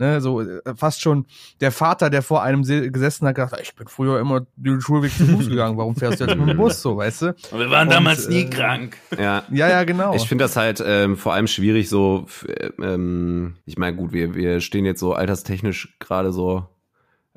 [0.00, 1.26] Ne, so äh, fast schon
[1.60, 5.26] der Vater, der vor einem gesessen hat, gesagt, ich bin früher immer den Schulweg zu
[5.26, 7.26] Fuß gegangen, warum fährst du jetzt mit dem Bus so, weißt du?
[7.50, 8.96] Und wir waren Und, damals nie äh, krank.
[9.18, 10.14] Ja, ja, ja genau.
[10.14, 12.26] Ich finde das halt ähm, vor allem schwierig so,
[12.80, 16.68] ähm, ich meine, gut, wir, wir stehen jetzt so alterstechnisch gerade so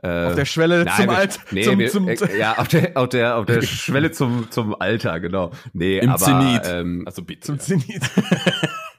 [0.04, 1.40] äh, auf der Schwelle nein, zum Alter.
[1.52, 4.80] Nee, zum, wir, zum, äh, ja, auf der, auf der, auf der Schwelle zum, zum
[4.80, 5.52] Alter, genau.
[5.74, 6.62] Nee, Im aber, Zenit.
[6.66, 7.42] Ähm, also bitte.
[7.42, 8.02] Zum Zenit.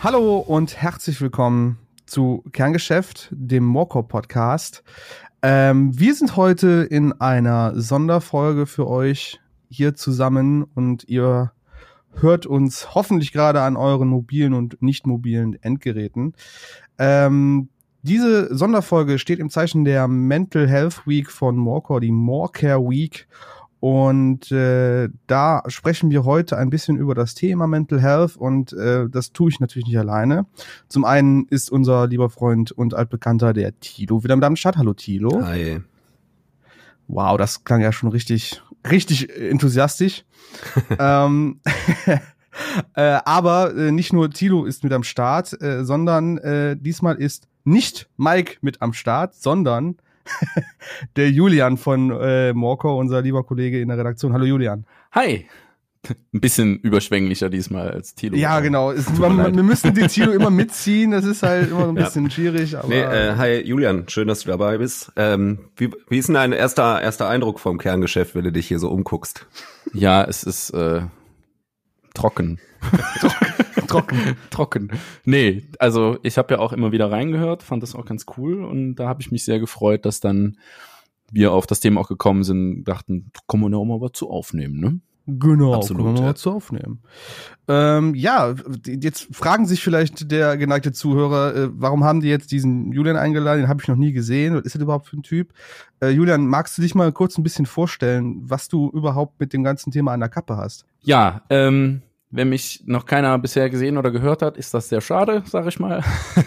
[0.00, 1.76] Hallo und herzlich willkommen
[2.06, 4.84] zu Kerngeschäft, dem Morco Podcast.
[5.42, 11.50] Ähm, wir sind heute in einer Sonderfolge für euch hier zusammen und ihr
[12.12, 16.34] hört uns hoffentlich gerade an euren mobilen und nicht mobilen Endgeräten.
[16.96, 17.68] Ähm,
[18.02, 23.26] diese Sonderfolge steht im Zeichen der Mental Health Week von Morecore, die Morecare Week.
[23.80, 29.08] Und äh, da sprechen wir heute ein bisschen über das Thema Mental Health und äh,
[29.08, 30.46] das tue ich natürlich nicht alleine.
[30.88, 34.76] Zum einen ist unser lieber Freund und altbekannter der Tilo wieder mit am Start.
[34.78, 35.42] Hallo Tilo.
[35.44, 35.80] Hi.
[37.06, 40.24] Wow, das klang ja schon richtig richtig enthusiastisch.
[40.98, 41.60] ähm,
[42.94, 47.48] äh, aber äh, nicht nur Tilo ist mit am Start, äh, sondern äh, diesmal ist
[47.64, 49.96] nicht Mike mit am Start, sondern
[51.16, 54.32] der Julian von äh, Morco, unser lieber Kollege in der Redaktion.
[54.32, 54.86] Hallo Julian.
[55.12, 55.46] Hi.
[56.32, 58.36] Ein bisschen überschwänglicher diesmal als Tilo.
[58.36, 58.92] Ja, genau.
[58.92, 61.10] Es, man, wir müssen den Tilo immer mitziehen.
[61.10, 62.30] Das ist halt immer ein bisschen ja.
[62.30, 62.78] schwierig.
[62.78, 65.12] Aber nee, äh, hi Julian, schön, dass du dabei bist.
[65.16, 68.78] Ähm, wie, wie ist denn dein erster, erster Eindruck vom Kerngeschäft, wenn du dich hier
[68.78, 69.46] so umguckst?
[69.92, 71.02] Ja, es ist äh,
[72.14, 72.60] trocken.
[73.20, 73.54] trocken.
[74.50, 74.90] trocken.
[75.24, 78.96] Nee, also ich habe ja auch immer wieder reingehört, fand das auch ganz cool und
[78.96, 80.56] da habe ich mich sehr gefreut, dass dann
[81.30, 84.80] wir auf das Thema auch gekommen sind, dachten, kommen wir noch mal was zu aufnehmen,
[84.80, 85.00] ne?
[85.30, 86.34] Genau, Absolut, können wir mal ja.
[86.34, 87.02] zu aufnehmen.
[87.68, 88.54] Ähm, ja,
[88.86, 93.60] jetzt fragen sich vielleicht der geneigte Zuhörer, äh, warum haben die jetzt diesen Julian eingeladen?
[93.60, 94.54] Den habe ich noch nie gesehen.
[94.54, 95.52] Was ist das überhaupt für ein Typ?
[96.00, 99.64] Äh, Julian, magst du dich mal kurz ein bisschen vorstellen, was du überhaupt mit dem
[99.64, 100.86] ganzen Thema an der Kappe hast?
[101.02, 102.00] Ja, ähm,
[102.30, 105.80] wenn mich noch keiner bisher gesehen oder gehört hat, ist das sehr schade, sag ich
[105.80, 106.02] mal,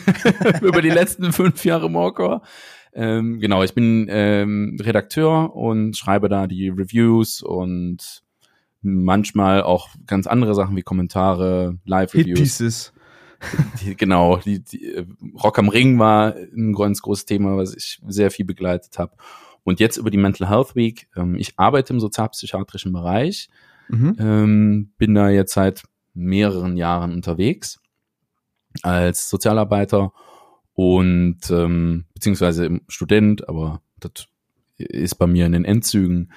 [0.61, 2.41] über die letzten fünf Jahre Morcor.
[2.93, 8.23] Ähm, genau, ich bin ähm, Redakteur und schreibe da die Reviews und
[8.81, 12.39] manchmal auch ganz andere Sachen wie Kommentare, Live-Reviews.
[12.39, 12.93] Pieces.
[13.81, 15.03] Die, genau, die, die,
[15.41, 19.13] Rock am Ring war ein ganz großes Thema, was ich sehr viel begleitet habe.
[19.63, 21.07] Und jetzt über die Mental Health Week.
[21.15, 23.49] Ähm, ich arbeite im sozialpsychiatrischen Bereich,
[23.91, 24.15] mhm.
[24.19, 27.79] ähm, bin da jetzt seit mehreren Jahren unterwegs
[28.83, 30.13] als Sozialarbeiter
[30.73, 34.27] und ähm, beziehungsweise Student, aber das
[34.77, 36.31] ist bei mir in den Endzügen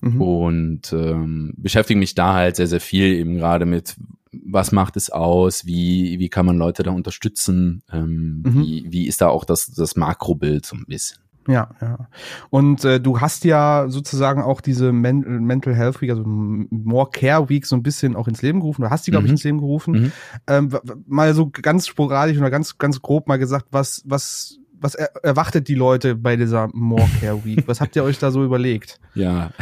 [0.00, 0.20] mhm.
[0.20, 3.96] und ähm, beschäftige mich da halt sehr, sehr viel eben gerade mit,
[4.32, 8.62] was macht es aus, wie, wie kann man Leute da unterstützen, ähm, mhm.
[8.62, 11.18] wie, wie ist da auch das, das Makrobild so ein bisschen.
[11.48, 12.08] Ja, ja.
[12.50, 17.48] Und äh, du hast ja sozusagen auch diese Men Mental Health Week, also More Care
[17.48, 18.82] Week so ein bisschen auch ins Leben gerufen.
[18.82, 19.34] Du hast die, glaube ich, mhm.
[19.34, 19.92] ins Leben gerufen.
[19.94, 20.12] Mhm.
[20.46, 25.14] Ähm, mal so ganz sporadisch oder ganz, ganz grob mal gesagt, was, was was er,
[25.22, 27.68] erwartet die Leute bei dieser More Care Week?
[27.68, 28.98] Was habt ihr euch da so überlegt?
[29.14, 29.52] Ja,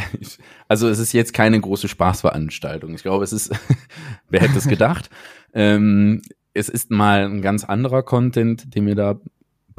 [0.67, 2.95] also es ist jetzt keine große Spaßveranstaltung.
[2.95, 3.51] Ich glaube, es ist,
[4.29, 5.11] wer hätte es gedacht?
[5.53, 6.21] ähm,
[6.53, 9.19] es ist mal ein ganz anderer Content, den wir da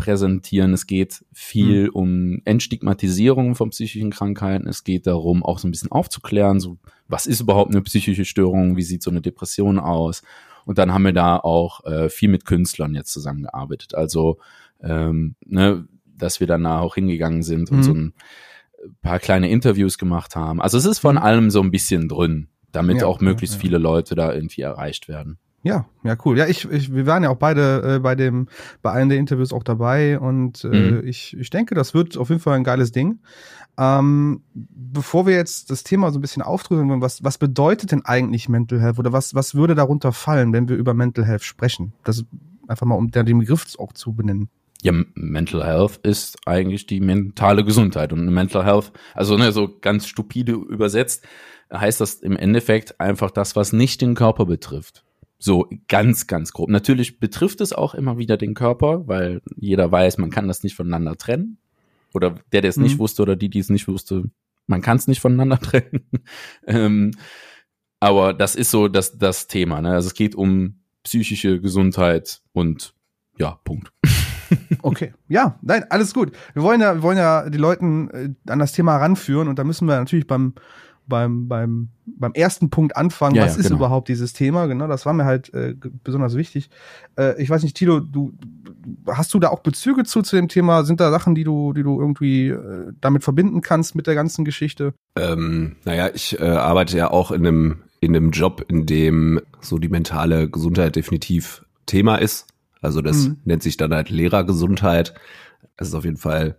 [0.02, 0.72] präsentieren.
[0.72, 1.90] Es geht viel mhm.
[1.90, 4.66] um Entstigmatisierung von psychischen Krankheiten.
[4.66, 8.76] Es geht darum, auch so ein bisschen aufzuklären, so was ist überhaupt eine psychische Störung,
[8.76, 10.22] wie sieht so eine Depression aus.
[10.64, 13.94] Und dann haben wir da auch äh, viel mit Künstlern jetzt zusammengearbeitet.
[13.94, 14.38] Also
[14.80, 15.86] ähm, ne,
[16.16, 17.82] dass wir danach auch hingegangen sind und mhm.
[17.82, 18.14] so ein
[19.02, 20.60] paar kleine Interviews gemacht haben.
[20.60, 21.22] Also es ist von mhm.
[21.22, 23.62] allem so ein bisschen drin, damit ja, auch möglichst ja, ja.
[23.62, 25.38] viele Leute da irgendwie erreicht werden.
[25.62, 26.36] Ja, ja, cool.
[26.36, 28.48] Ja, ich, ich wir waren ja auch beide äh, bei dem,
[28.82, 31.06] bei einem der Interviews auch dabei und äh, mhm.
[31.06, 33.20] ich, ich denke, das wird auf jeden Fall ein geiles Ding.
[33.78, 38.48] Ähm, bevor wir jetzt das Thema so ein bisschen aufdrücken, was, was bedeutet denn eigentlich
[38.48, 41.92] Mental Health oder was, was würde darunter fallen, wenn wir über Mental Health sprechen?
[42.04, 42.24] Das
[42.66, 44.48] einfach mal, um den Begriff auch zu benennen.
[44.82, 50.08] Ja, Mental Health ist eigentlich die mentale Gesundheit und Mental Health, also ne, so ganz
[50.08, 51.24] stupide übersetzt,
[51.72, 55.04] heißt das im Endeffekt einfach das, was nicht den Körper betrifft.
[55.44, 56.70] So ganz, ganz grob.
[56.70, 60.76] Natürlich betrifft es auch immer wieder den Körper, weil jeder weiß, man kann das nicht
[60.76, 61.58] voneinander trennen.
[62.14, 62.84] Oder der, der es mhm.
[62.84, 64.30] nicht wusste oder die, die es nicht wusste,
[64.68, 66.06] man kann es nicht voneinander trennen.
[66.68, 67.10] ähm,
[67.98, 69.82] aber das ist so das, das Thema.
[69.82, 69.90] Ne?
[69.94, 72.94] Also es geht um psychische Gesundheit und
[73.36, 73.92] ja, Punkt.
[74.82, 76.32] Okay, ja, nein, alles gut.
[76.52, 79.64] Wir wollen ja, wir wollen ja die Leuten äh, an das Thema ranführen und da
[79.64, 80.52] müssen wir natürlich beim
[81.06, 83.36] beim beim beim ersten Punkt anfangen.
[83.36, 83.78] Ja, was ja, ist genau.
[83.78, 84.66] überhaupt dieses Thema?
[84.66, 86.70] Genau, das war mir halt äh, besonders wichtig.
[87.18, 88.32] Äh, ich weiß nicht, Tilo, du
[89.06, 90.84] hast du da auch Bezüge zu zu dem Thema?
[90.84, 94.44] Sind da Sachen, die du die du irgendwie äh, damit verbinden kannst mit der ganzen
[94.44, 94.94] Geschichte?
[95.16, 99.78] Ähm, naja, ich äh, arbeite ja auch in einem, in einem Job, in dem so
[99.78, 102.46] die mentale Gesundheit definitiv Thema ist.
[102.80, 103.36] Also das Mhm.
[103.44, 105.14] nennt sich dann halt Lehrergesundheit.
[105.76, 106.56] Es ist auf jeden Fall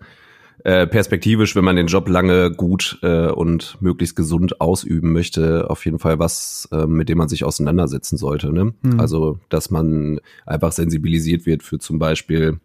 [0.64, 5.84] äh, perspektivisch, wenn man den Job lange gut äh, und möglichst gesund ausüben möchte, auf
[5.84, 8.54] jeden Fall was, äh, mit dem man sich auseinandersetzen sollte.
[8.54, 8.74] Ne?
[8.82, 9.00] Mhm.
[9.00, 12.60] Also, dass man einfach sensibilisiert wird für zum Beispiel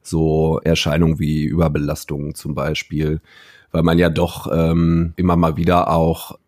[0.00, 3.20] so Erscheinungen wie Überbelastung zum Beispiel,
[3.70, 6.38] weil man ja doch ähm, immer mal wieder auch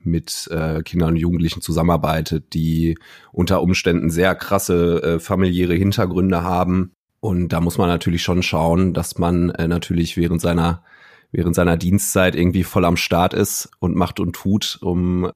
[0.00, 2.98] mit äh, Kindern und Jugendlichen zusammenarbeitet, die
[3.32, 6.92] unter Umständen sehr krasse äh, familiäre Hintergründe haben.
[7.20, 10.82] Und da muss man natürlich schon schauen, dass man äh, natürlich während seiner
[11.30, 15.30] während seiner Dienstzeit irgendwie voll am Start ist und macht und tut, um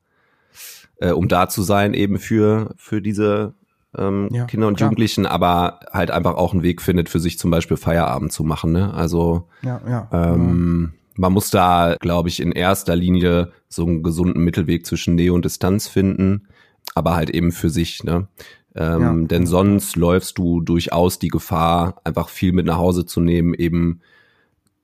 [1.01, 3.55] äh, um da zu sein eben für für diese
[3.97, 4.89] ähm, Ja, Kinder und klar.
[4.89, 8.73] Jugendlichen, aber halt einfach auch einen Weg findet, für sich zum Beispiel Feierabend zu machen.
[8.73, 8.95] Ne?
[8.95, 10.09] Also Ja, ja.
[10.13, 15.33] ähm, man muss da, glaube ich, in erster Linie so einen gesunden Mittelweg zwischen Nähe
[15.35, 16.49] und Distanz finden,
[16.95, 18.29] aber halt eben für sich, ne?
[18.75, 19.27] Ähm, Ja.
[19.29, 24.01] Denn sonst läufst du durchaus die Gefahr, einfach viel mit nach Hause zu nehmen, eben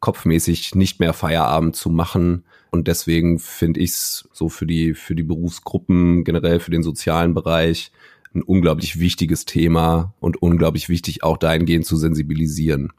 [0.01, 2.45] kopfmäßig nicht mehr Feierabend zu machen.
[2.71, 7.35] Und deswegen finde ich es so für die, für die Berufsgruppen, generell für den sozialen
[7.35, 7.91] Bereich,
[8.35, 12.93] ein unglaublich wichtiges Thema und unglaublich wichtig auch dahingehend zu sensibilisieren.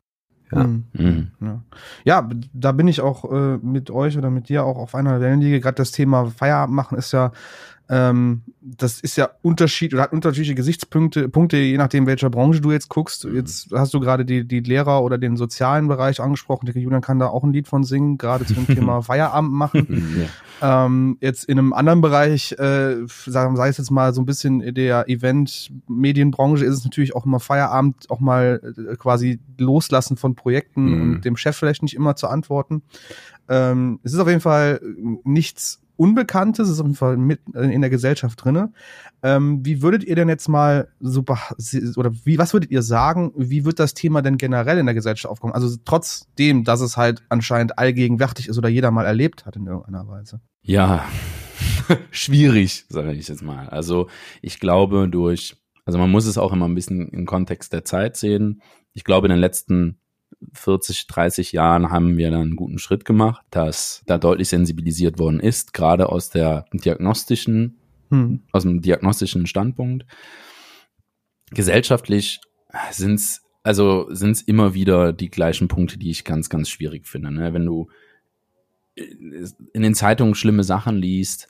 [0.52, 0.64] Ja.
[0.64, 0.84] Mhm.
[0.94, 1.28] Mhm.
[1.40, 1.64] Ja.
[2.04, 5.60] ja, da bin ich auch äh, mit euch oder mit dir auch auf einer Wellenlinie.
[5.60, 7.32] Gerade das Thema Feierabend machen ist ja,
[7.90, 12.72] ähm, das ist ja Unterschied oder hat unterschiedliche Gesichtspunkte, Punkte, je nachdem, welcher Branche du
[12.72, 13.26] jetzt guckst.
[13.26, 13.36] Mhm.
[13.36, 16.68] Jetzt hast du gerade die, die Lehrer oder den sozialen Bereich angesprochen.
[16.68, 19.52] Ich denke, Julian kann da auch ein Lied von singen, gerade zu dem Thema Feierabend
[19.52, 20.28] machen.
[20.62, 20.86] Ja.
[20.86, 24.62] Ähm, jetzt in einem anderen Bereich, äh, sagen sei es jetzt mal so ein bisschen
[24.62, 30.36] in der Event-Medienbranche, ist es natürlich auch immer Feierabend, auch mal äh, quasi loslassen von
[30.36, 31.02] Projekten Mhm.
[31.16, 32.84] und dem Chef vielleicht nicht immer zu antworten.
[33.48, 34.80] Ähm, es ist auf jeden Fall
[35.24, 38.72] nichts Unbekanntes, es ist auf jeden Fall mit in der Gesellschaft drinne.
[39.22, 43.66] Ähm, wie würdet ihr denn jetzt mal beh- oder wie was würdet ihr sagen, wie
[43.66, 45.52] wird das Thema denn generell in der Gesellschaft aufkommen?
[45.52, 50.08] Also trotzdem, dass es halt anscheinend allgegenwärtig ist oder jeder mal erlebt hat in irgendeiner
[50.08, 50.40] Weise.
[50.62, 51.04] Ja,
[52.12, 53.68] schwierig, sage ich jetzt mal.
[53.68, 54.08] Also
[54.42, 58.16] ich glaube durch, also man muss es auch immer ein bisschen im Kontext der Zeit
[58.16, 58.62] sehen.
[58.94, 60.00] Ich glaube, in den letzten
[60.54, 65.40] 40, 30 Jahren haben wir da einen guten Schritt gemacht, dass da deutlich sensibilisiert worden
[65.40, 67.76] ist, gerade aus der diagnostischen,
[68.10, 68.42] Hm.
[68.52, 70.06] aus dem diagnostischen Standpunkt.
[71.52, 72.42] Gesellschaftlich
[72.92, 77.32] sind's also sind's immer wieder die gleichen Punkte, die ich ganz, ganz schwierig finde.
[77.32, 77.54] Ne?
[77.54, 77.90] Wenn du
[78.96, 81.48] in den Zeitungen schlimme Sachen liest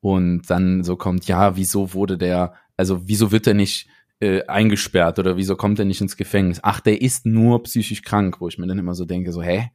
[0.00, 3.88] und dann so kommt, ja, wieso wurde der, also wieso wird er nicht
[4.20, 6.60] äh, eingesperrt oder wieso kommt er nicht ins Gefängnis?
[6.62, 9.70] Ach, der ist nur psychisch krank, wo ich mir dann immer so denke, so, hä?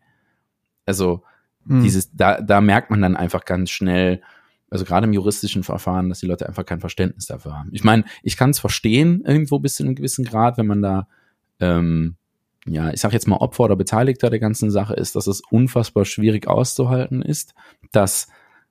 [0.85, 1.23] Also
[1.67, 1.81] Hm.
[1.81, 4.21] dieses, da, da merkt man dann einfach ganz schnell,
[4.69, 7.69] also gerade im juristischen Verfahren, dass die Leute einfach kein Verständnis dafür haben.
[7.71, 11.07] Ich meine, ich kann es verstehen, irgendwo bis zu einem gewissen Grad, wenn man da,
[11.59, 12.15] ähm,
[12.67, 16.05] ja, ich sag jetzt mal Opfer oder Beteiligter der ganzen Sache ist, dass es unfassbar
[16.05, 17.53] schwierig auszuhalten ist,
[17.91, 18.27] dass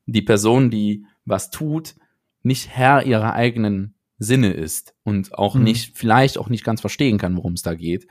[0.07, 1.95] die Person, die was tut,
[2.43, 5.63] nicht Herr ihrer eigenen Sinne ist und auch Mhm.
[5.65, 8.07] nicht, vielleicht auch nicht ganz verstehen kann, worum es da geht.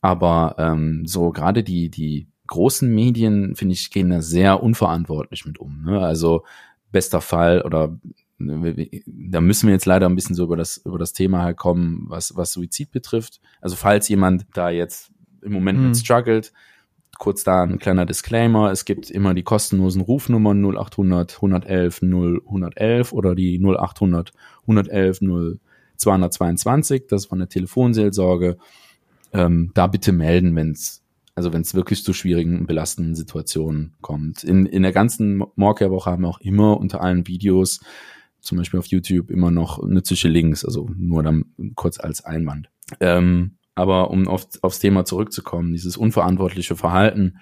[0.00, 5.58] Aber ähm, so gerade die, die großen Medien, finde ich, gehen da sehr unverantwortlich mit
[5.58, 5.82] um.
[5.84, 6.00] Ne?
[6.00, 6.44] Also
[6.92, 7.98] bester Fall oder
[8.38, 11.56] ne, da müssen wir jetzt leider ein bisschen so über das, über das Thema halt
[11.56, 13.40] kommen, was, was Suizid betrifft.
[13.60, 15.10] Also falls jemand da jetzt
[15.42, 15.86] im Moment Mhm.
[15.88, 16.52] mit struggelt,
[17.18, 23.34] kurz da ein kleiner Disclaimer, es gibt immer die kostenlosen Rufnummern 0800 111 0111 oder
[23.34, 24.32] die 0800
[24.62, 25.20] 111
[25.96, 28.58] 0222, das ist von der Telefonseelsorge.
[29.32, 31.02] Ähm, da bitte melden, wenn es
[31.36, 34.42] also wenn es wirklich zu schwierigen, belastenden Situationen kommt.
[34.42, 37.80] In, in der ganzen Morcare-Woche haben wir auch immer unter allen Videos,
[38.40, 41.44] zum Beispiel auf YouTube, immer noch nützliche Links, also nur dann
[41.74, 42.70] kurz als Einwand.
[43.00, 47.38] Ähm, aber um auf, aufs Thema zurückzukommen, dieses unverantwortliche Verhalten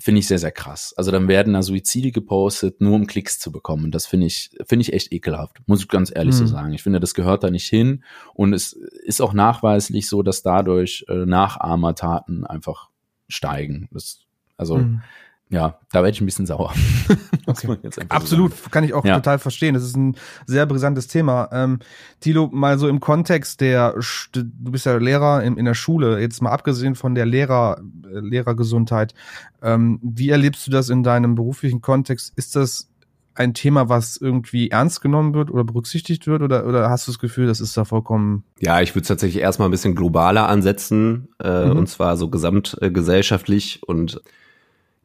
[0.00, 0.94] finde ich sehr, sehr krass.
[0.96, 3.84] Also dann werden da Suizide gepostet, nur um Klicks zu bekommen.
[3.84, 6.48] Und das finde ich, finde ich echt ekelhaft, muss ich ganz ehrlich so Mhm.
[6.48, 6.72] sagen.
[6.72, 8.02] Ich finde, das gehört da nicht hin.
[8.34, 12.88] Und es ist auch nachweislich so, dass dadurch äh, Nachahmertaten einfach
[13.28, 13.88] steigen.
[13.92, 14.20] Das,
[14.56, 15.02] also Hm.
[15.48, 16.72] Ja, da werde ich ein bisschen sauer.
[17.46, 17.78] okay.
[18.08, 19.14] Absolut, so kann ich auch ja.
[19.14, 19.74] total verstehen.
[19.74, 21.48] Das ist ein sehr brisantes Thema.
[21.52, 21.78] Ähm,
[22.18, 23.94] Thilo, mal so im Kontext der,
[24.32, 28.18] du bist ja Lehrer in, in der Schule, jetzt mal abgesehen von der Lehrer, äh,
[28.18, 29.14] Lehrergesundheit.
[29.62, 32.32] Ähm, wie erlebst du das in deinem beruflichen Kontext?
[32.36, 32.88] Ist das
[33.36, 37.18] ein Thema, was irgendwie ernst genommen wird oder berücksichtigt wird oder, oder hast du das
[37.20, 38.42] Gefühl, das ist da vollkommen?
[38.58, 41.76] Ja, ich würde es tatsächlich erstmal ein bisschen globaler ansetzen, äh, mhm.
[41.76, 44.20] und zwar so gesamtgesellschaftlich äh, und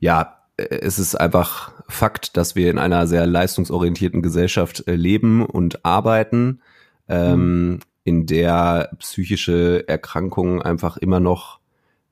[0.01, 5.45] ja, äh, es ist einfach Fakt, dass wir in einer sehr leistungsorientierten Gesellschaft äh, leben
[5.45, 6.59] und arbeiten,
[7.07, 7.79] ähm, mhm.
[8.03, 11.59] in der psychische Erkrankungen einfach immer noch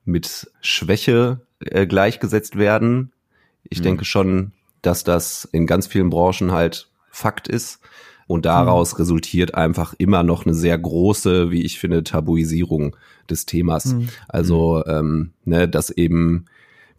[0.04, 3.12] mit Schwäche äh, gleichgesetzt werden.
[3.64, 3.84] Ich mhm.
[3.84, 7.80] denke schon, dass das in ganz vielen Branchen halt Fakt ist.
[8.26, 8.98] Und daraus mhm.
[8.98, 12.94] resultiert einfach immer noch eine sehr große, wie ich finde, Tabuisierung
[13.28, 13.86] des Themas.
[13.86, 14.08] Mhm.
[14.28, 16.46] Also, ähm, ne, dass eben,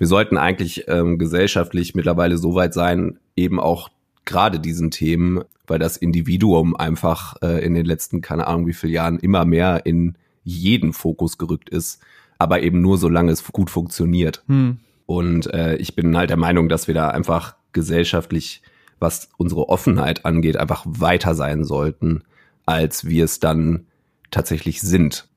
[0.01, 3.89] wir sollten eigentlich ähm, gesellschaftlich mittlerweile so weit sein, eben auch
[4.25, 8.93] gerade diesen Themen, weil das Individuum einfach äh, in den letzten, keine Ahnung wie viele
[8.93, 12.01] Jahren, immer mehr in jeden Fokus gerückt ist,
[12.39, 14.43] aber eben nur solange es gut funktioniert.
[14.47, 14.79] Mhm.
[15.05, 18.63] Und äh, ich bin halt der Meinung, dass wir da einfach gesellschaftlich,
[18.97, 22.23] was unsere Offenheit angeht, einfach weiter sein sollten,
[22.65, 23.85] als wir es dann
[24.31, 25.27] tatsächlich sind.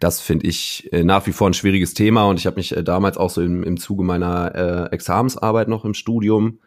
[0.00, 2.82] Das finde ich äh, nach wie vor ein schwieriges Thema und ich habe mich äh,
[2.82, 4.54] damals auch so im, im Zuge meiner
[4.90, 6.58] äh, Examensarbeit noch im Studium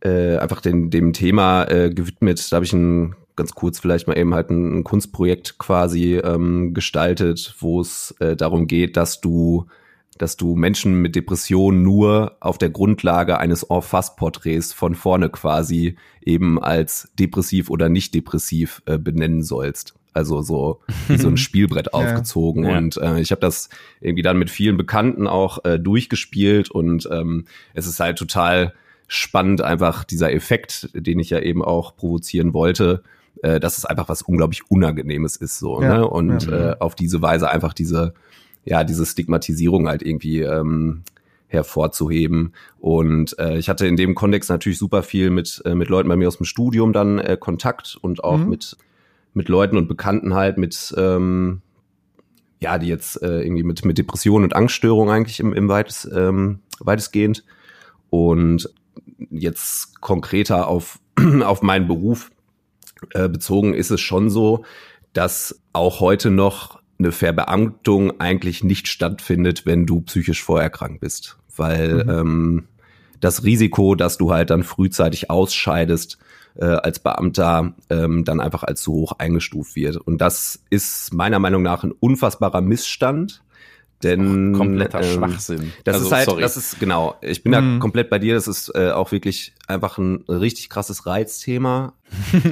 [0.00, 2.50] äh, einfach den, dem Thema äh, gewidmet.
[2.50, 6.74] Da habe ich ein ganz kurz vielleicht mal eben halt ein, ein Kunstprojekt quasi ähm,
[6.74, 9.66] gestaltet, wo es äh, darum geht, dass du
[10.18, 16.62] dass du Menschen mit Depressionen nur auf der Grundlage eines En-Face-Porträts von vorne quasi eben
[16.62, 19.94] als depressiv oder nicht depressiv äh, benennen sollst.
[20.12, 22.64] Also so wie so ein Spielbrett aufgezogen.
[22.64, 22.78] Ja.
[22.78, 23.68] Und äh, ich habe das
[24.00, 28.74] irgendwie dann mit vielen Bekannten auch äh, durchgespielt und ähm, es ist halt total
[29.08, 33.02] spannend, einfach dieser Effekt, den ich ja eben auch provozieren wollte,
[33.42, 35.58] äh, dass es einfach was unglaublich Unangenehmes ist.
[35.58, 35.98] so ja.
[35.98, 36.08] ne?
[36.08, 36.72] Und ja.
[36.72, 38.14] äh, auf diese Weise einfach diese
[38.64, 41.02] ja, diese Stigmatisierung halt irgendwie ähm,
[41.48, 42.54] hervorzuheben.
[42.78, 46.16] Und äh, ich hatte in dem Kontext natürlich super viel mit, äh, mit Leuten bei
[46.16, 48.50] mir aus dem Studium dann äh, Kontakt und auch mhm.
[48.50, 48.76] mit,
[49.34, 51.62] mit Leuten und Bekannten halt mit, ähm,
[52.60, 56.60] ja, die jetzt äh, irgendwie mit, mit Depressionen und Angststörungen eigentlich im, im weitest, ähm,
[56.80, 57.44] weitestgehend.
[58.10, 58.68] Und
[59.30, 60.98] jetzt konkreter auf,
[61.42, 62.30] auf meinen Beruf
[63.10, 64.64] äh, bezogen ist es schon so,
[65.12, 71.38] dass auch heute noch eine Verbeamtung eigentlich nicht stattfindet, wenn du psychisch vorerkrankt bist.
[71.56, 72.10] Weil mhm.
[72.10, 72.68] ähm,
[73.20, 76.18] das Risiko, dass du halt dann frühzeitig ausscheidest
[76.54, 79.96] äh, als Beamter, ähm, dann einfach als zu hoch eingestuft wird.
[79.96, 83.42] Und das ist meiner Meinung nach ein unfassbarer Missstand.
[84.02, 85.72] Denn oh, kompletter ähm, Schwachsinn.
[85.84, 86.42] Das also, ist halt, sorry.
[86.42, 87.14] das ist genau.
[87.20, 87.74] Ich bin mhm.
[87.74, 88.34] da komplett bei dir.
[88.34, 91.92] Das ist äh, auch wirklich einfach ein richtig krasses Reizthema.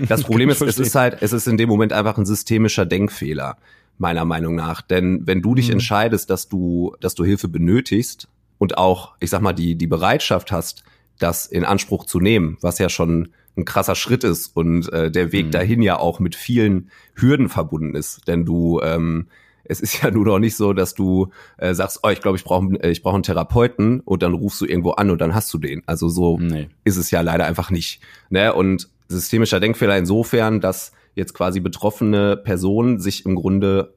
[0.09, 3.57] Das Problem ist, es ist halt, es ist in dem Moment einfach ein systemischer Denkfehler
[3.99, 4.80] meiner Meinung nach.
[4.80, 5.75] Denn wenn du dich mhm.
[5.75, 8.28] entscheidest, dass du, dass du Hilfe benötigst
[8.59, 10.85] und auch, ich sag mal, die, die Bereitschaft hast,
[11.19, 13.30] das in Anspruch zu nehmen, was ja schon
[13.61, 15.50] ein krasser Schritt ist und äh, der Weg mhm.
[15.52, 18.26] dahin ja auch mit vielen Hürden verbunden ist.
[18.26, 19.29] Denn du, ähm,
[19.64, 22.45] es ist ja nur noch nicht so, dass du äh, sagst, oh, ich glaube, ich
[22.45, 25.59] brauche ich brauch einen Therapeuten und dann rufst du irgendwo an und dann hast du
[25.59, 25.83] den.
[25.87, 26.69] Also so nee.
[26.85, 28.00] ist es ja leider einfach nicht.
[28.31, 28.52] Ne?
[28.52, 33.95] Und systemischer Denkfehler insofern, dass jetzt quasi betroffene Personen sich im Grunde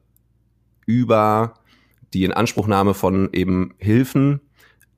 [0.86, 1.54] über
[2.12, 4.40] die Inanspruchnahme von eben Hilfen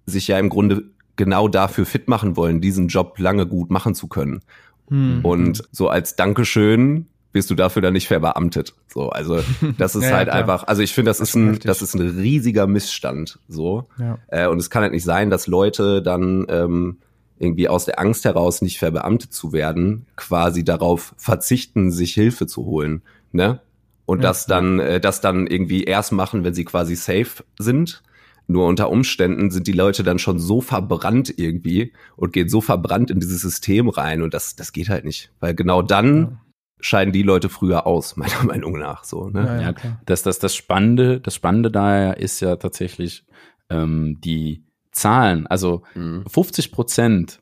[0.07, 4.07] sich ja im Grunde genau dafür fit machen wollen, diesen Job lange gut machen zu
[4.09, 4.43] können.
[4.89, 5.21] Hm.
[5.25, 8.75] Und so als Dankeschön bist du dafür dann nicht verbeamtet.
[8.89, 9.43] So, also
[9.79, 11.95] das ist ja, halt ja, einfach, also ich finde, das, das, ist ein, das ist
[11.95, 13.41] ein riesiger Missstand.
[13.49, 13.89] So.
[13.99, 14.19] Ja.
[14.29, 16.99] Äh, und es kann halt nicht sein, dass Leute dann ähm,
[17.39, 22.65] irgendwie aus der Angst heraus nicht verbeamtet zu werden, quasi darauf verzichten, sich Hilfe zu
[22.65, 23.03] holen.
[23.33, 23.61] Ne?
[24.07, 28.03] Und das dann, äh, das dann irgendwie erst machen, wenn sie quasi safe sind.
[28.49, 33.11] Nur unter Umständen sind die Leute dann schon so verbrannt irgendwie und gehen so verbrannt
[33.11, 35.33] in dieses System rein und das, das geht halt nicht.
[35.41, 36.39] Weil genau dann
[36.81, 39.05] scheiden die Leute früher aus, meiner Meinung nach.
[39.05, 39.45] So, ne?
[39.45, 39.75] Ja, ja
[40.05, 43.25] das, das, das Spannende, das Spannende daher ist ja tatsächlich
[43.71, 46.25] ähm, die Zahlen, also mhm.
[46.27, 47.41] 50 Prozent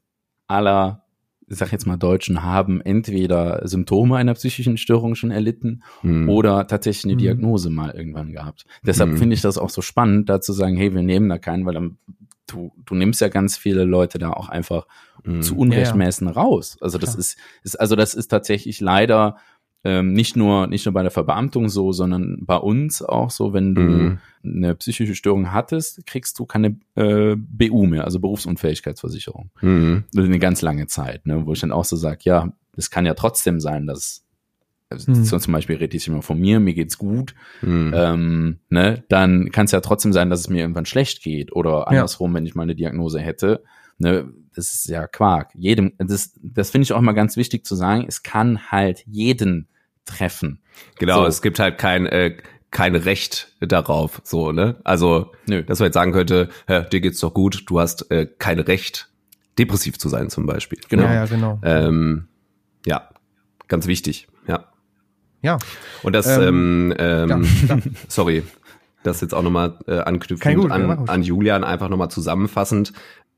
[0.48, 1.03] aller,
[1.48, 6.28] ich sag jetzt mal Deutschen, haben entweder Symptome einer psychischen Störung schon erlitten mhm.
[6.28, 7.18] oder tatsächlich eine mhm.
[7.18, 8.64] Diagnose mal irgendwann gehabt.
[8.84, 9.18] Deshalb mhm.
[9.18, 11.74] finde ich das auch so spannend, da zu sagen, hey, wir nehmen da keinen, weil
[11.74, 11.98] dann,
[12.46, 14.86] du, du nimmst ja ganz viele Leute da auch einfach
[15.24, 15.42] mhm.
[15.42, 16.40] zu unrechtmäßen ja, ja.
[16.40, 16.76] raus.
[16.80, 17.20] Also das ja.
[17.20, 19.36] ist, ist, also das ist tatsächlich leider
[19.84, 23.74] ähm, nicht nur nicht nur bei der Verbeamtung so, sondern bei uns auch so, wenn
[23.74, 24.18] du Mhm.
[24.42, 29.50] eine psychische Störung hattest, kriegst du keine äh, BU mehr, also Berufsunfähigkeitsversicherung.
[29.60, 30.04] Mhm.
[30.16, 33.14] Eine ganz lange Zeit, ne, wo ich dann auch so sage, ja, es kann ja
[33.14, 34.22] trotzdem sein, dass
[34.90, 35.24] also Hm.
[35.24, 37.92] so zum Beispiel rede ich immer von mir, mir geht's gut, Mhm.
[37.96, 41.88] ähm, ne, dann kann es ja trotzdem sein, dass es mir irgendwann schlecht geht oder
[41.88, 43.62] andersrum, wenn ich mal eine Diagnose hätte.
[43.98, 45.52] Ne, das ist ja Quark.
[45.54, 48.04] Jedem, das, das finde ich auch immer ganz wichtig zu sagen.
[48.06, 49.68] Es kann halt jeden
[50.04, 50.60] treffen.
[50.98, 51.26] Genau, So.
[51.26, 52.36] es gibt halt kein, äh,
[52.70, 54.76] kein Recht darauf, so, ne?
[54.84, 55.62] Also, Nö.
[55.62, 59.08] dass man jetzt sagen könnte, hä, dir geht's doch gut, du hast äh, kein Recht,
[59.58, 60.80] depressiv zu sein zum Beispiel.
[60.88, 61.04] Genau.
[61.04, 61.60] Ja, ja, genau.
[61.62, 62.26] Ähm,
[62.84, 63.08] ja,
[63.68, 64.66] ganz wichtig, ja.
[65.42, 65.58] ja.
[66.02, 68.42] Und das, Ähm, ähm, ähm, ja, sorry,
[69.04, 72.92] das jetzt auch nochmal äh, Kein anknüpfend Gut, an, an Julian, einfach nochmal zusammenfassend.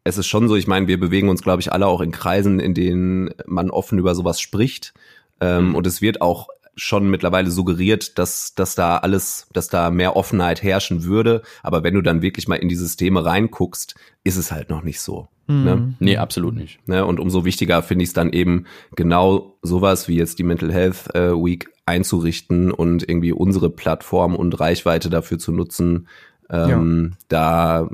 [0.05, 2.61] Es ist schon so, ich meine, wir bewegen uns, glaube ich, alle auch in Kreisen,
[2.61, 4.95] in denen man offen über sowas spricht.
[5.41, 10.15] Ähm, Und es wird auch schon mittlerweile suggeriert, dass, dass da alles, dass da mehr
[10.15, 11.43] Offenheit herrschen würde.
[11.63, 15.01] Aber wenn du dann wirklich mal in die Systeme reinguckst, ist es halt noch nicht
[15.01, 15.29] so.
[15.49, 15.77] Ne?
[15.77, 15.95] Mhm.
[16.01, 16.87] Nee, absolut nicht.
[16.87, 17.07] Ne?
[17.07, 18.65] Und umso wichtiger finde ich es dann eben
[18.95, 24.59] genau sowas wie jetzt die Mental Health äh, Week einzurichten und irgendwie unsere Plattform und
[24.59, 26.09] Reichweite dafür zu nutzen,
[26.51, 27.89] ähm, da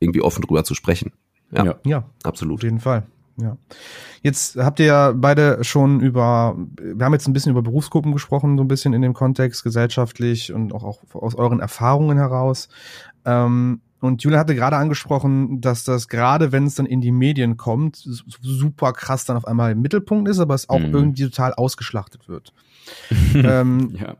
[0.00, 1.12] irgendwie offen drüber zu sprechen.
[1.52, 1.74] Ja, Ja.
[1.84, 2.62] Ja, auf absolut.
[2.62, 3.06] jeden Fall.
[3.40, 3.56] Ja.
[4.22, 8.56] Jetzt habt ihr ja beide schon über, wir haben jetzt ein bisschen über Berufsgruppen gesprochen,
[8.56, 12.68] so ein bisschen in dem Kontext, gesellschaftlich und auch, auch aus euren Erfahrungen heraus.
[13.24, 17.56] Ähm, und Julia hatte gerade angesprochen, dass das gerade, wenn es dann in die Medien
[17.56, 20.94] kommt, su- super krass dann auf einmal im Mittelpunkt ist, aber es auch Mhm.
[20.94, 22.52] irgendwie total ausgeschlachtet wird.
[23.34, 24.16] ähm, Ja.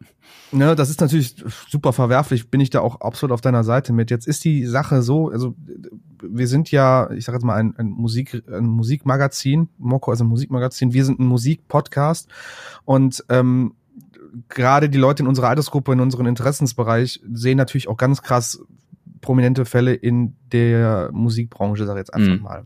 [0.52, 1.34] Ne, das ist natürlich
[1.68, 4.10] super verwerflich, bin ich da auch absolut auf deiner Seite mit.
[4.12, 5.56] Jetzt ist die Sache so, also
[6.22, 10.28] wir sind ja, ich sage jetzt mal, ein, ein, Musik, ein Musikmagazin, Moko ist ein
[10.28, 12.28] Musikmagazin, wir sind ein Musikpodcast
[12.84, 13.74] und ähm,
[14.48, 18.60] gerade die Leute in unserer Altersgruppe, in unserem Interessensbereich sehen natürlich auch ganz krass
[19.20, 22.42] prominente Fälle in der Musikbranche, sag ich jetzt einfach Mhm.
[22.42, 22.64] mal.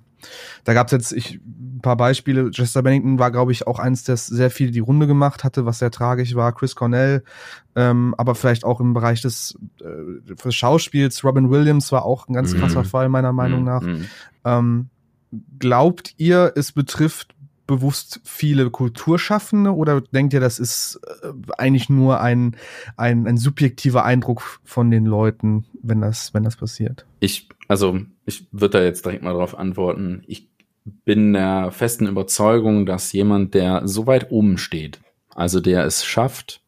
[0.64, 2.50] Da gab es jetzt ich, ein paar Beispiele.
[2.50, 5.78] Chester Bennington war, glaube ich, auch eins, das sehr viel die Runde gemacht hatte, was
[5.78, 6.52] sehr tragisch war.
[6.52, 7.22] Chris Cornell,
[7.76, 11.24] ähm, aber vielleicht auch im Bereich des, äh, des Schauspiels.
[11.24, 12.58] Robin Williams war auch ein ganz Mhm.
[12.58, 13.82] krasser Fall, meiner Meinung nach.
[13.82, 14.06] Mhm.
[14.44, 14.88] Ähm,
[15.58, 17.34] glaubt ihr, es betrifft
[17.66, 22.56] bewusst viele Kulturschaffende oder denkt ihr, das ist äh, eigentlich nur ein,
[22.96, 27.06] ein, ein subjektiver Eindruck von den Leuten, wenn das, wenn das passiert?
[27.20, 30.24] Ich, also, ich würde da jetzt direkt mal drauf antworten.
[30.26, 30.48] Ich
[31.04, 34.98] bin der festen Überzeugung, dass jemand, der so weit oben steht,
[35.36, 36.62] also der es schafft,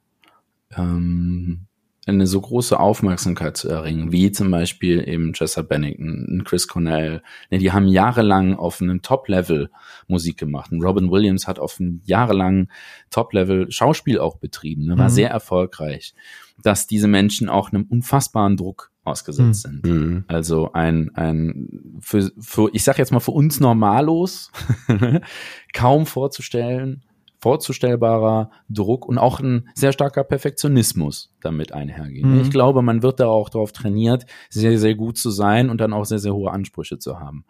[0.77, 1.67] ähm,
[2.07, 7.23] eine so große Aufmerksamkeit zu erringen, wie zum Beispiel eben Chester Bennington, Chris Cornell.
[7.51, 9.71] Ne, die haben jahrelang auf einem Top-Level
[10.07, 10.71] Musik gemacht.
[10.71, 12.69] Und Robin Williams hat auf einem jahrelang
[13.11, 15.15] Top-Level Schauspiel auch betrieben, ne, war Mhm.
[15.15, 16.15] sehr erfolgreich,
[16.63, 19.85] dass diese Menschen auch einem unfassbaren Druck ausgesetzt sind.
[19.85, 20.25] Mhm.
[20.29, 24.53] Also ein, ein für, für, ich sag jetzt mal für uns Normalos
[25.73, 27.03] kaum vorzustellen,
[27.39, 32.35] vorzustellbarer Druck und auch ein sehr starker Perfektionismus damit einhergehen.
[32.35, 32.41] Mhm.
[32.43, 35.93] Ich glaube, man wird da auch darauf trainiert, sehr, sehr gut zu sein und dann
[35.93, 37.45] auch sehr, sehr hohe Ansprüche zu haben.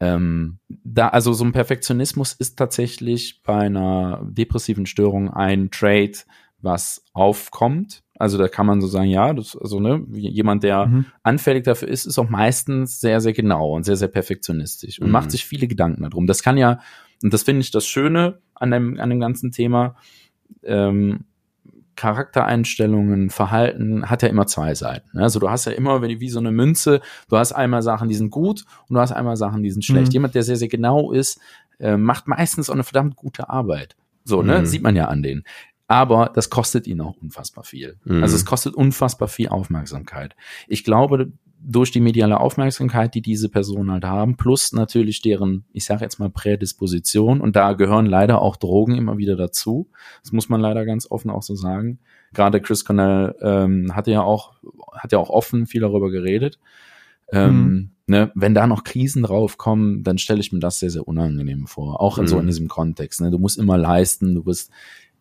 [0.00, 6.26] Ähm, da, also so ein Perfektionismus ist tatsächlich bei einer depressiven Störung ein Trait,
[6.60, 8.02] was aufkommt.
[8.22, 11.06] Also da kann man so sagen, ja, das, also ne, jemand, der Mhm.
[11.24, 15.12] anfällig dafür ist, ist auch meistens sehr, sehr genau und sehr, sehr perfektionistisch und Mhm.
[15.12, 16.28] macht sich viele Gedanken darum.
[16.28, 16.78] Das kann ja,
[17.24, 19.96] und das finde ich das Schöne an dem, an dem ganzen Thema,
[20.62, 21.24] ähm,
[21.96, 25.08] Charaktereinstellungen, Verhalten hat ja immer zwei Seiten.
[25.16, 25.22] ne?
[25.24, 28.14] Also du hast ja immer, wenn wie so eine Münze, du hast einmal Sachen, die
[28.14, 30.08] sind gut und du hast einmal Sachen, die sind schlecht.
[30.08, 30.12] Mhm.
[30.14, 31.40] Jemand, der sehr, sehr genau ist,
[31.80, 33.96] äh, macht meistens auch eine verdammt gute Arbeit.
[34.24, 34.60] So, ne?
[34.60, 34.66] Mhm.
[34.66, 35.42] Sieht man ja an denen.
[35.88, 37.96] Aber das kostet ihn auch unfassbar viel.
[38.04, 38.22] Mhm.
[38.22, 40.34] Also es kostet unfassbar viel Aufmerksamkeit.
[40.68, 41.32] Ich glaube,
[41.64, 46.18] durch die mediale Aufmerksamkeit, die diese Personen halt haben, plus natürlich deren, ich sage jetzt
[46.18, 49.88] mal, Prädisposition, und da gehören leider auch Drogen immer wieder dazu.
[50.22, 51.98] Das muss man leider ganz offen auch so sagen.
[52.32, 54.54] Gerade Chris Cornell ähm, hatte ja auch,
[54.92, 56.58] hat ja auch offen viel darüber geredet.
[57.30, 57.90] Ähm, Mhm.
[58.06, 62.00] ne, wenn da noch Krisen draufkommen, dann stelle ich mir das sehr, sehr unangenehm vor.
[62.00, 62.40] Auch in so Mhm.
[62.42, 63.20] in diesem Kontext.
[63.20, 63.30] Ne?
[63.30, 64.70] Du musst immer leisten, du bist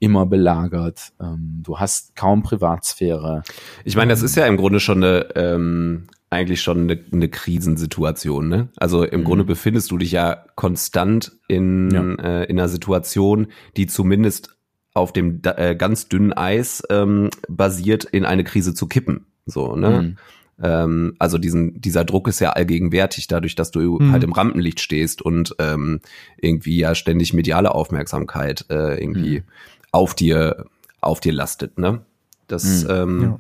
[0.02, 3.44] immer belagert, ähm, du hast kaum Privatsphäre.
[3.86, 8.50] Ich meine, das ist ja im Grunde schon eine, ähm, eigentlich schon eine, eine Krisensituation.
[8.50, 8.70] Ne?
[8.78, 9.26] Also im Mhm.
[9.26, 12.02] Grunde befindest du dich ja konstant in, Ja.
[12.16, 14.58] äh, in einer Situation, die zumindest
[14.94, 19.28] auf dem äh, ganz dünnen Eis ähm, basiert, in eine Krise zu kippen.
[19.46, 20.02] So, ne?
[20.02, 20.18] Mhm.
[20.64, 24.12] Ähm, also diesen, dieser Druck ist ja allgegenwärtig, dadurch, dass du Mhm.
[24.12, 26.02] halt im Rampenlicht stehst und ähm,
[26.38, 29.44] irgendwie ja ständig mediale Aufmerksamkeit äh, irgendwie Mhm.
[29.92, 30.66] Auf dir
[31.02, 32.06] auf dir lastet, ne?
[32.48, 32.90] Das, mhm.
[32.90, 33.38] ähm, ja.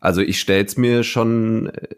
[0.00, 1.88] also ich stell's mir schon äh,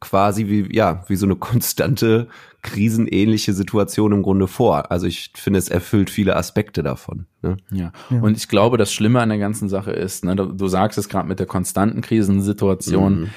[0.00, 2.28] quasi wie, ja, wie so eine konstante,
[2.62, 4.90] krisenähnliche Situation im Grunde vor.
[4.90, 7.26] Also ich finde, es erfüllt viele Aspekte davon.
[7.42, 7.56] Ne?
[7.70, 7.92] Ja.
[8.10, 8.20] ja.
[8.20, 11.08] und ich glaube, das Schlimme an der ganzen Sache ist, ne, du, du sagst es
[11.08, 13.30] gerade mit der konstanten Krisensituation, mhm.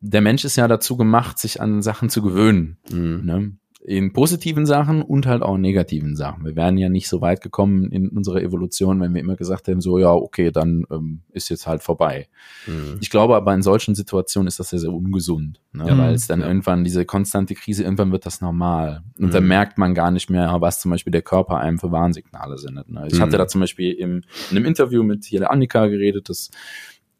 [0.00, 2.78] der Mensch ist ja dazu gemacht, sich an Sachen zu gewöhnen.
[2.90, 3.20] Mhm.
[3.24, 3.52] Ne?
[3.84, 6.44] In positiven Sachen und halt auch in negativen Sachen.
[6.44, 9.80] Wir wären ja nicht so weit gekommen in unserer Evolution, wenn wir immer gesagt hätten,
[9.80, 12.28] so ja, okay, dann ähm, ist jetzt halt vorbei.
[12.68, 12.98] Mhm.
[13.00, 15.92] Ich glaube aber in solchen Situationen ist das sehr, sehr ungesund, ne?
[15.92, 15.98] Mhm.
[15.98, 16.46] weil es dann ja.
[16.46, 19.02] irgendwann diese konstante Krise, irgendwann wird das normal.
[19.18, 19.30] Und mhm.
[19.32, 22.88] dann merkt man gar nicht mehr, was zum Beispiel der Körper einem für Warnsignale sendet.
[22.88, 23.08] Ne?
[23.10, 23.38] Ich hatte mhm.
[23.38, 26.50] da zum Beispiel im, in einem Interview mit hier der Annika geredet, das,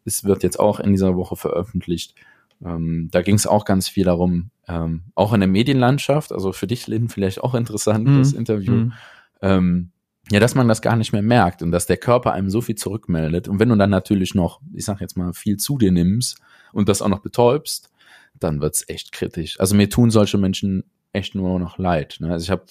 [0.05, 2.15] das wird jetzt auch in dieser Woche veröffentlicht.
[2.63, 6.67] Ähm, da ging es auch ganz viel darum, ähm, auch in der Medienlandschaft, also für
[6.67, 8.19] dich, Lynn, vielleicht auch interessant, mhm.
[8.19, 8.93] das Interview, mhm.
[9.41, 9.89] ähm,
[10.31, 12.75] ja, dass man das gar nicht mehr merkt und dass der Körper einem so viel
[12.75, 13.49] zurückmeldet.
[13.49, 16.37] Und wenn du dann natürlich noch, ich sag jetzt mal, viel zu dir nimmst
[16.71, 17.91] und das auch noch betäubst,
[18.39, 19.59] dann wird's echt kritisch.
[19.59, 22.17] Also mir tun solche Menschen echt nur noch leid.
[22.19, 22.31] Ne?
[22.31, 22.63] Also ich habe,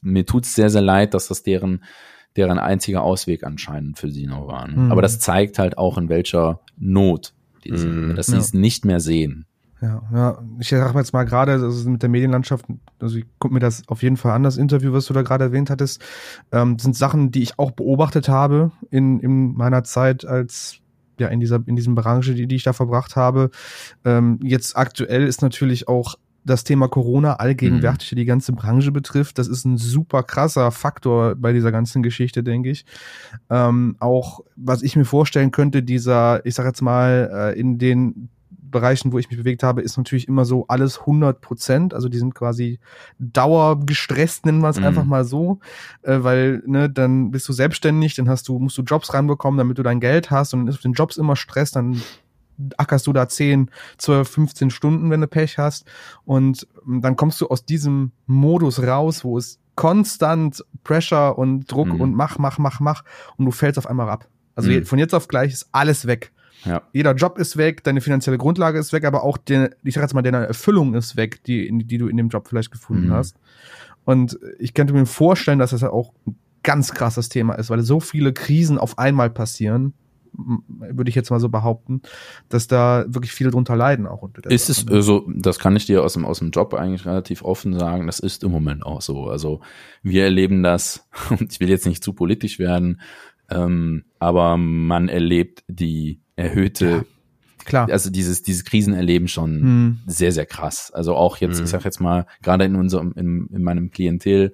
[0.00, 1.82] mir tut's sehr, sehr leid, dass das deren
[2.36, 4.68] deren einziger Ausweg anscheinend für sie noch war.
[4.68, 4.76] Ne?
[4.76, 4.92] Mhm.
[4.92, 7.32] Aber das zeigt halt auch, in welcher Not
[7.68, 8.14] die ne?
[8.14, 8.38] dass sie ja.
[8.38, 9.46] es nicht mehr sehen.
[9.82, 12.64] Ja, ja, ich sag jetzt mal gerade, also mit der Medienlandschaft,
[12.98, 15.44] also ich gucke mir das auf jeden Fall an, das Interview, was du da gerade
[15.44, 16.02] erwähnt hattest,
[16.50, 20.78] ähm, sind Sachen, die ich auch beobachtet habe in, in meiner Zeit als
[21.18, 23.50] ja in dieser in diesem Branche, die, die ich da verbracht habe.
[24.04, 28.16] Ähm, jetzt aktuell ist natürlich auch das Thema Corona allgegenwärtig mhm.
[28.16, 29.38] die ganze Branche betrifft.
[29.38, 32.86] Das ist ein super krasser Faktor bei dieser ganzen Geschichte, denke ich.
[33.50, 38.28] Ähm, auch was ich mir vorstellen könnte, dieser, ich sag jetzt mal, äh, in den
[38.48, 41.94] Bereichen, wo ich mich bewegt habe, ist natürlich immer so alles 100 Prozent.
[41.94, 42.78] Also die sind quasi
[43.18, 44.86] dauergestresst, nennen wir es mhm.
[44.86, 45.58] einfach mal so,
[46.02, 49.78] äh, weil ne, dann bist du selbstständig, dann hast du musst du Jobs reinbekommen, damit
[49.78, 52.02] du dein Geld hast und dann ist auf den Jobs immer Stress, dann
[52.76, 55.86] ackerst du da 10, 12, 15 Stunden, wenn du Pech hast
[56.24, 62.00] und dann kommst du aus diesem Modus raus, wo es konstant Pressure und Druck mhm.
[62.00, 63.04] und mach, mach, mach, mach
[63.36, 64.28] und du fällst auf einmal ab.
[64.54, 64.86] Also mhm.
[64.86, 66.32] von jetzt auf gleich ist alles weg.
[66.64, 66.82] Ja.
[66.92, 70.14] Jeder Job ist weg, deine finanzielle Grundlage ist weg, aber auch der, ich sag jetzt
[70.14, 73.12] mal, deine Erfüllung ist weg, die, die du in dem Job vielleicht gefunden mhm.
[73.12, 73.36] hast.
[74.04, 78.00] Und ich könnte mir vorstellen, dass das auch ein ganz krasses Thema ist, weil so
[78.00, 79.94] viele Krisen auf einmal passieren,
[80.36, 82.02] würde ich jetzt mal so behaupten,
[82.48, 84.86] dass da wirklich viele drunter leiden auch unter der Ist Sache.
[84.86, 88.06] es, also, das kann ich dir aus dem, aus dem Job eigentlich relativ offen sagen,
[88.06, 89.24] das ist im Moment auch so.
[89.24, 89.60] Also,
[90.02, 93.00] wir erleben das, und ich will jetzt nicht zu politisch werden,
[93.50, 97.04] ähm, aber man erlebt die erhöhte ja,
[97.64, 97.88] klar.
[97.90, 99.98] Also dieses, dieses Krisenerleben schon hm.
[100.06, 100.90] sehr, sehr krass.
[100.92, 101.64] Also auch jetzt, hm.
[101.64, 104.52] ich sag jetzt mal, gerade in unserem, in, in meinem Klientel,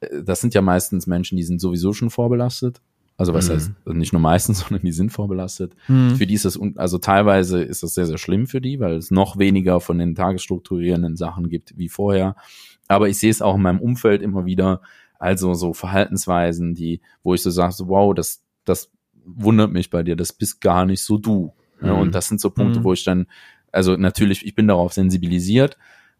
[0.00, 2.80] äh, das sind ja meistens Menschen, die sind sowieso schon vorbelastet.
[3.16, 3.54] Also was mhm.
[3.54, 5.74] heißt, also nicht nur meistens, sondern die sind vorbelastet.
[5.88, 6.16] Mhm.
[6.16, 9.10] Für die ist das, also teilweise ist das sehr, sehr schlimm für die, weil es
[9.10, 12.36] noch weniger von den tagesstrukturierenden Sachen gibt wie vorher.
[12.88, 14.82] Aber ich sehe es auch in meinem Umfeld immer wieder,
[15.18, 18.90] also so Verhaltensweisen, die, wo ich so sage, so, wow, das, das
[19.24, 21.52] wundert mich bei dir, das bist gar nicht so du.
[21.80, 21.86] Mhm.
[21.86, 22.84] Ja, und das sind so Punkte, mhm.
[22.84, 23.26] wo ich dann,
[23.70, 25.78] also natürlich, ich bin darauf sensibilisiert,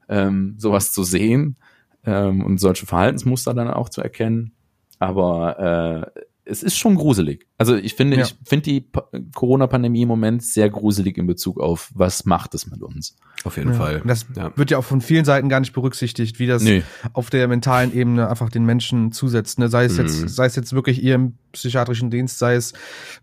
[0.09, 1.57] ähm, sowas zu sehen
[2.05, 4.53] ähm, und solche Verhaltensmuster dann auch zu erkennen.
[4.99, 7.47] Aber äh, es ist schon gruselig.
[7.57, 8.25] Also ich finde, ja.
[8.25, 8.87] ich finde die
[9.35, 13.17] Corona-Pandemie im Moment sehr gruselig in Bezug auf, was macht es mit uns.
[13.45, 13.77] Auf jeden ja.
[13.77, 14.01] Fall.
[14.01, 14.57] Und das ja.
[14.57, 16.83] wird ja auch von vielen Seiten gar nicht berücksichtigt, wie das nee.
[17.13, 19.61] auf der mentalen Ebene einfach den Menschen zusetzt.
[19.61, 19.69] Ne?
[19.69, 20.07] Sei es mhm.
[20.07, 22.73] jetzt, sei es jetzt wirklich ihr im psychiatrischen Dienst, sei es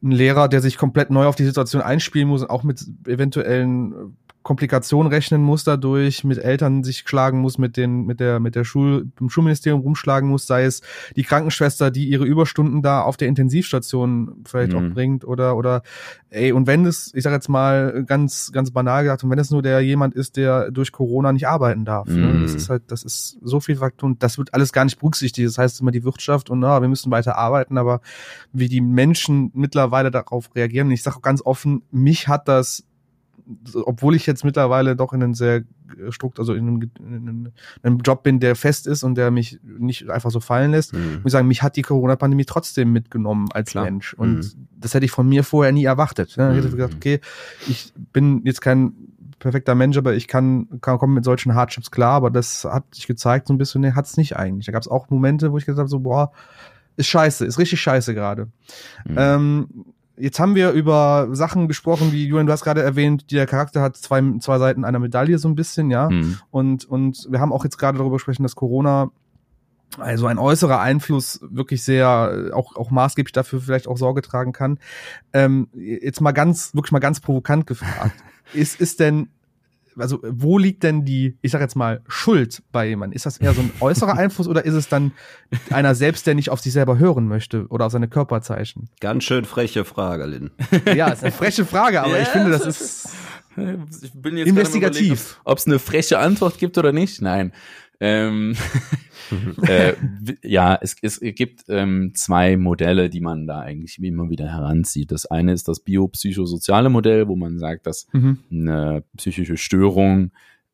[0.01, 5.11] ein Lehrer, der sich komplett neu auf die Situation einspielen muss, auch mit eventuellen Komplikationen
[5.11, 9.07] rechnen muss dadurch, mit Eltern sich schlagen muss, mit den, mit der, mit der Schul,
[9.19, 10.81] im Schulministerium rumschlagen muss, sei es
[11.15, 14.77] die Krankenschwester, die ihre Überstunden da auf der Intensivstation vielleicht mhm.
[14.77, 15.81] auch bringt oder, oder,
[16.29, 19.51] ey, und wenn es, ich sag jetzt mal ganz, ganz banal gesagt, und wenn es
[19.51, 22.15] nur der jemand ist, der durch Corona nicht arbeiten darf, ne?
[22.15, 22.33] mhm.
[22.39, 22.41] ne?
[22.43, 25.47] das ist halt, das ist so viel Faktor und das wird alles gar nicht berücksichtigt.
[25.47, 27.99] Das heißt immer die Wirtschaft und, na, wir müssen weiter arbeiten, aber
[28.53, 32.85] wie die Menschen mittlerweile darauf reagieren, ich sage ganz offen, mich hat das
[33.73, 35.63] obwohl ich jetzt mittlerweile doch in einem sehr
[36.09, 37.51] strukt, also in einem, in
[37.83, 41.15] einem, Job bin, der fest ist und der mich nicht einfach so fallen lässt, mhm.
[41.15, 43.85] muss ich sagen, mich hat die Corona-Pandemie trotzdem mitgenommen als Klar.
[43.85, 44.13] Mensch.
[44.13, 44.67] Und mhm.
[44.77, 46.35] das hätte ich von mir vorher nie erwartet.
[46.37, 46.51] Ne?
[46.51, 46.75] Ich hätte mhm.
[46.75, 47.19] gesagt, okay,
[47.67, 48.93] ich bin jetzt kein
[49.39, 53.07] perfekter Mensch, aber ich kann, kann kommen mit solchen Hardships klar, aber das hat sich
[53.07, 54.65] gezeigt so ein bisschen, nee, hat es nicht eigentlich.
[54.65, 56.31] Da gab es auch Momente, wo ich gesagt habe, so, boah,
[56.97, 58.49] ist scheiße, ist richtig scheiße gerade.
[59.05, 59.15] Mhm.
[59.17, 59.67] Ähm,
[60.19, 63.95] Jetzt haben wir über Sachen gesprochen, wie Julian, du hast gerade erwähnt, der Charakter hat
[63.97, 66.09] zwei, zwei Seiten einer Medaille so ein bisschen, ja.
[66.09, 66.37] Mhm.
[66.51, 69.11] Und, und wir haben auch jetzt gerade darüber gesprochen, dass Corona
[69.97, 74.77] also ein äußerer Einfluss wirklich sehr auch auch maßgeblich dafür vielleicht auch Sorge tragen kann.
[75.33, 78.15] Ähm, jetzt mal ganz wirklich mal ganz provokant gefragt:
[78.53, 79.29] Ist ist denn
[79.99, 83.15] also wo liegt denn die, ich sag jetzt mal, Schuld bei jemandem?
[83.15, 85.11] Ist das eher so ein äußerer Einfluss oder ist es dann
[85.69, 88.89] einer selbst, der nicht auf sich selber hören möchte oder auf seine Körperzeichen?
[88.99, 90.51] Ganz schön freche Frage, Lynn.
[90.95, 93.09] Ja, ist eine freche Frage, aber ja, ich finde, das ist
[94.01, 95.39] ich bin jetzt investigativ.
[95.43, 97.21] Ob es eine freche Antwort gibt oder nicht?
[97.21, 97.51] Nein.
[97.99, 98.55] Ähm,
[99.63, 99.93] äh,
[100.43, 105.11] ja, es, es gibt ähm, zwei Modelle, die man da eigentlich immer wieder heranzieht.
[105.11, 108.39] Das eine ist das biopsychosoziale Modell, wo man sagt, dass mhm.
[108.51, 110.31] eine psychische Störung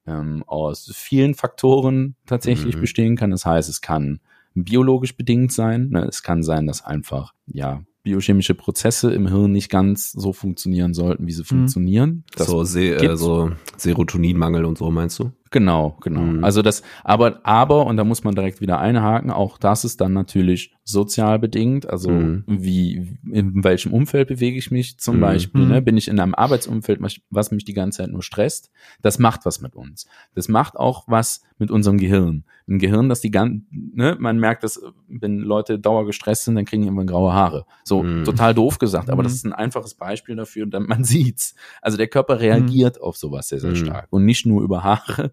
[0.07, 2.81] ähm, aus vielen Faktoren tatsächlich mhm.
[2.81, 3.31] bestehen kann.
[3.31, 4.19] Das heißt, es kann
[4.53, 5.89] biologisch bedingt sein.
[5.89, 6.05] Ne?
[6.05, 11.25] Es kann sein, dass einfach ja biochemische Prozesse im Hirn nicht ganz so funktionieren sollten,
[11.25, 11.45] wie sie mhm.
[11.45, 12.23] funktionieren.
[12.35, 15.31] Das so, Se äh, so Serotoninmangel und so meinst du?
[15.55, 16.19] Genau, genau.
[16.19, 16.43] Mhm.
[16.43, 20.11] Also das, aber, aber, und da muss man direkt wieder einhaken, auch das ist dann
[20.11, 21.89] natürlich sozial bedingt.
[21.89, 22.43] Also mhm.
[22.45, 25.21] wie, in welchem Umfeld bewege ich mich zum mhm.
[25.21, 25.65] Beispiel?
[25.65, 25.79] Ne?
[25.79, 25.85] Mhm.
[25.85, 28.69] Bin ich in einem Arbeitsumfeld, was mich die ganze Zeit nur stresst?
[29.01, 30.07] Das macht was mit uns.
[30.33, 32.43] Das macht auch was mit unserem Gehirn.
[32.67, 36.65] Ein Gehirn, das die ganze, ne, man merkt, dass wenn Leute dauer gestresst sind, dann
[36.65, 37.65] kriegen die irgendwann graue Haare.
[37.83, 38.25] So mhm.
[38.25, 39.35] total doof gesagt, aber das mhm.
[39.35, 41.55] ist ein einfaches Beispiel dafür, und man sieht's.
[41.81, 45.31] Also der Körper reagiert auf sowas sehr, sehr stark und nicht nur über Haare,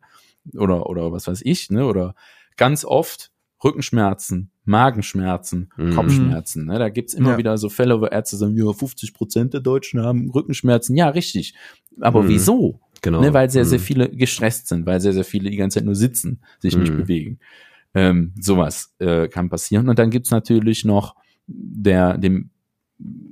[0.55, 2.15] oder, oder was weiß ich, ne, oder
[2.57, 3.31] ganz oft
[3.65, 5.95] Rückenschmerzen, Magenschmerzen, mhm.
[5.95, 6.67] Kopfschmerzen.
[6.67, 6.79] Ne?
[6.79, 7.39] Da gibt's immer ja.
[7.39, 10.97] wieder so Fälle, wo Ärzte sagen, ja, 50 Prozent der Deutschen haben Rückenschmerzen.
[10.97, 11.55] Ja, richtig.
[12.01, 12.29] Aber mhm.
[12.29, 12.81] wieso?
[13.03, 13.21] Genau.
[13.21, 13.33] Ne?
[13.33, 13.83] Weil sehr, sehr mhm.
[13.83, 16.99] viele gestresst sind, weil sehr, sehr viele die ganze Zeit nur sitzen, sich nicht mhm.
[16.99, 17.39] bewegen.
[17.95, 19.89] Ähm, sowas äh, kann passieren.
[19.89, 21.15] Und dann gibt's natürlich noch
[21.47, 22.51] der, dem,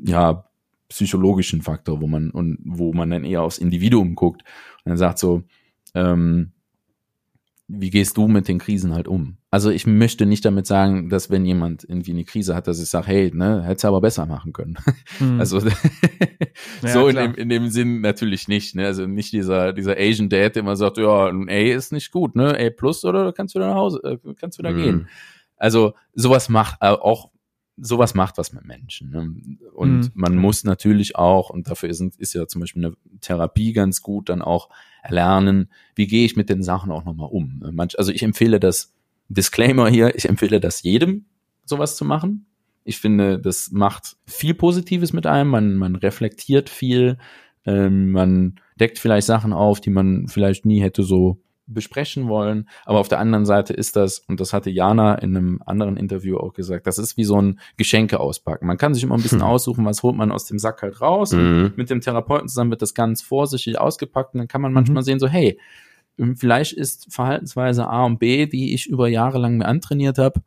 [0.04, 0.44] ja,
[0.88, 4.42] psychologischen Faktor, wo man, und wo man dann eher aufs Individuum guckt
[4.84, 5.44] und dann sagt so,
[5.94, 6.52] ähm,
[7.72, 9.36] wie gehst du mit den Krisen halt um?
[9.50, 12.88] Also ich möchte nicht damit sagen, dass wenn jemand irgendwie eine Krise hat, dass ich
[12.88, 14.76] sage, hey, ne, hätte aber besser machen können.
[15.18, 15.38] Hm.
[15.40, 15.72] Also ja,
[16.82, 18.74] so in dem, in dem Sinn natürlich nicht.
[18.74, 18.86] Ne?
[18.86, 22.36] Also nicht dieser dieser Asian Dad, der immer sagt, ja, ein A ist nicht gut,
[22.36, 24.76] ne, A plus oder kannst du da nach Hause, äh, kannst du da hm.
[24.76, 25.08] gehen.
[25.56, 27.29] Also sowas macht äh, auch
[27.80, 29.10] sowas macht was mit Menschen.
[29.10, 29.34] Ne?
[29.72, 30.10] Und mhm.
[30.14, 34.28] man muss natürlich auch, und dafür ist, ist ja zum Beispiel eine Therapie ganz gut,
[34.28, 34.68] dann auch
[35.02, 37.58] erlernen, wie gehe ich mit den Sachen auch nochmal um.
[37.60, 37.72] Ne?
[37.72, 38.94] Manch, also ich empfehle das,
[39.28, 41.24] Disclaimer hier, ich empfehle das jedem,
[41.64, 42.46] sowas zu machen.
[42.82, 47.16] Ich finde, das macht viel Positives mit einem, man, man reflektiert viel,
[47.64, 51.40] ähm, man deckt vielleicht Sachen auf, die man vielleicht nie hätte so
[51.72, 52.68] besprechen wollen.
[52.84, 56.36] Aber auf der anderen Seite ist das, und das hatte Jana in einem anderen Interview
[56.36, 58.66] auch gesagt, das ist wie so ein Geschenke auspacken.
[58.66, 59.46] Man kann sich immer ein bisschen hm.
[59.46, 61.32] aussuchen, was holt man aus dem Sack halt raus.
[61.32, 61.72] Mhm.
[61.76, 65.04] mit dem Therapeuten zusammen wird das ganz vorsichtig ausgepackt und dann kann man manchmal mhm.
[65.04, 65.58] sehen, so, hey,
[66.36, 70.40] vielleicht ist Verhaltensweise A und B, die ich über Jahre lang mir antrainiert habe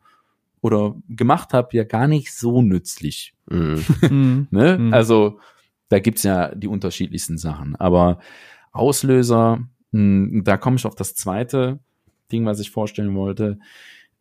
[0.60, 3.34] oder gemacht habe, ja gar nicht so nützlich.
[3.50, 3.84] Mhm.
[4.08, 4.48] mhm.
[4.50, 4.78] ne?
[4.78, 4.94] Mhm.
[4.94, 5.38] Also
[5.88, 7.76] da gibt's ja die unterschiedlichsten Sachen.
[7.76, 8.18] Aber
[8.72, 9.60] Auslöser,
[9.94, 11.78] da komme ich auf das zweite
[12.32, 13.58] Ding, was ich vorstellen wollte.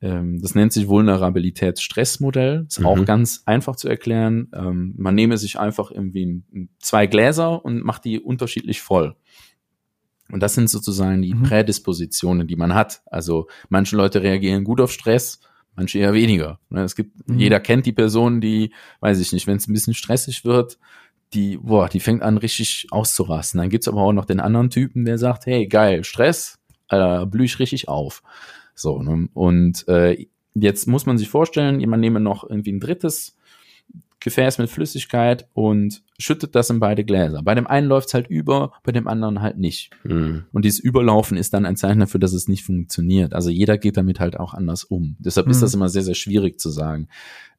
[0.01, 2.65] Ähm, das nennt sich Vulnerabilitätsstressmodell.
[2.67, 2.85] Ist mhm.
[2.85, 4.49] auch ganz einfach zu erklären.
[4.53, 6.43] Ähm, man nehme sich einfach irgendwie
[6.79, 9.15] zwei Gläser und macht die unterschiedlich voll.
[10.29, 11.43] Und das sind sozusagen die mhm.
[11.43, 13.01] Prädispositionen, die man hat.
[13.05, 15.39] Also manche Leute reagieren gut auf Stress,
[15.75, 16.59] manche eher weniger.
[16.69, 17.39] Ne, es gibt, mhm.
[17.39, 20.79] jeder kennt die Person, die, weiß ich nicht, wenn es ein bisschen stressig wird,
[21.33, 23.59] die, boah, die fängt an richtig auszurasten.
[23.59, 27.45] Dann gibt's aber auch noch den anderen Typen, der sagt, hey, geil, Stress, Alter, blühe
[27.45, 28.21] ich richtig auf.
[28.75, 29.29] So, ne?
[29.33, 33.35] und äh, jetzt muss man sich vorstellen, jemand nehme noch irgendwie ein drittes
[34.23, 37.41] Gefäß mit Flüssigkeit und schüttet das in beide Gläser.
[37.43, 39.91] Bei dem einen läuft's halt über, bei dem anderen halt nicht.
[40.05, 40.45] Mhm.
[40.53, 43.33] Und dieses Überlaufen ist dann ein Zeichen dafür, dass es nicht funktioniert.
[43.33, 45.17] Also jeder geht damit halt auch anders um.
[45.19, 45.51] Deshalb mhm.
[45.51, 47.09] ist das immer sehr, sehr schwierig zu sagen.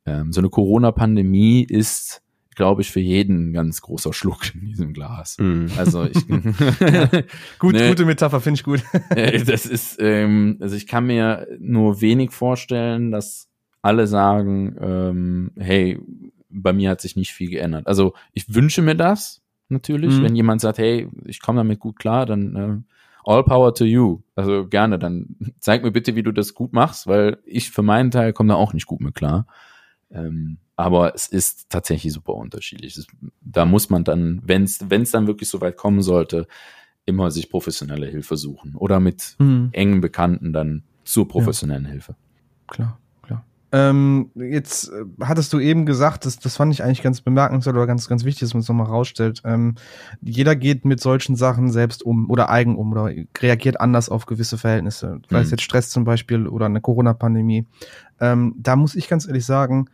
[0.07, 2.23] Ähm, so eine Corona-Pandemie ist
[2.55, 5.37] glaube ich, für jeden ein ganz großer Schluck in diesem Glas.
[5.39, 5.67] Mm.
[5.77, 6.15] Also ich
[7.59, 8.83] gut, ne, gute Metapher, finde ich gut.
[9.15, 13.49] Äh, das ist, ähm, also ich kann mir nur wenig vorstellen, dass
[13.83, 16.01] alle sagen, ähm, hey,
[16.49, 17.87] bei mir hat sich nicht viel geändert.
[17.87, 20.23] Also ich wünsche mir das natürlich, mm.
[20.23, 24.21] wenn jemand sagt, hey, ich komme damit gut klar, dann äh, all power to you.
[24.35, 28.11] Also gerne, dann zeig mir bitte, wie du das gut machst, weil ich für meinen
[28.11, 29.47] Teil komme da auch nicht gut mit klar.
[30.11, 32.97] Ähm, aber es ist tatsächlich super unterschiedlich.
[32.97, 33.07] Es,
[33.41, 36.47] da muss man dann, wenn es dann wirklich so weit kommen sollte,
[37.07, 39.69] immer sich professionelle Hilfe suchen oder mit mhm.
[39.73, 41.91] engen Bekannten dann zur professionellen ja.
[41.91, 42.17] Hilfe.
[42.67, 42.99] Klar.
[43.75, 47.89] Ähm, jetzt äh, hattest du eben gesagt, das, das fand ich eigentlich ganz bemerkenswert oder
[47.89, 49.43] ganz, ganz wichtig, dass man es nochmal rausstellt.
[49.45, 49.75] Ähm,
[50.21, 54.59] jeder geht mit solchen Sachen selbst um oder eigen um oder reagiert anders auf gewisse
[54.59, 55.19] Verhältnisse.
[55.29, 55.51] Sei es mhm.
[55.51, 57.67] jetzt Stress zum Beispiel oder eine Corona-Pandemie.
[58.21, 59.89] Ähm, da muss ich ganz ehrlich sagen,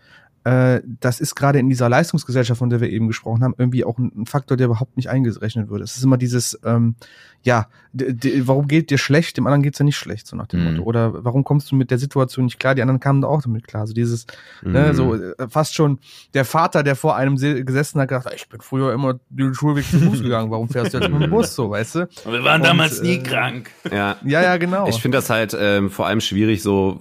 [0.44, 3.98] äh, das ist gerade in dieser Leistungsgesellschaft, von der wir eben gesprochen haben, irgendwie auch
[3.98, 5.82] ein, ein Faktor, der überhaupt nicht eingerechnet wird.
[5.82, 6.94] Es ist immer dieses, ähm,
[7.42, 10.70] ja, warum geht dir schlecht, dem anderen geht's ja nicht schlecht, so nach dem mhm.
[10.72, 10.82] Motto.
[10.84, 13.66] Oder warum kommst du mit der Situation nicht klar, die anderen kamen da auch damit
[13.66, 13.86] klar.
[13.86, 14.26] So dieses,
[14.62, 14.72] ne, mhm.
[14.72, 15.98] ne, so äh, fast schon
[16.34, 19.98] der Vater, der vor einem gesessen hat, gedacht, ich bin früher immer den Schulweg zu
[19.98, 22.08] Fuß gegangen, warum fährst du jetzt mit dem Bus so, weißt du?
[22.26, 23.70] Wir waren Und, damals nie äh, krank.
[23.90, 24.16] Ja.
[24.24, 24.86] ja, ja, genau.
[24.88, 27.00] Ich finde das halt ähm, vor allem schwierig, so,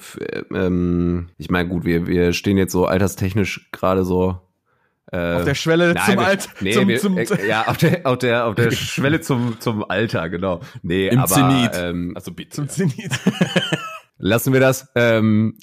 [0.54, 3.30] ähm, ich meine, gut, wir, wir stehen jetzt so alterstechnisch
[3.71, 4.39] gerade so
[5.12, 6.49] äh, auf der Schwelle nein, zum Alter.
[6.62, 9.89] Nee, zum, wir, zum, äh, ja, auf der, auf der, auf der Schwelle zum, zum
[9.89, 10.62] Alter, genau.
[10.84, 11.71] Nee, Im aber, Zenit.
[11.75, 12.52] Ähm, also bitte.
[12.52, 13.12] Zum Zenit.
[14.21, 14.91] Lassen wir das.
[14.95, 15.56] Ähm,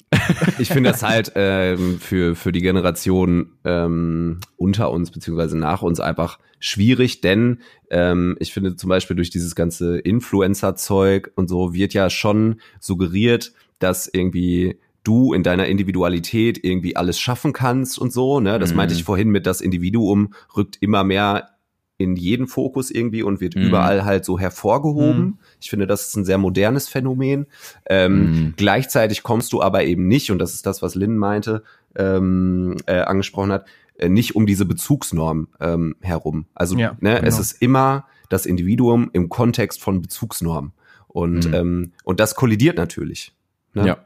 [0.57, 5.99] ich finde das halt ähm, für, für die Generation ähm, unter uns beziehungsweise nach uns
[5.99, 7.59] einfach schwierig, denn
[7.91, 13.53] ähm, ich finde zum Beispiel durch dieses ganze Influencer-Zeug und so wird ja schon suggeriert,
[13.77, 18.39] dass irgendwie du in deiner Individualität irgendwie alles schaffen kannst und so.
[18.39, 18.59] Ne?
[18.59, 18.77] Das mhm.
[18.77, 21.49] meinte ich vorhin mit, das Individuum rückt immer mehr
[21.97, 23.63] in jeden Fokus irgendwie und wird mhm.
[23.63, 25.19] überall halt so hervorgehoben.
[25.19, 25.37] Mhm.
[25.59, 27.47] Ich finde, das ist ein sehr modernes Phänomen.
[27.87, 28.53] Ähm, mhm.
[28.55, 31.63] Gleichzeitig kommst du aber eben nicht, und das ist das, was Lynn meinte,
[31.95, 33.65] ähm, äh, angesprochen hat,
[33.97, 36.45] äh, nicht um diese Bezugsnorm ähm, herum.
[36.53, 37.27] Also ja, ne, genau.
[37.27, 40.73] es ist immer das Individuum im Kontext von Bezugsnorm.
[41.07, 41.53] Und, mhm.
[41.53, 43.33] ähm, und das kollidiert natürlich.
[43.73, 43.87] Ne?
[43.87, 43.97] Ja.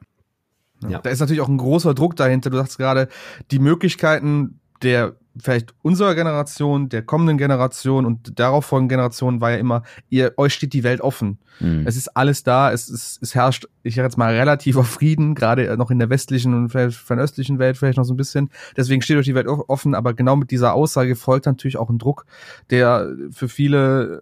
[0.87, 0.99] Ja.
[0.99, 2.49] Da ist natürlich auch ein großer Druck dahinter.
[2.49, 3.07] Du sagst gerade,
[3.51, 9.57] die Möglichkeiten der vielleicht unserer Generation, der kommenden Generation und darauf folgenden Generation war ja
[9.57, 11.39] immer, ihr, euch steht die Welt offen.
[11.59, 11.83] Mhm.
[11.85, 15.77] Es ist alles da, es, es, es herrscht, ich sag jetzt mal, relativer Frieden, gerade
[15.77, 18.49] noch in der westlichen und vielleicht fernöstlichen Welt vielleicht noch so ein bisschen.
[18.75, 21.99] Deswegen steht euch die Welt offen, aber genau mit dieser Aussage folgt natürlich auch ein
[21.99, 22.25] Druck,
[22.69, 24.21] der für viele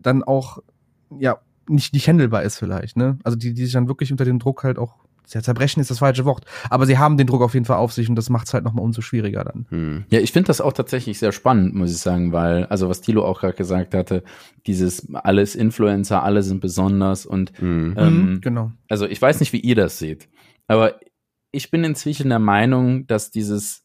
[0.00, 0.58] dann auch,
[1.18, 1.38] ja,
[1.68, 3.18] nicht, nicht händelbar ist vielleicht, ne?
[3.24, 5.98] Also die, die sich dann wirklich unter dem Druck halt auch ja, zerbrechen ist das
[5.98, 8.46] falsche Wort, aber sie haben den Druck auf jeden Fall auf sich und das macht
[8.46, 9.66] es halt nochmal umso schwieriger dann.
[9.70, 10.04] Hm.
[10.10, 13.24] Ja, ich finde das auch tatsächlich sehr spannend, muss ich sagen, weil, also was Tilo
[13.24, 14.22] auch gerade gesagt hatte,
[14.66, 17.94] dieses alles Influencer, alle sind besonders und hm.
[17.96, 18.72] ähm, mhm, genau.
[18.88, 20.28] Also ich weiß nicht, wie ihr das seht,
[20.66, 21.00] aber
[21.52, 23.83] ich bin inzwischen der Meinung, dass dieses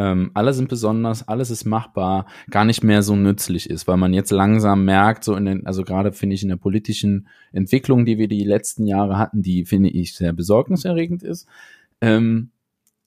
[0.00, 4.14] ähm, alle sind besonders, alles ist machbar, gar nicht mehr so nützlich ist, weil man
[4.14, 8.16] jetzt langsam merkt, so in den, also gerade finde ich in der politischen Entwicklung, die
[8.16, 11.46] wir die letzten Jahre hatten, die finde ich sehr besorgniserregend ist.
[12.00, 12.48] Ähm,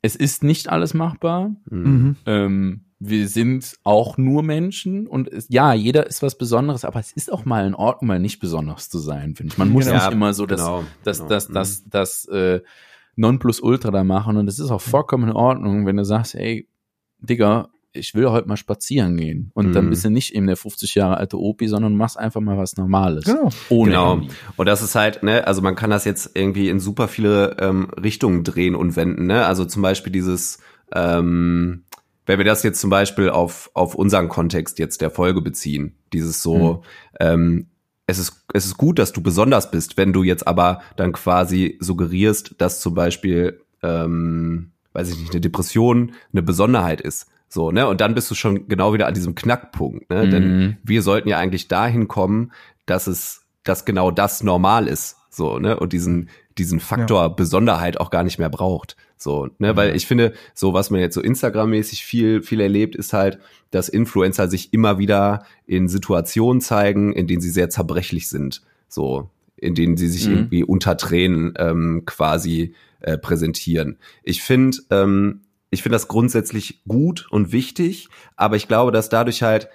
[0.04, 1.56] es ist nicht alles machbar.
[1.68, 2.16] Mhm.
[2.28, 7.12] Ähm, wir sind auch nur Menschen und es, ja, jeder ist was Besonderes, aber es
[7.12, 9.58] ist auch mal in Ordnung, mal nicht besonders zu sein, finde ich.
[9.58, 9.98] Man muss genau.
[9.98, 11.30] nicht immer so das, genau, das, genau.
[11.30, 12.62] das, das, das, das äh,
[13.16, 16.68] Nonplusultra da machen und es ist auch vollkommen in Ordnung, wenn du sagst, ey,
[17.24, 19.52] Digga, ich will heute mal spazieren gehen.
[19.54, 19.74] Und mhm.
[19.74, 22.76] dann bist du nicht eben der 50 Jahre alte Opi, sondern machst einfach mal was
[22.76, 23.26] Normales.
[23.26, 23.50] Genau.
[23.70, 24.22] Ohne genau.
[24.58, 27.90] Und das ist halt, ne, also man kann das jetzt irgendwie in super viele ähm,
[27.92, 29.46] Richtungen drehen und wenden, ne?
[29.46, 30.60] Also zum Beispiel dieses,
[30.94, 31.84] ähm,
[32.26, 36.42] wenn wir das jetzt zum Beispiel auf, auf unseren Kontext jetzt der Folge beziehen, dieses
[36.42, 36.80] so, mhm.
[37.20, 37.68] ähm,
[38.06, 41.78] es ist, es ist gut, dass du besonders bist, wenn du jetzt aber dann quasi
[41.80, 47.28] suggerierst, dass zum Beispiel, ähm, weiß ich nicht, eine Depression eine Besonderheit ist.
[47.50, 47.88] So, ne?
[47.88, 50.26] Und dann bist du schon genau wieder an diesem Knackpunkt, ne?
[50.26, 50.32] Mhm.
[50.32, 52.52] Denn wir sollten ja eigentlich dahin kommen,
[52.86, 55.18] dass es, dass genau das normal ist.
[55.30, 55.80] So, ne?
[55.80, 57.28] Und diesen, diesen Faktor ja.
[57.28, 58.96] Besonderheit auch gar nicht mehr braucht.
[59.18, 59.78] So, ne, mhm.
[59.78, 63.40] weil ich finde, so was man jetzt so Instagram-mäßig viel, viel erlebt, ist halt,
[63.72, 68.62] dass Influencer sich immer wieder in Situationen zeigen, in denen sie sehr zerbrechlich sind.
[68.90, 70.34] So, in denen sie sich mhm.
[70.34, 73.98] irgendwie unter Tränen ähm, quasi äh, präsentieren.
[74.24, 79.44] Ich finde, ähm, ich finde das grundsätzlich gut und wichtig, aber ich glaube, dass dadurch
[79.44, 79.70] halt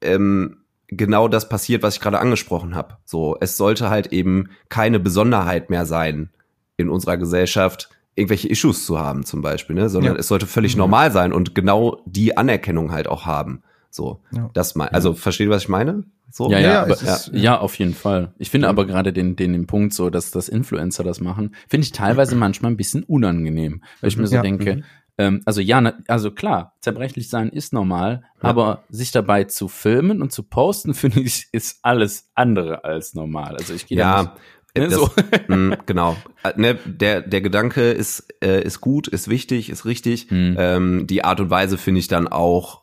[0.00, 0.58] ähm,
[0.88, 2.98] genau das passiert, was ich gerade angesprochen habe.
[3.04, 6.30] So, es sollte halt eben keine Besonderheit mehr sein
[6.76, 9.88] in unserer Gesellschaft, irgendwelche Issues zu haben zum Beispiel, ne?
[9.88, 10.18] sondern ja.
[10.18, 10.80] es sollte völlig mhm.
[10.80, 13.62] normal sein und genau die Anerkennung halt auch haben.
[13.98, 14.48] So, ja.
[14.54, 16.04] das mal, also versteht ihr, was ich meine?
[16.30, 16.48] So?
[16.52, 18.32] Ja, ja, ja, aber, ist, ja, ja, auf jeden Fall.
[18.38, 21.84] Ich finde aber gerade den, den, den Punkt so, dass das Influencer das machen, finde
[21.84, 24.42] ich teilweise manchmal ein bisschen unangenehm, weil ich mir so ja.
[24.42, 24.84] denke, mhm.
[25.18, 30.30] ähm, also ja, also klar, zerbrechlich sein ist normal, aber sich dabei zu filmen und
[30.30, 33.56] zu posten, finde ich, ist alles andere als normal.
[33.56, 34.32] Also ich gehe ja, da nicht,
[34.76, 35.10] ne, das, so.
[35.54, 36.16] mh, genau.
[36.44, 40.30] Äh, ne, der, der Gedanke ist, äh, ist gut, ist wichtig, ist richtig.
[40.30, 40.56] Mhm.
[40.56, 42.82] Ähm, die Art und Weise finde ich dann auch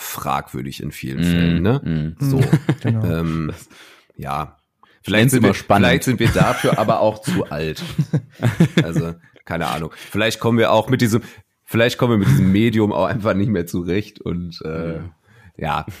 [0.00, 1.62] fragwürdig in vielen mm, Fällen.
[1.62, 2.16] Ne?
[2.18, 2.24] Mm.
[2.24, 2.40] So,
[2.82, 3.04] genau.
[3.04, 3.52] ähm,
[4.16, 4.56] ja.
[5.02, 7.82] Vielleicht sind, wir, vielleicht sind wir dafür aber auch zu alt.
[8.82, 9.92] Also, keine Ahnung.
[9.94, 11.22] Vielleicht kommen wir auch mit diesem,
[11.64, 15.14] vielleicht kommen wir mit diesem Medium auch einfach nicht mehr zurecht und äh, Ja.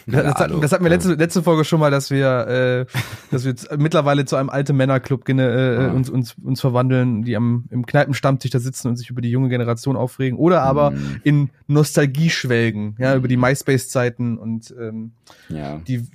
[0.06, 2.98] Das, das, das hatten wir letzte, letzte Folge schon mal, dass wir, äh,
[3.30, 7.66] dass wir mittlerweile zu einem alten Männerclub äh, äh, uns, uns, uns verwandeln, die am,
[7.70, 10.38] im Kneipenstammtisch da sitzen und sich über die junge Generation aufregen.
[10.38, 11.20] Oder aber mm.
[11.24, 15.12] in Nostalgie schwelgen, ja, über die MySpace-Zeiten und ähm,
[15.48, 15.78] ja.
[15.86, 16.06] die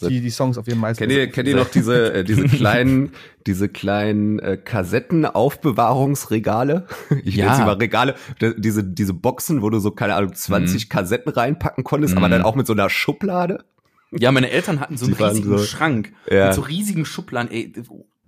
[0.00, 0.98] die, die Songs auf ihrem MySpace.
[0.98, 3.12] Kennt ihr, kennt ihr noch diese, äh, diese kleinen,
[3.46, 6.86] diese kleinen äh, Kassettenaufbewahrungsregale?
[7.24, 7.44] Ich ja.
[7.44, 8.14] nenne sie mal Regale.
[8.56, 10.88] Diese, diese Boxen, wo du so, keine Ahnung, 20 mhm.
[10.88, 12.18] Kassetten reinpacken konntest, mhm.
[12.18, 13.64] aber dann auch mit so einer Schublade.
[14.10, 16.46] Ja, meine Eltern hatten so einen riesigen so, Schrank ja.
[16.46, 17.50] mit so riesigen Schubladen.
[17.50, 17.72] Ey,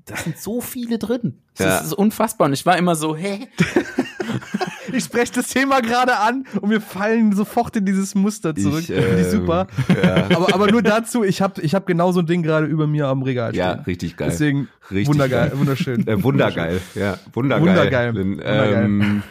[0.06, 1.40] da sind so viele drin.
[1.56, 1.78] Das ja.
[1.78, 2.46] ist unfassbar.
[2.46, 3.46] Und ich war immer so, hä?
[4.94, 8.80] ich spreche das Thema gerade an und wir fallen sofort in dieses Muster zurück.
[8.80, 9.66] Ich, äh, ich super.
[10.02, 10.24] Ja.
[10.36, 13.08] Aber, aber nur dazu, ich habe ich hab genau so ein Ding gerade über mir
[13.08, 13.58] am Regal stehen.
[13.58, 14.28] Ja, richtig geil.
[14.30, 15.58] Deswegen richtig wundergeil, geil.
[15.58, 16.06] wunderschön.
[16.06, 17.68] Äh, wundergeil, ja, wundergeil.
[17.68, 18.12] Wundergeil.
[18.12, 19.22] Denn, ähm,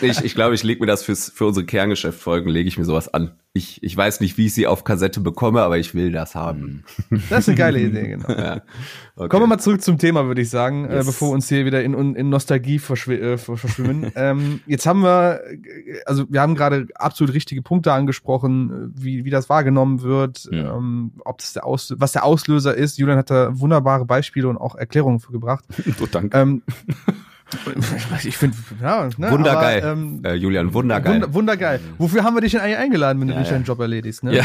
[0.00, 3.12] ich ich glaube, ich lege mir das fürs, für unsere Kerngeschäftfolgen, lege ich mir sowas
[3.12, 3.32] an.
[3.56, 6.82] Ich, ich weiß nicht, wie ich sie auf Kassette bekomme, aber ich will das haben.
[7.30, 8.28] Das ist eine geile Idee, genau.
[8.36, 8.62] Ja.
[9.16, 9.28] Okay.
[9.28, 11.04] Kommen wir mal zurück zum Thema, würde ich sagen, äh, yes.
[11.04, 14.10] äh, bevor wir uns hier wieder in, in Nostalgie verschw äh, verschwimmen.
[14.16, 15.40] ähm, jetzt haben wir,
[16.04, 20.76] also wir haben gerade absolut richtige Punkte angesprochen, wie, wie das wahrgenommen wird, ja.
[20.76, 22.98] ähm, ob das der Aus was der Auslöser ist.
[22.98, 25.64] Julian hat da wunderbare Beispiele und auch Erklärungen für gebracht.
[25.98, 26.36] So, danke.
[26.36, 26.62] Ähm,
[28.24, 29.82] ich finde, ja, ne, wundergeil.
[29.82, 31.22] Aber, ähm, äh, Julian, wundergeil.
[31.22, 31.80] Wund, wundergeil.
[31.98, 33.54] Wofür haben wir dich denn eigentlich eingeladen, wenn du ja, nicht ja.
[33.54, 34.24] deinen Job erledigst?
[34.24, 34.36] Ne?
[34.36, 34.44] Ja.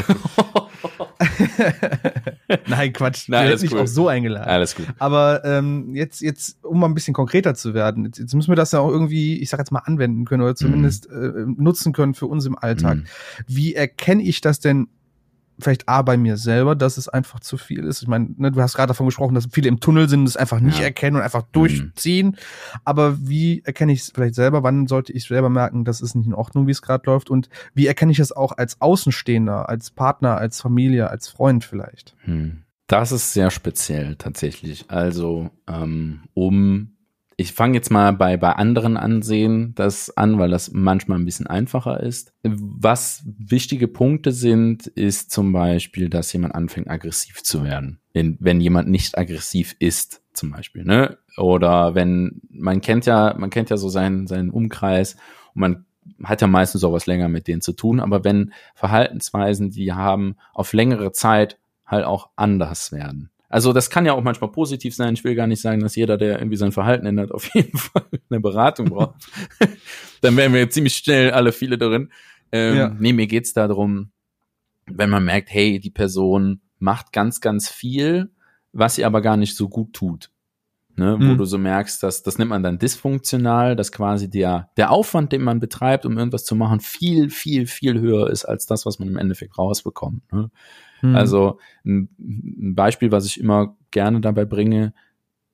[2.67, 3.29] Nein, Quatsch.
[3.29, 3.81] Nein, alles nicht cool.
[3.81, 4.47] auch so eingeladen.
[4.47, 4.85] Alles gut.
[4.99, 8.55] Aber ähm, jetzt, jetzt, um mal ein bisschen konkreter zu werden, jetzt, jetzt müssen wir
[8.55, 11.13] das ja auch irgendwie, ich sag jetzt mal, anwenden können oder zumindest mm.
[11.13, 12.97] äh, nutzen können für uns im Alltag.
[12.97, 13.03] Mm.
[13.47, 14.87] Wie erkenne ich das denn
[15.59, 18.01] vielleicht A bei mir selber, dass es einfach zu viel ist.
[18.01, 20.59] Ich meine, ne, du hast gerade davon gesprochen, dass viele im Tunnel sind, das einfach
[20.59, 20.85] nicht ja.
[20.85, 22.27] erkennen und einfach durchziehen.
[22.27, 22.35] Mhm.
[22.85, 24.63] Aber wie erkenne ich es vielleicht selber?
[24.63, 27.29] Wann sollte ich selber merken, dass es nicht in Ordnung, wie es gerade läuft?
[27.29, 32.15] Und wie erkenne ich es auch als Außenstehender, als Partner, als Familie, als Freund vielleicht?
[32.23, 32.63] Hm.
[32.87, 34.85] Das ist sehr speziell tatsächlich.
[34.89, 36.95] Also ähm, um
[37.39, 41.47] ich fange jetzt mal bei, bei anderen Ansehen das an, weil das manchmal ein bisschen
[41.47, 42.33] einfacher ist.
[42.43, 48.01] Was wichtige Punkte sind, ist zum Beispiel, dass jemand anfängt, aggressiv zu werden.
[48.11, 51.17] Wenn, wenn jemand nicht aggressiv ist, zum Beispiel, ne?
[51.37, 55.15] Oder wenn, man kennt ja, man kennt ja so seinen, seinen Umkreis
[55.53, 55.85] und man
[56.25, 60.35] hat ja meistens auch was länger mit denen zu tun, aber wenn Verhaltensweisen, die haben,
[60.53, 65.15] auf längere Zeit halt auch anders werden also das kann ja auch manchmal positiv sein.
[65.15, 68.05] Ich will gar nicht sagen, dass jeder, der irgendwie sein Verhalten ändert, auf jeden Fall
[68.29, 69.27] eine Beratung braucht.
[70.21, 72.11] Dann wären wir ziemlich schnell alle viele darin.
[72.51, 72.95] Ähm, ja.
[72.97, 74.11] Nee, mir geht's darum,
[74.85, 78.31] wenn man merkt, hey, die Person macht ganz, ganz viel,
[78.71, 80.29] was sie aber gar nicht so gut tut.
[80.95, 81.29] Ne, mhm.
[81.29, 85.31] wo du so merkst, dass das nennt man dann dysfunktional, dass quasi der, der Aufwand,
[85.31, 88.99] den man betreibt, um irgendwas zu machen, viel, viel, viel höher ist als das, was
[88.99, 90.29] man im Endeffekt rausbekommt.
[90.33, 90.51] Ne?
[91.01, 91.15] Mhm.
[91.15, 94.93] Also ein, ein, Beispiel, was ich immer gerne dabei bringe,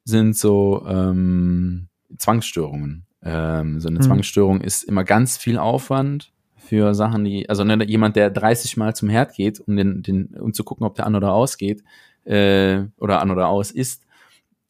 [0.03, 1.87] sind so ähm,
[2.17, 3.05] Zwangsstörungen.
[3.23, 4.03] Ähm, so eine mhm.
[4.03, 8.95] Zwangsstörung ist immer ganz viel Aufwand für Sachen, die, also ne, jemand, der 30 Mal
[8.95, 11.83] zum Herd geht, um den, den, um zu gucken, ob der an oder ausgeht,
[12.25, 14.03] äh, oder an oder aus ist,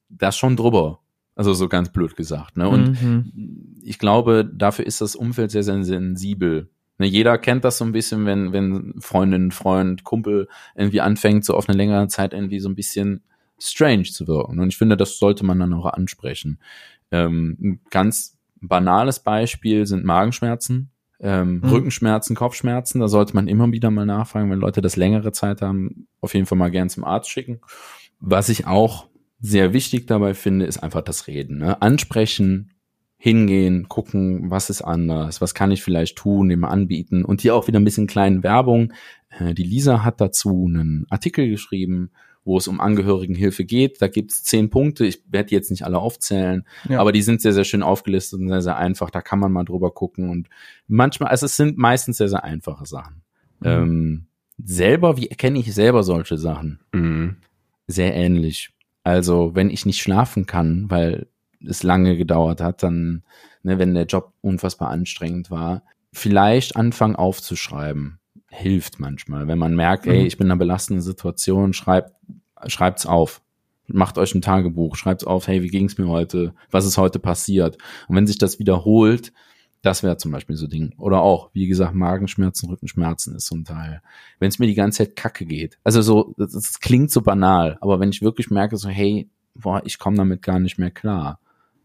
[0.09, 0.99] das schon drüber.
[1.35, 2.55] Also so ganz blöd gesagt.
[2.55, 2.69] Ne?
[2.69, 3.79] Und mhm.
[3.83, 6.69] ich glaube, dafür ist das Umfeld sehr, sehr sensibel.
[6.97, 11.53] Ne, jeder kennt das so ein bisschen, wenn, wenn Freundin, Freund, Kumpel irgendwie anfängt, so
[11.53, 13.23] auf eine längere Zeit irgendwie so ein bisschen
[13.59, 14.59] strange zu wirken.
[14.59, 16.59] Und ich finde, das sollte man dann auch ansprechen.
[17.11, 21.69] Ähm, ein ganz banales Beispiel sind Magenschmerzen, ähm, mhm.
[21.69, 22.99] Rückenschmerzen, Kopfschmerzen.
[22.99, 26.45] Da sollte man immer wieder mal nachfragen, wenn Leute das längere Zeit haben, auf jeden
[26.45, 27.59] Fall mal gern zum Arzt schicken.
[28.19, 29.07] Was ich auch
[29.39, 31.57] sehr wichtig dabei finde, ist einfach das Reden.
[31.57, 31.81] Ne?
[31.81, 32.71] Ansprechen,
[33.17, 37.67] hingehen, gucken, was ist anders, was kann ich vielleicht tun, dem anbieten und hier auch
[37.67, 38.93] wieder ein bisschen kleine Werbung.
[39.29, 42.11] Äh, die Lisa hat dazu einen Artikel geschrieben,
[42.43, 44.01] wo es um Angehörigenhilfe geht.
[44.01, 45.05] Da gibt es zehn Punkte.
[45.05, 46.99] Ich werde die jetzt nicht alle aufzählen, ja.
[46.99, 49.09] aber die sind sehr, sehr schön aufgelistet und sehr, sehr einfach.
[49.09, 50.29] Da kann man mal drüber gucken.
[50.29, 50.47] Und
[50.87, 53.23] manchmal, also es sind meistens sehr, sehr einfache Sachen.
[53.61, 53.67] Mhm.
[53.67, 54.25] Ähm,
[54.63, 56.79] selber, wie erkenne ich selber solche Sachen?
[56.93, 57.37] Mhm.
[57.87, 58.69] Sehr ähnlich.
[59.03, 61.27] Also, wenn ich nicht schlafen kann, weil
[61.67, 63.23] es lange gedauert hat, dann,
[63.63, 68.19] ne, wenn der Job unfassbar anstrengend war, vielleicht anfangen aufzuschreiben.
[68.47, 69.47] Hilft manchmal.
[69.47, 70.13] Wenn man merkt, mhm.
[70.13, 72.13] ey, ich bin in einer belastenden Situation, schreibt,
[72.67, 73.41] schreibt's auf.
[73.87, 76.55] Macht euch ein Tagebuch, schreibt's auf, hey, wie ging's mir heute?
[76.71, 77.77] Was ist heute passiert?
[78.07, 79.31] Und wenn sich das wiederholt,
[79.85, 80.95] das wäre zum Beispiel so Ding.
[80.97, 84.01] Oder auch, wie gesagt, Magenschmerzen, Rückenschmerzen ist so ein Teil.
[84.39, 85.77] Wenn es mir die ganze Zeit kacke geht.
[85.83, 89.81] Also so, das, das, klingt so banal, aber wenn ich wirklich merke, so, hey, boah,
[89.85, 91.39] ich komme damit gar nicht mehr klar,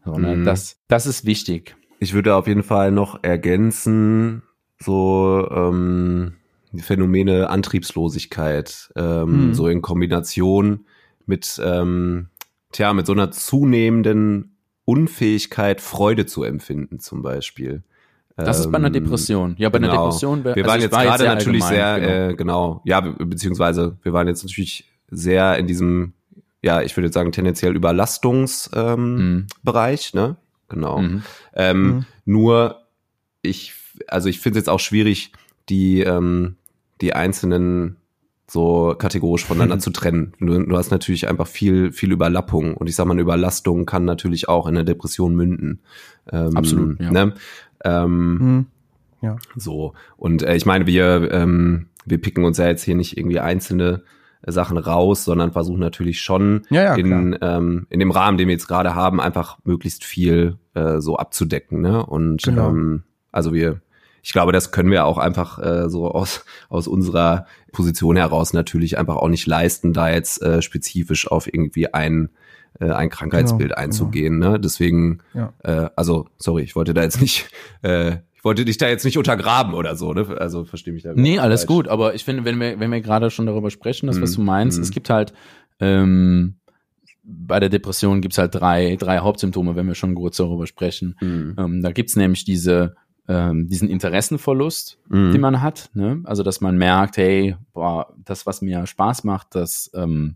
[0.05, 0.35] so, ne?
[0.37, 0.45] mhm.
[0.45, 1.75] das, das ist wichtig.
[1.99, 4.43] Ich würde auf jeden Fall noch ergänzen,
[4.79, 6.33] so, ähm,
[6.77, 9.53] Phänomene Antriebslosigkeit, ähm, Mhm.
[9.53, 10.85] so in Kombination
[11.25, 12.27] mit, ähm,
[12.71, 17.83] tja, mit so einer zunehmenden Unfähigkeit, Freude zu empfinden, zum Beispiel.
[18.37, 19.55] Das ist bei einer Ähm, Depression.
[19.57, 20.05] Ja, bei einer genau.
[20.07, 20.43] Depression.
[20.43, 22.29] wär- Wir also waren jetzt war gerade natürlich sehr, allgemein, genau.
[22.31, 26.13] äh, genau, ja, be beziehungsweise wir waren jetzt natürlich sehr in diesem,
[26.61, 29.47] ja, ich würde jetzt sagen, tendenziell Überlastungsbereich, ähm, Mhm.
[29.63, 30.37] Bereich, ne?
[30.69, 30.99] Genau.
[30.99, 31.23] Mhm.
[31.53, 32.05] Ähm, Mhm.
[32.25, 32.81] Nur
[33.41, 33.73] ich,
[34.07, 35.31] also ich finde es jetzt auch schwierig,
[35.69, 36.55] die, ähm,
[37.01, 37.97] die einzelnen
[38.47, 40.33] so kategorisch voneinander zu trennen.
[40.39, 44.03] Du, du hast natürlich einfach viel, viel Überlappung und ich sag mal, eine Überlastung kann
[44.05, 45.79] natürlich auch in eine Depression münden.
[46.31, 47.11] Ähm, Absolut, ja.
[47.11, 47.33] Ne?
[47.83, 48.65] Ähm,
[49.21, 49.35] Mhm.
[49.55, 49.93] so.
[50.17, 54.03] Und äh, ich meine, wir, ähm, wir picken uns ja jetzt hier nicht irgendwie einzelne
[54.47, 58.53] Sachen raus, sondern versuchen natürlich schon Ja, ja, in, ähm, in dem Rahmen, den wir
[58.53, 61.81] jetzt gerade haben, einfach möglichst viel äh, so abzudecken.
[61.81, 62.05] Ne?
[62.05, 62.69] Und Genau.
[62.69, 63.81] ähm, also wir,
[64.23, 68.97] ich glaube, das können wir auch einfach äh, so aus, aus unserer Position heraus natürlich
[68.97, 72.29] einfach auch nicht leisten, da jetzt äh, spezifisch auf irgendwie ein,
[72.79, 74.39] äh, ein Krankheitsbild Genau, einzugehen.
[74.39, 74.59] Ne?
[74.59, 75.53] Deswegen, Ja.
[75.63, 77.49] äh, also sorry, ich wollte da jetzt nicht,
[77.83, 80.27] äh, ich wollte dich da jetzt nicht untergraben oder so, ne?
[80.39, 81.13] Also verstehe mich da.
[81.15, 81.67] Nee, alles falsch.
[81.67, 84.35] gut, aber ich finde, wenn wir, wenn wir gerade schon darüber sprechen, das, was Mhm.
[84.37, 84.83] du meinst, Mhm.
[84.83, 85.31] es gibt halt,
[85.79, 86.55] ähm,
[87.23, 91.15] bei der Depression gibt's halt drei, drei Hauptsymptome, wenn wir schon kurz darüber sprechen.
[91.21, 91.55] Mhm.
[91.57, 92.95] Ähm, da gibt's nämlich diese,
[93.27, 95.31] ähm, diesen Interessenverlust, Mhm.
[95.33, 95.91] den man hat.
[95.93, 96.21] Ne?
[96.23, 100.35] Also, dass man merkt, hey, boah, das, was mir Spaß macht, das, ähm,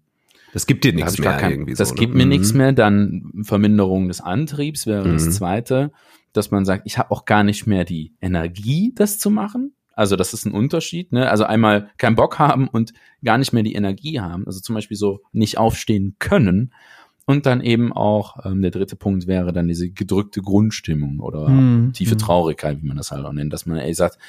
[0.53, 1.95] Das gibt dir nichts mehr kein, irgendwie das so.
[1.95, 2.20] gibt ne?
[2.20, 2.30] mir Mhm.
[2.30, 2.72] nichts mehr.
[2.72, 5.32] Dann Verminderung des Antriebs wäre das Mhm.
[5.32, 5.91] zweite,
[6.38, 9.74] dass man sagt, ich habe auch gar nicht mehr die Energie, das zu machen.
[9.94, 11.12] Also das ist ein Unterschied.
[11.14, 11.30] Ne?
[11.30, 12.92] Also einmal keinen Bock haben und
[13.24, 14.46] gar nicht mehr die Energie haben.
[14.46, 16.74] Also zum Beispiel so nicht aufstehen können.
[17.28, 21.94] Und dann eben auch ähm, der dritte Punkt wäre dann diese gedrückte Grundstimmung oder Mhm.
[21.94, 22.20] tiefe Mhm.
[22.20, 24.20] Traurigkeit, wie man das halt auch nennt, dass man ey sagt,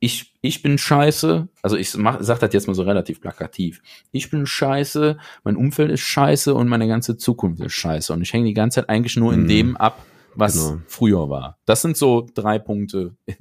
[0.00, 3.80] ich, ich bin scheiße, also ich mach, sag das jetzt mal so relativ plakativ.
[4.10, 8.12] Ich bin scheiße, mein Umfeld ist scheiße und meine ganze Zukunft ist scheiße.
[8.12, 9.48] Und ich hänge die ganze Zeit eigentlich nur in Mhm.
[9.48, 10.04] dem ab,
[10.34, 10.80] was Genau.
[10.86, 11.58] früher war.
[11.64, 13.14] Das sind so drei Punkte.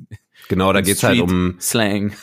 [0.48, 2.14] Genau, da geht's halt um, Slang.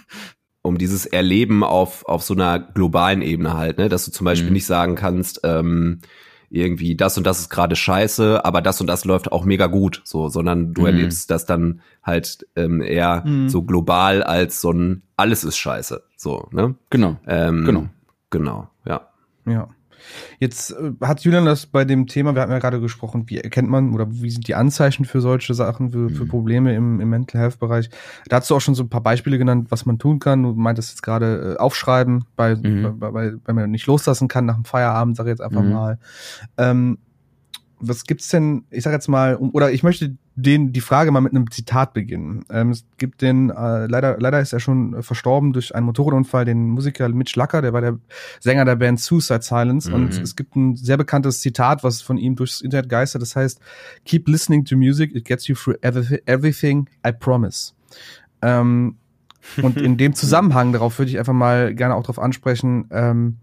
[0.62, 3.88] um dieses Erleben auf, auf so einer globalen Ebene halt, ne?
[3.90, 4.54] Dass du zum Beispiel Mhm.
[4.54, 6.00] nicht sagen kannst, ähm,
[6.50, 10.00] irgendwie das und das ist gerade scheiße, aber das und das läuft auch mega gut,
[10.04, 10.86] so, sondern du Mhm.
[10.86, 13.50] erlebst das dann halt ähm, eher Mhm.
[13.50, 16.74] so global als so ein alles ist scheiße, so, ne?
[16.88, 17.16] Genau.
[17.26, 17.88] Ähm, Genau.
[18.30, 19.10] Genau, ja.
[19.46, 19.68] Ja.
[20.38, 23.68] Jetzt äh, hat Julian das bei dem Thema, wir hatten ja gerade gesprochen, wie erkennt
[23.68, 26.28] man oder wie sind die Anzeichen für solche Sachen, für, für Mhm.
[26.28, 27.90] Probleme im, im Mental Health Bereich.
[28.28, 30.42] Da hast du auch schon so ein paar Beispiele genannt, was man tun kann.
[30.42, 32.98] Du meintest jetzt gerade äh, aufschreiben, bei, Mhm.
[32.98, 35.70] bei, bei, wenn man nicht loslassen kann nach dem Feierabend, sag ich jetzt einfach Mhm.
[35.70, 35.98] mal.
[36.56, 36.98] Ähm,
[37.80, 41.20] was gibt's denn, ich sag jetzt mal, um- oder ich möchte den, die Frage mal
[41.20, 42.44] mit einem Zitat beginnen.
[42.50, 46.68] Ähm, es gibt den, äh, leider, leider ist er schon verstorben durch einen Motorradunfall, den
[46.70, 47.98] Musiker Mitch Lacker, der war der
[48.40, 49.88] Sänger der Band Suicide Silence.
[49.88, 49.94] Mhm.
[49.94, 53.60] Und es gibt ein sehr bekanntes Zitat, was von ihm durchs Internet geistert, das heißt,
[54.04, 57.72] Keep listening to music, it gets you through everyth- everything, I promise.
[58.42, 58.96] Ähm,
[59.62, 63.38] und in dem Zusammenhang, darauf würde ich einfach mal gerne auch drauf ansprechen, ähm,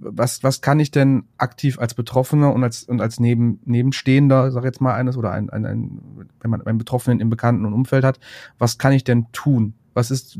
[0.00, 4.64] was, was kann ich denn aktiv als Betroffener und als, und als Neben, Nebenstehender, sag
[4.64, 6.00] jetzt mal eines, oder ein, ein, ein,
[6.40, 8.18] wenn man einen Betroffenen im Bekannten und Umfeld hat,
[8.58, 9.74] was kann ich denn tun?
[9.94, 10.38] Was ist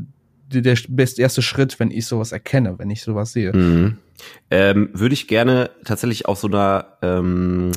[0.51, 3.55] der, der best erste Schritt, wenn ich sowas erkenne, wenn ich sowas sehe?
[3.55, 3.97] Mhm.
[4.49, 7.71] Ähm, Würde ich gerne tatsächlich auf so einer ähm,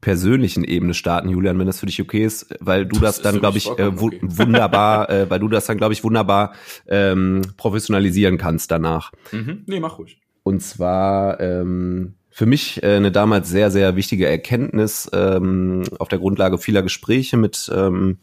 [0.00, 3.40] persönlichen Ebene starten, Julian, wenn das für dich okay ist, weil du Das das, dann,
[3.40, 4.18] glaube ich, äh, okay.
[4.22, 6.54] wunderbar, äh, weil du das dann, glaube ich, wunderbar
[6.86, 9.12] ähm, professionalisieren kannst danach.
[9.32, 9.64] Mhm.
[9.66, 10.20] Nee, mach ruhig.
[10.48, 16.18] Und zwar ähm, für mich äh, eine damals sehr, sehr wichtige Erkenntnis ähm, auf der
[16.18, 18.16] Grundlage vieler Gespräche mit, ähm,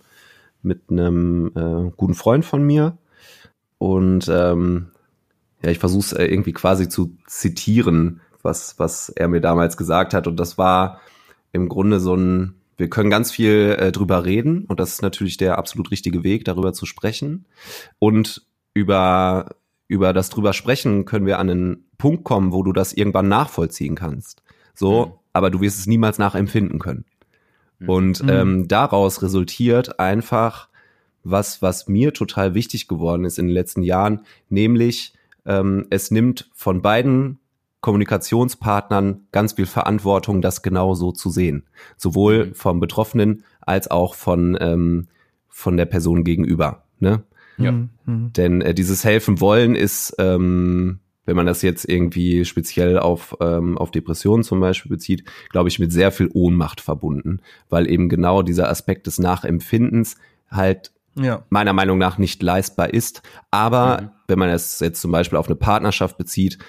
[0.64, 2.98] mit einem äh, guten Freund von mir.
[3.78, 4.88] Und ähm,
[5.62, 10.16] ja, ich versuche es äh, irgendwie quasi zu zitieren, was, was er mir damals gesagt
[10.16, 10.26] hat.
[10.26, 11.02] Und das war
[11.52, 15.38] im Grunde so ein, wir können ganz viel äh, drüber reden und das ist natürlich
[15.38, 17.46] der absolut richtige Weg, darüber zu sprechen.
[18.00, 19.52] Und über,
[19.88, 23.96] über das drüber sprechen können wir an einen Punkt kommen, wo du das irgendwann nachvollziehen
[23.96, 24.42] kannst.
[24.74, 25.12] So, Mhm.
[25.34, 27.06] aber du wirst es niemals nachempfinden können.
[27.80, 27.90] Mhm.
[27.90, 28.30] Und Mhm.
[28.30, 30.70] ähm, daraus resultiert einfach
[31.24, 35.14] was, was mir total wichtig geworden ist in den letzten Jahren, nämlich
[35.48, 37.40] ähm, es nimmt von beiden
[37.82, 41.64] Kommunikationspartnern ganz viel Verantwortung, das genau so zu sehen.
[41.98, 42.54] Sowohl Mhm.
[42.56, 45.08] vom Betroffenen als auch von, ähm,
[45.50, 46.84] von der Person gegenüber.
[47.00, 47.24] Ne?
[47.58, 47.72] Ja.
[47.72, 47.90] Mhm.
[48.06, 48.34] Mhm.
[48.34, 53.78] Denn äh, dieses Helfen wollen ist, ähm, wenn man das jetzt irgendwie speziell auf, ähm,
[53.78, 57.40] auf Depressionen zum Beispiel bezieht, glaube ich, mit sehr viel Ohnmacht verbunden,
[57.70, 60.18] weil eben genau dieser Aspekt des Nachempfindens
[60.52, 61.44] halt Ja.
[61.50, 63.22] meiner Meinung nach nicht leistbar ist.
[63.50, 64.10] Aber Mhm.
[64.28, 66.60] wenn man es jetzt zum Beispiel auf eine Partnerschaft bezieht,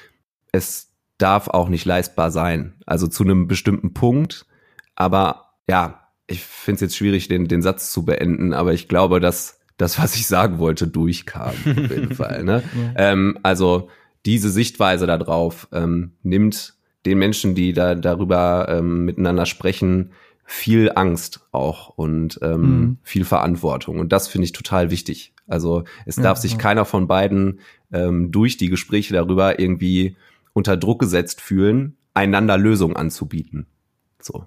[0.53, 2.75] es darf auch nicht leistbar sein.
[2.87, 4.47] Also zu einem bestimmten Punkt.
[4.95, 9.21] Aber ja, ich finde es jetzt schwierig, den, den Satz zu beenden, aber ich glaube,
[9.21, 11.51] dass das, was ich sagen wollte, durchkam.
[11.55, 12.45] Auf jeden Fall.
[12.45, 12.63] Ne?
[12.97, 13.89] Ähm, also
[14.25, 16.75] diese Sichtweise darauf ähm, nimmt
[17.05, 20.11] den Menschen, die da darüber ähm, miteinander sprechen,
[20.45, 22.99] viel Angst auch und ähm, Mhm.
[23.03, 23.99] viel Verantwortung.
[23.99, 25.33] Und das finde ich total wichtig.
[25.47, 26.59] Also es Ja, darf sich ja.
[26.59, 27.61] keiner von beiden
[27.93, 30.17] ähm, durch die Gespräche darüber irgendwie
[30.53, 33.67] unter Druck gesetzt fühlen, einander Lösungen anzubieten.
[34.21, 34.47] So.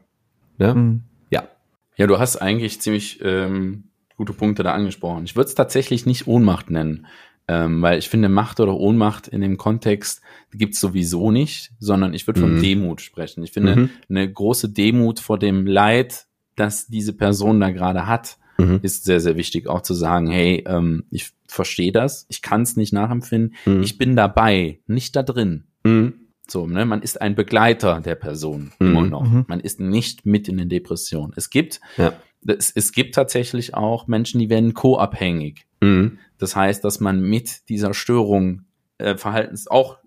[0.57, 0.73] Ne?
[0.73, 1.03] Mhm.
[1.30, 1.47] Ja.
[1.95, 3.84] Ja, du hast eigentlich ziemlich ähm,
[4.20, 5.24] gute Punkte da angesprochen.
[5.24, 7.05] Ich würde es tatsächlich nicht Ohnmacht nennen,
[7.47, 12.28] ähm, weil ich finde, Macht oder Ohnmacht in dem Kontext gibt's sowieso nicht, sondern ich
[12.28, 12.61] würde von Mhm.
[12.61, 13.43] Demut sprechen.
[13.43, 13.89] Ich finde, Mhm.
[14.09, 16.26] eine große Demut vor dem Leid,
[16.57, 18.80] das diese Person da gerade hat, Mhm.
[18.82, 22.76] ist sehr, sehr wichtig, auch zu sagen, hey, ähm, ich verstehe das, ich kann es
[22.76, 23.84] nicht nachempfinden, Mhm.
[23.84, 25.63] ich bin dabei, nicht da drin.
[25.86, 26.13] Mhm.
[26.45, 26.84] So, ne?
[26.86, 28.88] Man ist ein Begleiter der Person Mhm.
[28.88, 29.45] immer noch.
[29.47, 31.32] Man ist nicht mit in den Depressionen.
[31.38, 32.11] Es gibt, Ja.
[32.47, 35.65] Es, es gibt tatsächlich auch Menschen, die werden co-abhängig.
[35.81, 36.19] Mhm.
[36.37, 38.63] Das heißt, dass man mit dieser Störung
[38.97, 39.97] äh, Verhaltens auch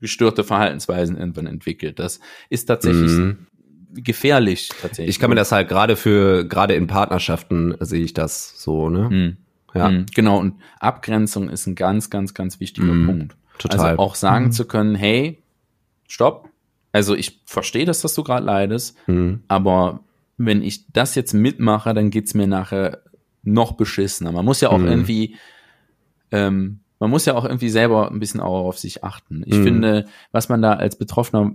[0.00, 1.98] gestörte Verhaltensweisen irgendwann entwickelt.
[1.98, 2.20] Das
[2.50, 3.46] ist tatsächlich Mhm.
[3.94, 5.14] gefährlich tatsächlich.
[5.14, 9.08] Ich kann mir das halt gerade für, gerade in Partnerschaften sehe ich das so, ne?
[9.10, 9.36] Hm.
[9.74, 13.06] Ja, Hm, Genau, und Abgrenzung ist ein ganz, ganz, ganz wichtiger Mhm.
[13.06, 13.36] Punkt.
[13.58, 13.80] total.
[13.90, 14.52] Also auch sagen Mhm.
[14.52, 15.42] zu können, hey,
[16.08, 16.48] stopp.
[16.90, 19.44] Also ich verstehe das, dass du gerade leidest, Mhm.
[19.48, 20.00] aber
[20.46, 23.02] wenn ich das jetzt mitmache, dann geht's mir nachher
[23.42, 24.32] noch beschissener.
[24.32, 24.86] Man muss ja auch Mhm.
[24.88, 25.36] irgendwie,
[26.30, 29.42] ähm, man muss ja auch irgendwie selber ein bisschen auch auf sich achten.
[29.46, 29.62] Ich Mhm.
[29.62, 31.52] finde, was man da als Betroffener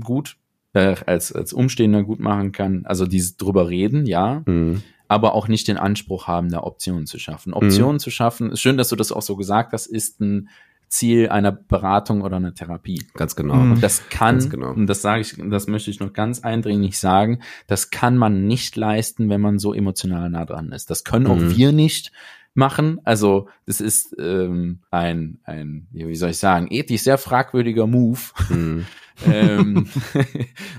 [0.00, 0.36] gut,
[0.72, 4.82] äh, als, als Umstehender gut machen kann, also dieses drüber reden, ja, Mhm.
[5.06, 7.52] aber auch nicht den Anspruch haben, da Optionen zu schaffen.
[7.52, 10.48] Optionen zu schaffen, ist schön, dass du das auch so gesagt hast, ist ein
[10.94, 13.02] Ziel einer Beratung oder einer Therapie.
[13.14, 13.56] Ganz genau.
[13.56, 13.72] Mhm.
[13.72, 14.72] Und das kann, Ganz genau.
[14.72, 18.76] und das sage ich, das möchte ich noch ganz eindringlich sagen, das kann man nicht
[18.76, 20.90] leisten, wenn man so emotional nah dran ist.
[20.90, 21.56] Das können auch Mhm.
[21.56, 22.12] wir nicht
[22.54, 23.00] machen.
[23.04, 28.86] Also das ist ähm, ein, ein, wie soll ich sagen, ethisch sehr fragwürdiger Move, Mhm.
[29.24, 29.86] ähm,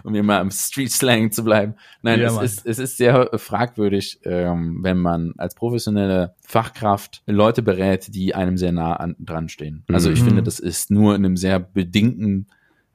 [0.04, 1.76] um hier mal im Street Slang zu bleiben.
[2.02, 2.46] Nein, Ja, es, Mann.
[2.46, 8.58] ist, es ist sehr fragwürdig, ähm, wenn man als professionelle Fachkraft Leute berät, die einem
[8.58, 9.84] sehr nah an, dran stehen.
[9.92, 10.26] Also ich Mhm.
[10.26, 12.48] finde, das ist nur in einem sehr bedingten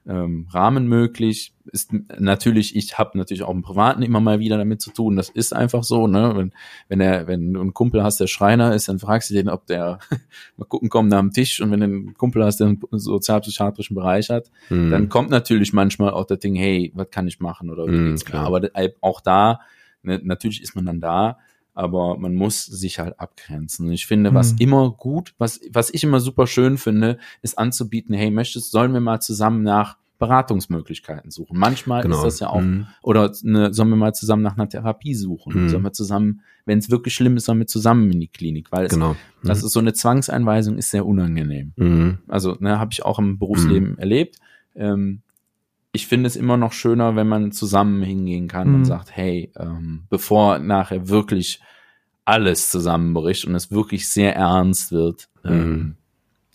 [0.07, 1.53] ähm, Rahmen möglich.
[1.71, 5.15] Ist natürlich, ich habe natürlich auch im Privaten immer mal wieder damit zu tun.
[5.15, 6.33] Das ist einfach so, ne?
[6.35, 6.53] Wenn,
[6.89, 9.67] wenn er, wenn du einen Kumpel hast, der Schreiner ist, dann fragst du den, ob
[9.67, 9.99] der
[10.57, 14.29] mal gucken kommt am Tisch und wenn du einen Kumpel hast, der einen sozialpsychiatrischen Bereich
[14.29, 14.89] hat, Mhm.
[14.89, 18.09] dann kommt natürlich manchmal auch das Ding, hey, was kann ich machen oder wie Mhm,
[18.09, 18.45] geht's klar.
[18.45, 18.69] Aber da-
[19.01, 19.61] auch da,
[20.03, 21.37] ne, natürlich ist man dann da,
[21.73, 23.87] aber man muss sich halt abgrenzen.
[23.87, 24.59] Und ich finde, was Mhm.
[24.59, 28.99] immer gut, was, was ich immer super schön finde, ist anzubieten, hey, möchtest, sollen wir
[28.99, 31.57] mal zusammen nach Beratungsmöglichkeiten suchen.
[31.57, 32.17] Manchmal Genau.
[32.17, 32.87] ist das ja auch, Mhm.
[33.01, 35.63] oder eine, sollen wir mal zusammen nach einer Therapie suchen?
[35.63, 35.69] Mhm.
[35.69, 38.85] Sollen wir zusammen, wenn es wirklich schlimm ist, sollen wir zusammen in die Klinik, weil
[38.85, 39.15] es, Genau.
[39.43, 42.19] das ist so eine Zwangseinweisung ist sehr unangenehm Mhm.
[42.27, 44.37] also ne, habe ich auch im Berufsleben erlebt.
[44.75, 45.21] Ähm,
[45.93, 48.75] ich finde es immer noch schöner, wenn man zusammen hingehen kann Mhm.
[48.75, 51.61] und sagt, hey, ähm, bevor nachher wirklich
[52.25, 55.95] alles zusammenbricht und es wirklich sehr ernst wird, ähm, Mhm.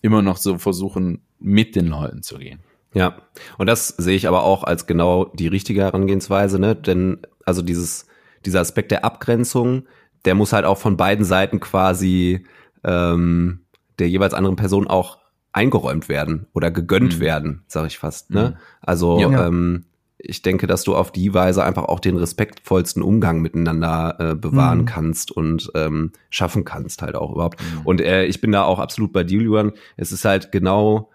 [0.03, 2.61] immer noch so versuchen, mit den Leuten zu gehen.
[2.95, 3.17] Ja,
[3.59, 6.75] und das sehe ich aber auch als genau die richtige Herangehensweise, ne?
[6.75, 8.07] Denn also dieses
[8.47, 9.87] dieser Aspekt der Abgrenzung,
[10.25, 12.47] der muss halt auch von beiden Seiten quasi
[12.85, 13.61] ähm,
[13.99, 15.19] der jeweils anderen Person auch
[15.57, 17.21] eingeräumt werden oder gegönnt Mhm.
[17.21, 18.31] werden, sage ich fast.
[18.31, 18.51] Ne?
[18.51, 18.63] Mhm.
[18.83, 19.47] Also Ja.
[19.49, 19.85] ähm,
[20.19, 24.81] ich denke, dass du auf die Weise einfach auch den respektvollsten Umgang miteinander äh, bewahren
[24.81, 24.85] Mhm.
[24.87, 27.61] kannst und ähm, schaffen kannst halt auch überhaupt.
[27.63, 27.81] Mhm.
[27.85, 29.73] Und äh, ich bin da auch absolut bei dir, Julian.
[29.97, 31.11] Es ist halt genau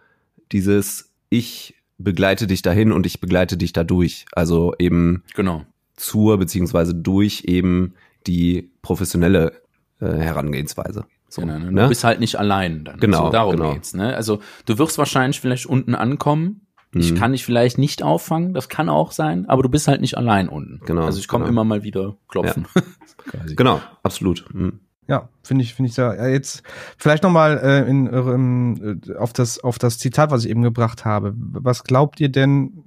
[0.51, 4.25] dieses, ich begleite dich dahin und ich begleite dich dadurch.
[4.31, 5.65] Also eben Genau.
[5.95, 7.93] zur beziehungsweise durch eben
[8.27, 9.53] die professionelle
[9.99, 11.05] äh, Herangehensweise.
[11.33, 11.71] So, genau ne?
[11.71, 11.81] ne?
[11.83, 12.99] Du bist halt nicht allein dann.
[12.99, 13.73] Genau, so, darum genau.
[13.73, 13.93] geht's.
[13.93, 14.15] Ne?
[14.15, 16.67] Also du wirst wahrscheinlich vielleicht unten ankommen.
[16.93, 17.17] Ich Mhm.
[17.17, 20.49] kann dich vielleicht nicht auffangen, das kann auch sein, aber du bist halt nicht allein
[20.49, 20.81] unten.
[20.85, 21.53] Genau, Also ich komme genau.
[21.53, 22.65] immer mal wieder klopfen.
[23.29, 23.55] Quasi.
[23.55, 24.45] Genau, absolut.
[24.53, 24.81] Mhm.
[25.07, 26.13] Ja, finde ich, finde ich da.
[26.13, 26.63] Ja, jetzt
[26.97, 31.05] vielleicht nochmal äh, in eurem äh, auf das auf das Zitat, was ich eben gebracht
[31.05, 31.33] habe.
[31.35, 32.83] Was glaubt ihr denn?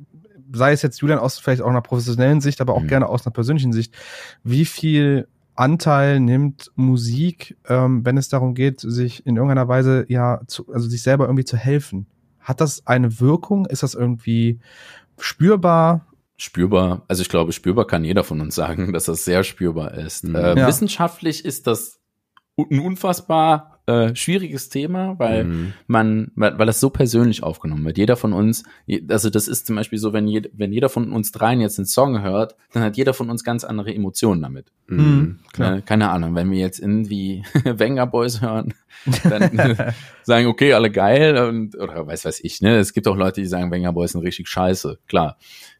[0.53, 2.88] Sei es jetzt Julian aus vielleicht auch einer professionellen Sicht, aber auch Mhm.
[2.88, 3.95] gerne aus einer persönlichen Sicht.
[4.42, 10.40] Wie viel Anteil nimmt Musik, ähm, wenn es darum geht, sich in irgendeiner Weise ja,
[10.46, 12.07] zu, also sich selber irgendwie zu helfen?
[12.40, 13.66] Hat das eine Wirkung?
[13.66, 14.61] Ist das irgendwie
[15.18, 16.07] spürbar?
[16.36, 20.24] spürbar, also ich glaube, spürbar kann jeder von uns sagen, dass das sehr spürbar ist.
[20.24, 20.34] Mhm.
[20.34, 20.66] Äh, Ja.
[20.66, 22.00] Wissenschaftlich ist das
[22.59, 25.72] ein unfassbar äh, schwieriges Thema, weil mhm.
[25.87, 27.99] man, weil, weil das so persönlich aufgenommen wird.
[27.99, 28.64] Jeder von uns,
[29.09, 31.87] also das ist zum Beispiel so, wenn, je, wenn jeder von uns dreien jetzt einen
[31.87, 34.72] Song hört, dann hat jeder von uns ganz andere Emotionen damit.
[34.87, 35.76] Mhm, mhm klar.
[35.76, 38.72] Äh, keine Ahnung, wenn wir jetzt irgendwie Wenger Boys hören,
[39.24, 39.76] dann
[40.22, 42.78] sagen, okay, alle geil und, oder weiß weiß ich, ne?
[42.78, 45.37] Es gibt auch Leute, die sagen, Wenger Boys sind richtig scheiße, klar.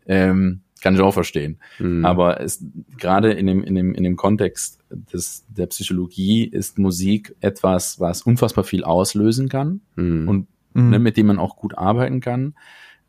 [0.07, 1.57] Ähm, kann ich auch verstehen.
[1.78, 2.05] Mhm.
[2.05, 2.62] Aber es,
[2.99, 8.20] gerade in dem, in dem, in dem Kontext des, der Psychologie ist Musik etwas, was
[8.20, 10.28] unfassbar viel auslösen kann mhm.
[10.28, 10.91] und mhm.
[10.91, 12.55] Ne, mit dem man auch gut arbeiten kann.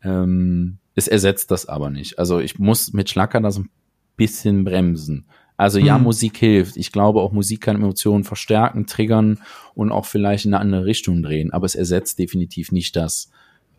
[0.02, 2.18] Ähm, es ersetzt das aber nicht.
[2.18, 3.68] Also ich muss mit Schlacker das ein
[4.16, 5.26] bisschen bremsen.
[5.58, 6.04] Also ja, mhm.
[6.04, 6.78] Musik hilft.
[6.78, 9.40] Ich glaube auch Musik kann Emotionen verstärken, triggern
[9.74, 11.52] und auch vielleicht in eine andere Richtung drehen.
[11.52, 13.30] Aber es ersetzt definitiv nicht das,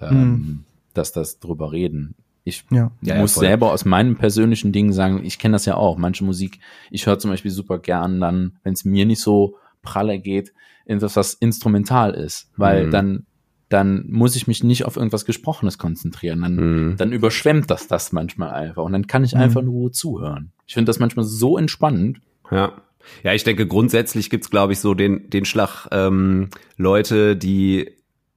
[0.01, 0.63] ähm, mhm.
[0.93, 2.13] dass das drüber reden.
[2.47, 2.91] Ich ja.
[3.01, 5.97] muss ja, selber aus meinem persönlichen Ding sagen, ich kenne das ja auch.
[5.97, 10.19] Manche Musik, ich höre zum Beispiel super gern dann, wenn es mir nicht so pralle
[10.19, 10.53] geht,
[10.85, 12.91] etwas, was instrumental ist, weil mhm.
[12.91, 13.25] dann
[13.69, 16.41] dann muss ich mich nicht auf irgendwas Gesprochenes konzentrieren.
[16.41, 16.95] Dann, mhm.
[16.95, 19.41] dann überschwemmt das das manchmal einfach und dann kann ich mhm.
[19.41, 20.53] einfach nur zuhören.
[20.65, 22.21] Ich finde das manchmal so entspannend.
[22.49, 22.81] Ja.
[23.23, 27.91] Ja, ich denke, grundsätzlich gibt's glaube ich, so den, den Schlag ähm, Leute, die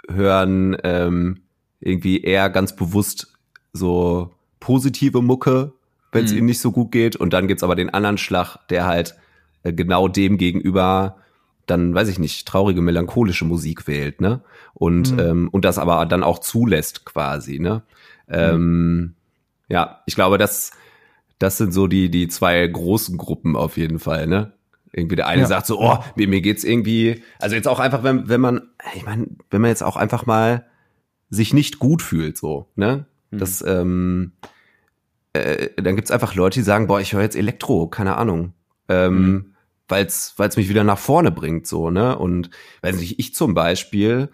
[0.09, 1.43] hören ähm,
[1.81, 3.30] irgendwie eher ganz bewusst
[3.73, 5.73] so positive Mucke,
[6.13, 6.39] wenn es mhm.
[6.39, 7.17] ihnen nicht so gut geht.
[7.17, 9.15] Und dann gibt's aber den anderen Schlag, der halt
[9.63, 11.17] äh, genau dem gegenüber
[11.67, 14.41] dann, weiß ich nicht, traurige, melancholische Musik wählt, ne?
[14.75, 15.19] Und, mhm.
[15.19, 17.83] ähm, und das aber dann auch zulässt quasi, ne?
[18.29, 19.15] Ähm,
[19.69, 20.73] ja, ich glaube, das,
[21.39, 24.53] das sind so die, die zwei großen Gruppen auf jeden Fall, ne?
[24.93, 25.47] Irgendwie der eine ja.
[25.47, 28.63] sagt so, oh, mir, mir geht's irgendwie, also jetzt auch einfach, wenn, wenn man,
[28.97, 30.67] ich meine, wenn man jetzt auch einfach mal
[31.29, 33.07] sich nicht gut fühlt, so, ne?
[33.31, 33.69] Das, mhm.
[33.69, 34.33] ähm,
[35.33, 38.55] äh, dann gibt's einfach Leute, die sagen, boah, ich höre jetzt Elektro, keine Ahnung.
[38.89, 39.55] Ähm, mhm.
[39.89, 42.19] weil's, weil's mich wieder nach vorne bringt, so, ne?
[42.19, 42.51] Und
[42.83, 44.31] weiß nicht, ich zum Beispiel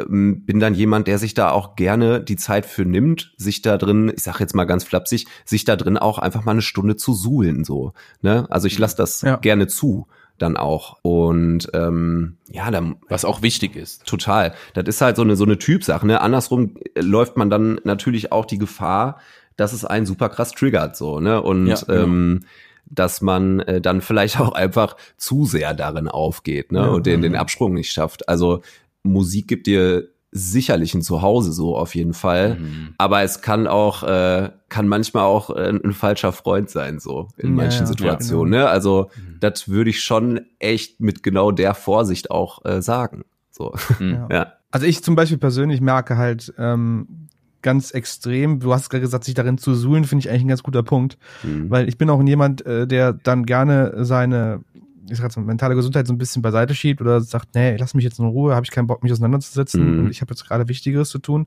[0.00, 3.78] ähm, bin dann jemand, der sich da auch gerne die Zeit für nimmt, sich da
[3.78, 6.96] drin, ich sag jetzt mal ganz flapsig, sich da drin auch einfach mal eine Stunde
[6.96, 8.46] zu suhlen, so, ne?
[8.50, 9.36] Also ich lasse das ja.
[9.36, 10.06] gerne zu
[10.42, 10.98] dann auch.
[11.02, 12.96] Und ähm, ja, dann.
[13.08, 14.04] Was auch wichtig ist.
[14.04, 14.54] Total.
[14.74, 16.06] Das ist halt so eine, so eine Typsache.
[16.06, 16.20] Ne?
[16.20, 19.20] Andersrum läuft man dann natürlich auch die Gefahr,
[19.56, 21.42] dass es einen super krass triggert, so, ne?
[21.42, 22.02] Und ja, genau.
[22.02, 22.40] ähm,
[22.86, 26.80] dass man äh, dann vielleicht auch einfach zu sehr darin aufgeht, ne?
[26.80, 28.28] Ja, und den, den Absprung nicht schafft.
[28.28, 28.62] Also
[29.02, 32.56] Musik gibt dir sicherlich ein Zuhause so auf jeden Fall.
[32.58, 32.94] Mhm.
[32.96, 37.50] Aber es kann auch, äh, kann manchmal auch äh, ein falscher Freund sein, so in
[37.50, 38.54] ja, manchen ja, Situationen.
[38.54, 38.66] Ja, genau.
[38.66, 38.70] ne?
[38.70, 39.36] Also mhm.
[39.40, 43.24] das würde ich schon echt mit genau der Vorsicht auch äh, sagen.
[43.50, 43.74] So.
[43.98, 44.26] Mhm.
[44.30, 44.54] Ja.
[44.70, 47.28] Also ich zum Beispiel persönlich merke halt ähm,
[47.60, 50.62] ganz extrem, du hast gerade gesagt, sich darin zu suhlen, finde ich eigentlich ein ganz
[50.62, 51.18] guter Punkt.
[51.42, 51.70] Mhm.
[51.70, 54.60] Weil ich bin auch jemand, äh, der dann gerne seine
[55.08, 58.04] ich sag jetzt mentale Gesundheit so ein bisschen beiseite schiebt oder sagt, nee, lass mich
[58.04, 59.98] jetzt in Ruhe, habe ich keinen Bock, mich auseinanderzusetzen mhm.
[60.00, 61.46] und ich habe jetzt gerade Wichtigeres zu tun.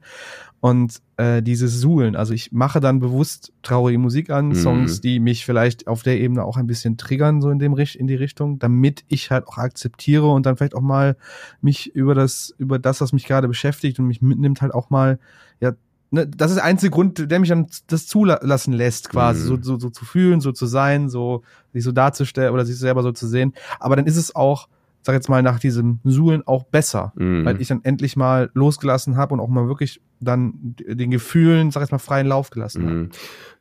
[0.60, 4.56] Und äh, dieses Suhlen, also ich mache dann bewusst traurige Musik an, mhm.
[4.56, 8.08] Songs, die mich vielleicht auf der Ebene auch ein bisschen triggern, so in dem in
[8.08, 11.18] die Richtung, damit ich halt auch akzeptiere und dann vielleicht auch mal
[11.62, 15.20] mich über das, über das, was mich gerade beschäftigt und mich mitnimmt, halt auch mal
[15.60, 15.74] ja
[16.16, 19.48] ne, das ist der einzige Grund, der mich dann das zulassen lässt, quasi, mhm.
[19.48, 21.44] so, so, so zu fühlen, so zu sein, so
[21.74, 23.54] sich so darzustellen oder sich selber so zu sehen.
[23.80, 24.68] Aber dann ist es auch,
[25.04, 27.46] sag jetzt mal, nach diesem Suhlen auch besser, mhm.
[27.46, 31.82] weil ich dann endlich mal losgelassen habe und auch mal wirklich dann den Gefühlen, sag
[31.82, 32.90] jetzt mal, freien Lauf gelassen mhm.
[32.90, 33.10] habe.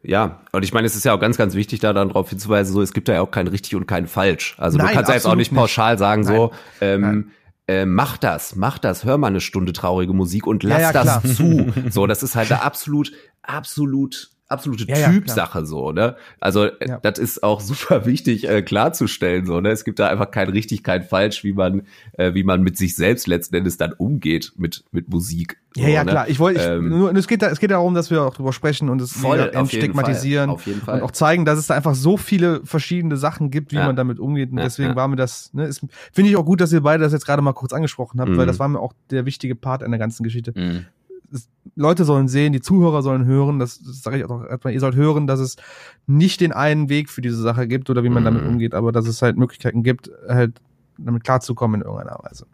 [0.03, 2.73] Ja, und ich meine, es ist ja auch ganz, ganz wichtig, da dann darauf hinzuweisen,
[2.73, 4.55] so, es gibt da ja auch kein richtig und kein falsch.
[4.59, 6.37] Also Nein, du kannst ja jetzt auch nicht pauschal sagen, Nein.
[6.37, 6.51] so,
[6.81, 7.31] ähm, Nein
[7.67, 11.05] äh, mach das, mach das, hör mal eine Stunde traurige Musik und lass ja, ja,
[11.05, 11.73] das zu.
[11.91, 13.13] So, das ist halt absolut,
[13.43, 16.17] absolut absolute ja, Typsache ja, so, ne?
[16.41, 16.99] Also äh, ja.
[17.03, 19.71] das ist auch super wichtig äh, klarzustellen so, ne?
[19.71, 21.83] Es gibt da einfach kein richtig, kein falsch, wie man
[22.13, 25.59] äh, wie man mit sich selbst letzten Endes dann umgeht mit mit Musik.
[25.77, 26.13] So, ja, ja, ne?
[26.13, 26.29] klar.
[26.29, 28.89] Ich wollte ähm, nur es geht da, es geht darum, dass wir auch drüber sprechen
[28.89, 31.01] und es voll, entstigmatisieren auf jeden Fall.
[31.01, 34.21] und auch zeigen, dass es da einfach so viele verschiedene Sachen gibt, wie man damit
[34.21, 35.69] umgeht und deswegen war mir das, ne,
[36.13, 38.37] finde ich auch gut, dass ihr beide das jetzt gerade mal kurz angesprochen habt, mhm.
[38.37, 40.53] weil das war mir auch der wichtige Part an der ganzen Geschichte.
[40.55, 40.87] Mhm
[41.75, 44.97] Leute sollen sehen, die Zuhörer sollen hören, das, das sage ich auch erstmal, ihr sollt
[44.97, 45.57] hören, dass es
[46.07, 48.27] nicht den einen Weg für diese Sache gibt oder wie man mhm.
[48.27, 50.61] damit umgeht, aber dass es halt Möglichkeiten gibt, halt
[50.99, 52.47] damit klarzukommen in irgendeiner Weise.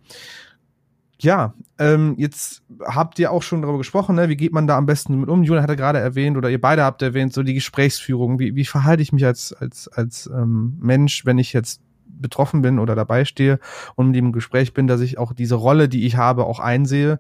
[1.22, 4.30] Ja, ähm, jetzt habt ihr auch schon darüber gesprochen, ne?
[4.30, 5.42] wie geht man da am besten mit um?
[5.42, 8.38] Julian hatte gerade erwähnt oder ihr beide habt erwähnt, so die Gesprächsführung.
[8.38, 12.78] Wie, wie verhalte ich mich als, als, als ähm, Mensch, wenn ich jetzt betroffen bin
[12.78, 13.58] oder dabei stehe
[13.96, 17.18] und mit dem Gespräch bin, dass ich auch diese Rolle, die ich habe, auch einsehe.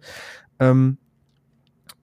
[0.58, 0.96] Ähm,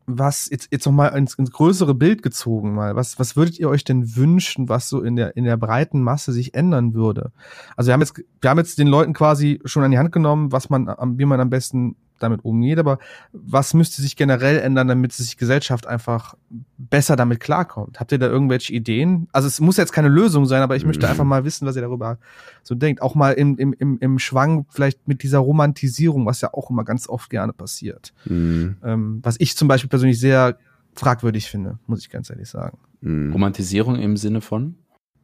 [0.07, 3.69] was jetzt, jetzt noch mal ins, ins größere Bild gezogen mal, was, was würdet ihr
[3.69, 7.31] euch denn wünschen, was so in der, in der breiten Masse sich ändern würde?
[7.75, 10.53] Also wir haben jetzt, wir haben jetzt den Leuten quasi schon an die Hand genommen,
[10.53, 10.87] was man,
[11.17, 12.99] wie man am besten damit umgeht, aber
[13.31, 16.35] was müsste sich generell ändern, damit sich Gesellschaft einfach
[16.77, 17.99] besser damit klarkommt?
[17.99, 19.27] Habt ihr da irgendwelche Ideen?
[19.31, 21.11] Also es muss jetzt keine Lösung sein, aber ich möchte mhm.
[21.11, 22.17] einfach mal wissen, was ihr darüber
[22.63, 23.01] so denkt.
[23.01, 26.83] Auch mal im, im, im, im Schwang vielleicht mit dieser Romantisierung, was ja auch immer
[26.83, 28.13] ganz oft gerne passiert.
[28.25, 28.77] Mhm.
[28.83, 30.57] Ähm, was ich zum Beispiel persönlich sehr
[30.95, 32.77] fragwürdig finde, muss ich ganz ehrlich sagen.
[33.01, 33.31] Mhm.
[33.31, 34.75] Romantisierung im Sinne von?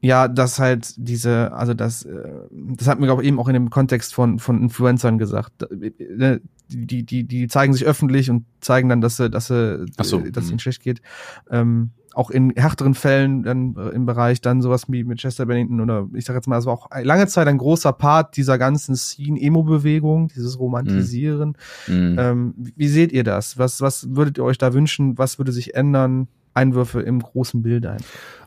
[0.04, 3.54] Ja, das halt diese, also das, äh, das hat mir glaube ich eben auch in
[3.54, 5.66] dem Kontext von von Influencern gesagt.
[5.72, 10.20] Ne, die die die zeigen sich öffentlich und zeigen dann, dass sie, dass sie, so.
[10.20, 10.60] dass es ihnen mhm.
[10.60, 11.01] schlecht geht.
[11.49, 15.80] Ähm, auch in härteren Fällen dann äh, im Bereich dann sowas wie mit Chester Bennington
[15.80, 18.95] oder ich sag jetzt mal, es war auch lange Zeit ein großer Part dieser ganzen
[18.95, 21.56] Scene-Emo-Bewegung, dieses Romantisieren.
[21.88, 22.16] Mhm.
[22.20, 23.58] Ähm, wie seht ihr das?
[23.58, 25.18] Was, was würdet ihr euch da wünschen?
[25.18, 26.28] Was würde sich ändern?
[26.54, 28.01] Einwürfe im großen Bild ein.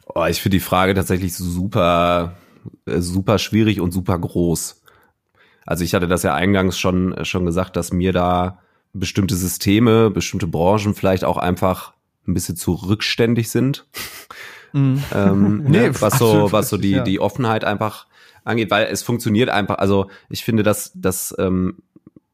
[0.06, 2.36] Oh, ich finde die Frage tatsächlich super,
[2.86, 4.82] äh, super schwierig und super groß.
[5.66, 8.60] Also ich hatte das ja eingangs schon, schon gesagt, dass mir da
[8.92, 11.92] bestimmte Systeme, bestimmte Branchen vielleicht auch einfach
[12.26, 13.86] ein bisschen zu rückständig sind.
[14.72, 15.02] Mhm.
[15.14, 17.02] ähm, nee, ne, was so, was so die, ja.
[17.02, 18.06] die Offenheit einfach
[18.44, 21.78] angeht, weil es funktioniert einfach, also ich finde, dass, dass ähm,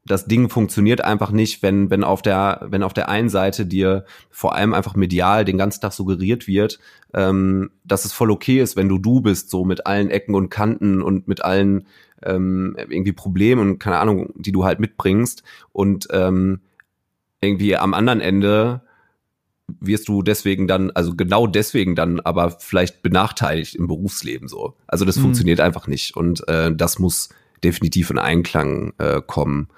[0.04, 4.04] das Ding funktioniert einfach nicht, wenn, wenn auf der, wenn auf der einen Seite dir
[4.30, 6.80] vor allem einfach medial den ganzen Tag suggeriert wird,
[7.14, 10.50] ähm, dass es voll okay ist, wenn du du bist, so mit allen Ecken und
[10.50, 11.86] Kanten und mit allen
[12.22, 16.60] ähm, irgendwie Problemen und keine Ahnung, die du halt mitbringst und ähm,
[17.40, 18.82] irgendwie am anderen Ende
[19.80, 24.76] wirst du deswegen dann, also genau deswegen dann aber vielleicht benachteiligt im Berufsleben so.
[24.86, 25.22] Also das mhm.
[25.22, 27.30] funktioniert einfach nicht und äh, das muss
[27.64, 29.68] definitiv in Einklang äh, kommen.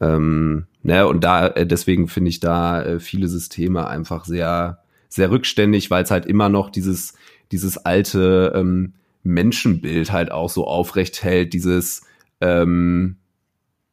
[0.00, 5.30] Ähm, ne, und da, äh, deswegen finde ich da äh, viele Systeme einfach sehr, sehr
[5.30, 7.14] rückständig, weil es halt immer noch dieses,
[7.52, 12.02] dieses alte ähm, Menschenbild halt auch so aufrecht hält, dieses
[12.40, 13.16] ähm,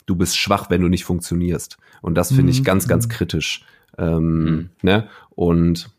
[0.06, 1.78] du bist schwach, wenn du nicht funktionierst.
[2.02, 2.66] Und das finde ich mhm.
[2.66, 3.12] ganz, ganz mhm.
[3.12, 3.66] kritisch.
[3.98, 4.70] Ähm, mhm.
[4.82, 5.08] ne?
[5.32, 5.90] Und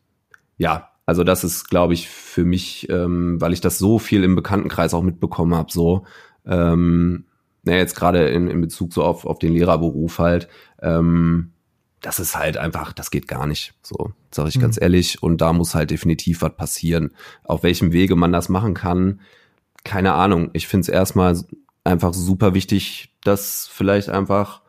[0.58, 4.36] ja, also das ist, glaube ich, für mich, ähm, weil ich das so viel im
[4.36, 6.04] Bekanntenkreis auch mitbekommen habe, so,
[6.46, 7.24] ähm,
[7.62, 10.48] ne, jetzt gerade in, in Bezug so auf, auf den Lehrerberuf halt,
[10.80, 11.52] ähm,
[12.00, 13.74] das ist halt einfach, das geht gar nicht.
[13.82, 14.62] So, sage ich mhm.
[14.62, 15.22] ganz ehrlich.
[15.22, 17.12] Und da muss halt definitiv was passieren.
[17.44, 19.20] Auf welchem Wege man das machen kann,
[19.84, 20.50] keine Ahnung.
[20.52, 21.40] Ich finde es erstmal
[21.84, 24.62] einfach super wichtig, dass vielleicht einfach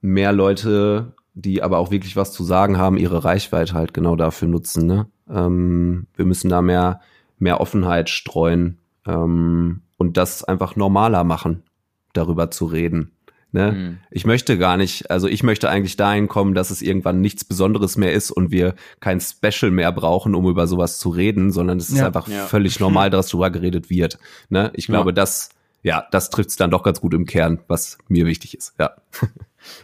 [0.00, 4.48] mehr Leute, die aber auch wirklich was zu sagen haben, ihre Reichweite halt genau dafür
[4.48, 4.86] nutzen.
[4.86, 5.06] Ne?
[5.28, 7.00] Ähm, wir müssen da mehr,
[7.38, 11.64] mehr Offenheit streuen ähm, und das einfach normaler machen
[12.12, 13.12] darüber zu reden.
[13.52, 13.72] Ne?
[13.72, 13.98] Mhm.
[14.10, 17.96] Ich möchte gar nicht, also ich möchte eigentlich dahin kommen, dass es irgendwann nichts Besonderes
[17.96, 21.88] mehr ist und wir kein Special mehr brauchen, um über sowas zu reden, sondern es
[21.88, 22.06] ist ja.
[22.06, 22.46] einfach ja.
[22.46, 24.18] völlig normal, dass darüber geredet wird.
[24.50, 24.70] Ne?
[24.74, 25.14] Ich glaube, ja.
[25.14, 25.48] das,
[25.82, 28.74] ja, das trifft es dann doch ganz gut im Kern, was mir wichtig ist.
[28.78, 28.92] Ja.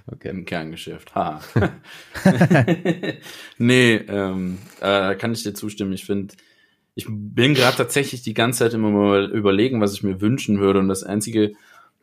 [0.07, 1.15] Okay, im Kerngeschäft.
[1.15, 1.39] Ha.
[3.59, 5.93] nee, ähm, äh, kann ich dir zustimmen.
[5.93, 6.35] Ich finde,
[6.95, 10.79] ich bin gerade tatsächlich die ganze Zeit immer mal überlegen, was ich mir wünschen würde.
[10.79, 11.53] Und das Einzige,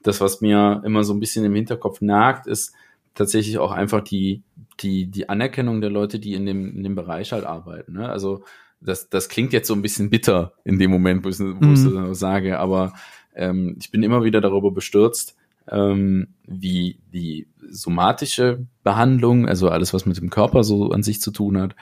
[0.04, 2.74] das, was mir immer so ein bisschen im Hinterkopf nagt, ist
[3.16, 4.44] tatsächlich auch einfach die,
[4.80, 7.94] die, die Anerkennung der Leute, die in dem, in dem Bereich halt arbeiten.
[7.94, 8.10] Ne?
[8.10, 8.44] Also
[8.82, 12.08] das, das klingt jetzt so ein bisschen bitter in dem Moment, wo ich, ich mhm.
[12.08, 12.94] das sage, aber
[13.36, 15.36] ähm, ich bin immer wieder darüber bestürzt,
[15.70, 21.32] ähm, wie die somatische Behandlung, also alles, was mit dem Körper so an sich zu
[21.32, 21.76] tun hat,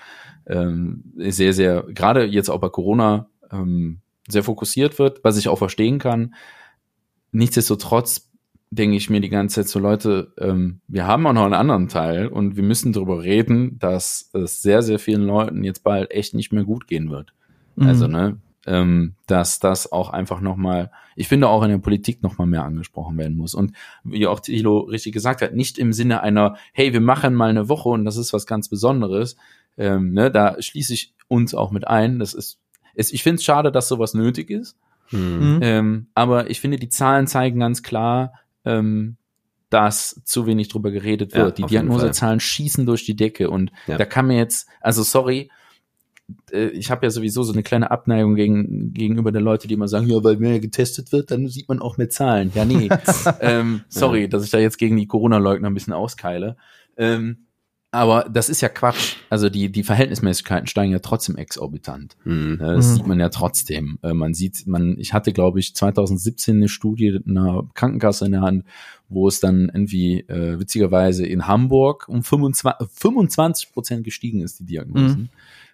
[0.45, 5.57] ähm, sehr, sehr, gerade jetzt auch bei Corona, ähm, sehr fokussiert wird, was ich auch
[5.57, 6.35] verstehen kann.
[7.31, 8.29] Nichtsdestotrotz
[8.71, 11.89] denke ich mir die ganze Zeit so, Leute, ähm, wir haben auch noch einen anderen
[11.89, 16.33] Teil und wir müssen darüber reden, dass es sehr, sehr vielen Leuten jetzt bald echt
[16.33, 17.33] nicht mehr gut gehen wird.
[17.75, 17.87] Mhm.
[17.87, 22.47] Also, ne, ähm, dass das auch einfach nochmal, ich finde auch in der Politik nochmal
[22.47, 23.55] mehr angesprochen werden muss.
[23.55, 23.73] Und
[24.03, 27.69] wie auch Thilo richtig gesagt hat, nicht im Sinne einer, hey, wir machen mal eine
[27.69, 29.35] Woche und das ist was ganz Besonderes.
[29.77, 32.19] Ähm, ne, da schließe ich uns auch mit ein.
[32.19, 32.59] Das ist,
[32.93, 34.77] ist ich finde es schade, dass sowas nötig ist.
[35.11, 35.59] Mhm.
[35.61, 38.33] Ähm, aber ich finde, die Zahlen zeigen ganz klar,
[38.65, 39.17] ähm,
[39.69, 41.59] dass zu wenig drüber geredet wird.
[41.59, 43.97] Ja, die Diagnosezahlen schießen durch die Decke und ja.
[43.97, 45.49] da kann mir jetzt, also sorry,
[46.51, 49.87] äh, ich habe ja sowieso so eine kleine Abneigung gegen, gegenüber der Leute, die immer
[49.87, 52.51] sagen, ja, weil mehr getestet wird, dann sieht man auch mehr Zahlen.
[52.53, 52.89] Ja, nee.
[53.39, 54.27] ähm, sorry, ja.
[54.27, 56.57] dass ich da jetzt gegen die Corona-Leugner ein bisschen auskeile.
[56.97, 57.45] Ähm,
[57.91, 59.15] aber das ist ja Quatsch.
[59.29, 62.15] Also die, die Verhältnismäßigkeiten steigen ja trotzdem exorbitant.
[62.23, 62.57] Mhm.
[62.61, 62.95] Ja, Das Mhm.
[62.95, 63.99] sieht man ja trotzdem.
[64.01, 68.41] Äh, Man sieht, man, ich hatte, glaube ich, 2017 eine Studie einer Krankenkasse in der
[68.41, 68.63] Hand,
[69.09, 74.65] wo es dann irgendwie äh, witzigerweise in Hamburg um 25, 25 Prozent gestiegen ist, die
[74.65, 75.29] Diagnosen.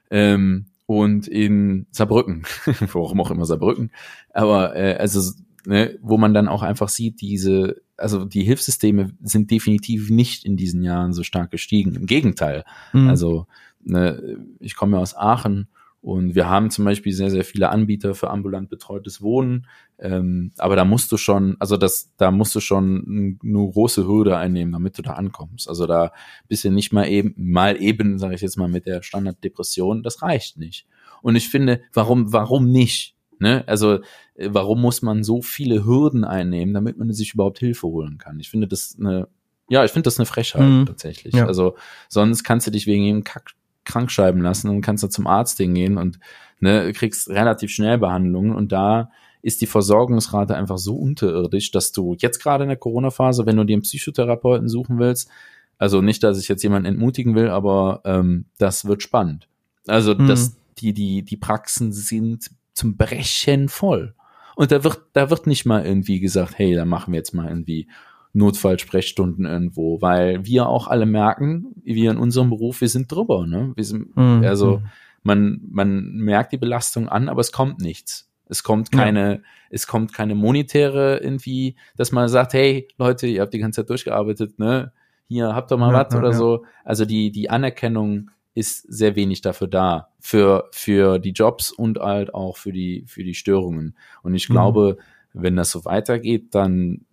[0.10, 2.44] Ähm, und in Saarbrücken,
[2.94, 3.92] warum auch immer Saarbrücken,
[4.34, 5.34] aber äh, also
[5.68, 10.56] ne, wo man dann auch einfach sieht, diese, also die Hilfssysteme sind definitiv nicht in
[10.56, 11.94] diesen Jahren so stark gestiegen.
[11.94, 12.64] Im Gegenteil.
[12.94, 13.10] Mhm.
[13.10, 13.48] Also
[13.84, 15.68] ne, ich komme ja aus Aachen
[16.00, 19.68] und wir haben zum Beispiel sehr, sehr viele Anbieter für ambulant betreutes Wohnen.
[20.00, 24.38] Ähm, aber da musst du schon, also das, da musst du schon eine große Hürde
[24.38, 25.68] einnehmen, damit du da ankommst.
[25.68, 26.14] Also da
[26.48, 30.22] bist du nicht mal eben, mal eben, sage ich jetzt mal, mit der Standarddepression, das
[30.22, 30.88] reicht nicht.
[31.22, 33.17] Und ich finde, warum, warum nicht?
[33.40, 33.64] Ne?
[33.68, 33.96] Also
[34.36, 38.40] äh, warum muss man so viele Hürden einnehmen, damit man sich überhaupt Hilfe holen kann?
[38.40, 39.28] Ich finde das eine,
[39.70, 40.86] ja, ich finde das eine Frechheit Mhm.
[40.86, 41.36] tatsächlich.
[41.36, 41.46] Ja.
[41.46, 41.76] Also
[42.10, 43.52] sonst kannst du dich wegen jedem Kack
[43.86, 46.20] krank schreiben lassen und kannst du zum Arzt hingehen und
[46.60, 49.12] ne, kriegst relativ schnell Behandlungen und da
[49.42, 53.64] ist die Versorgungsrate einfach so unterirdisch, dass du jetzt gerade in der Corona-Phase, wenn du
[53.64, 55.30] dir einen Psychotherapeuten suchen willst,
[55.78, 59.48] also nicht, dass ich jetzt jemanden entmutigen will, aber ähm, das wird spannend.
[59.86, 60.28] Also Mhm.
[60.28, 64.14] das, die, die, die Praxen sind zum Brechen voll.
[64.56, 67.48] Und da wird, da wird nicht mal irgendwie gesagt, hey, da machen wir jetzt mal
[67.48, 67.88] irgendwie
[68.34, 73.74] Notfallsprechstunden irgendwo, weil wir auch alle merken, wir in unserem Beruf, wir sind drüber, ne?
[73.76, 74.44] Wir sind, Mhm.
[74.46, 74.82] also
[75.24, 78.30] man, man merkt die Belastung an, aber es kommt nichts.
[78.50, 79.02] Es kommt Ja.
[79.04, 83.82] keine, es kommt keine monetäre irgendwie, dass man sagt, hey Leute, ihr habt die ganze
[83.82, 84.92] Zeit durchgearbeitet, ne?
[85.28, 86.38] Hier habt ihr mal Ja, was ja, oder ja.
[86.38, 86.64] so.
[86.86, 92.34] Also die, die Anerkennung ist sehr wenig dafür da, für, für die Jobs und halt
[92.34, 93.96] auch für die, für die Störungen.
[94.24, 94.54] Und ich Mhm.
[94.54, 94.98] glaube,
[95.34, 97.06] wenn das so weitergeht, dann,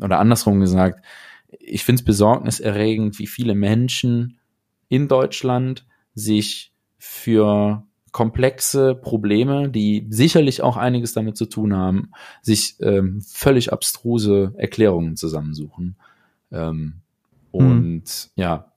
[0.00, 1.04] oder andersrum gesagt,
[1.58, 4.38] ich finde es besorgniserregend, wie viele Menschen
[4.88, 5.84] in Deutschland
[6.14, 12.12] sich für komplexe Probleme, die sicherlich auch einiges damit zu tun haben,
[12.42, 15.96] sich ähm, völlig abstruse Erklärungen zusammensuchen.
[16.52, 17.00] Ähm,
[17.50, 18.69] und ja,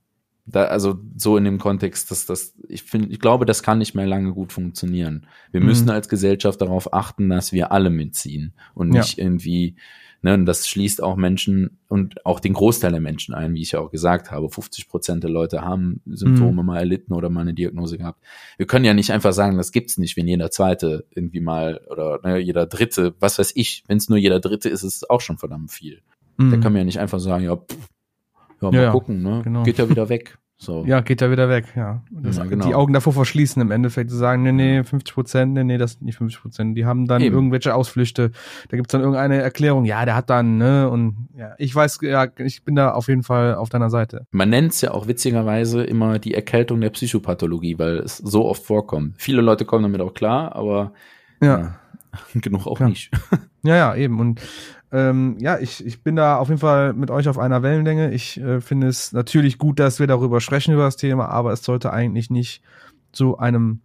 [0.45, 3.95] da, also so in dem Kontext, dass das, ich finde, ich glaube, das kann nicht
[3.95, 5.27] mehr lange gut funktionieren.
[5.51, 5.67] Wir Mhm.
[5.67, 8.99] müssen als Gesellschaft darauf achten, dass wir alle mitziehen und Ja.
[8.99, 9.75] nicht irgendwie,
[10.21, 13.71] ne, und das schließt auch Menschen und auch den Großteil der Menschen ein, wie ich
[13.71, 14.49] ja auch gesagt habe.
[14.49, 16.67] 50 Prozent der Leute haben Symptome Mhm.
[16.67, 18.21] mal erlitten oder mal eine Diagnose gehabt.
[18.57, 22.19] Wir können ja nicht einfach sagen, das gibt's nicht, wenn jeder Zweite irgendwie mal oder
[22.21, 25.21] ne, jeder Dritte, was weiß ich, wenn es nur jeder Dritte ist, ist es auch
[25.21, 26.01] schon verdammt viel.
[26.37, 26.61] Da Mhm.
[26.61, 27.77] kann man ja nicht einfach sagen, ja, pff,
[28.71, 29.41] ja, mal Ja, ja, gucken, ne?
[29.43, 29.63] genau.
[29.63, 30.37] Geht ja wieder weg.
[30.57, 30.85] So.
[30.87, 32.03] Ja, geht ja wieder weg, ja.
[32.11, 32.65] Das, Ja, genau.
[32.65, 35.93] Die Augen davor verschließen im Endeffekt, zu sagen, nee, nee, 50 Prozent, nee, nee, das
[35.93, 36.77] sind nicht 50 Prozent.
[36.77, 37.35] Die haben dann Eben.
[37.35, 38.31] irgendwelche Ausflüchte.
[38.69, 42.27] Da gibt's dann irgendeine Erklärung, ja, der hat dann, ne, und ja, ich weiß, ja,
[42.37, 44.25] ich bin da auf jeden Fall auf deiner Seite.
[44.31, 48.63] Man nennt es ja auch witzigerweise immer die Erkältung der Psychopathologie, weil es so oft
[48.63, 49.15] vorkommt.
[49.17, 50.93] Viele Leute kommen damit auch klar, aber
[51.41, 51.59] Ja.
[51.59, 51.75] ja,
[52.41, 52.89] genug auch Klar.
[52.89, 53.11] nicht.
[53.65, 54.19] Ja, ja, eben.
[54.19, 54.41] Und
[54.93, 58.13] ähm, ja, ich, ich bin da auf jeden Fall mit euch auf einer Wellenlänge.
[58.13, 61.63] Ich äh, finde es natürlich gut, dass wir darüber sprechen, über das Thema, aber es
[61.63, 62.61] sollte eigentlich nicht
[63.11, 63.81] zu einem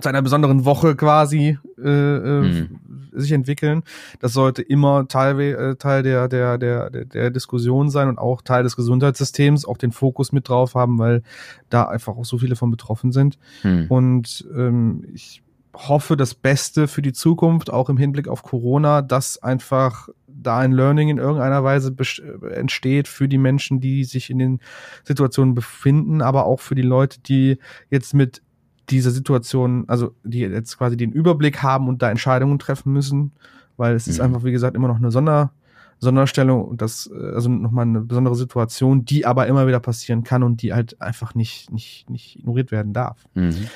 [0.00, 2.68] zu einer besonderen Woche quasi äh, äh, Mhm.
[3.12, 3.82] sich entwickeln.
[4.20, 8.62] Das sollte immer Teil, äh, Teil der, der, der, der, Diskussion sein und auch Teil
[8.62, 11.22] des Gesundheitssystems, auch den Fokus mit drauf haben, weil
[11.70, 13.38] da einfach auch so viele von betroffen sind.
[13.62, 13.86] Hm.
[13.88, 15.42] Und ähm, ich
[15.74, 20.08] hoffe das Beste für die Zukunft, auch im Hinblick auf Corona, dass einfach
[20.46, 24.60] da ein Learning in irgendeiner Weise äh, entsteht für die Menschen, die sich in den
[25.04, 27.58] Situationen befinden, aber auch für die Leute, die
[27.90, 28.42] jetzt mit
[28.88, 33.32] dieser Situation, also die jetzt quasi den Überblick haben und da Entscheidungen treffen müssen,
[33.76, 34.24] weil es ist Mhm.
[34.26, 35.52] einfach, wie gesagt, immer noch eine Sonder,
[35.98, 40.62] Sonderstellung und das, also nochmal eine besondere Situation, die aber immer wieder passieren kann und
[40.62, 43.24] die halt einfach nicht, nicht, nicht ignoriert werden darf.
[43.34, 43.66] Mhm.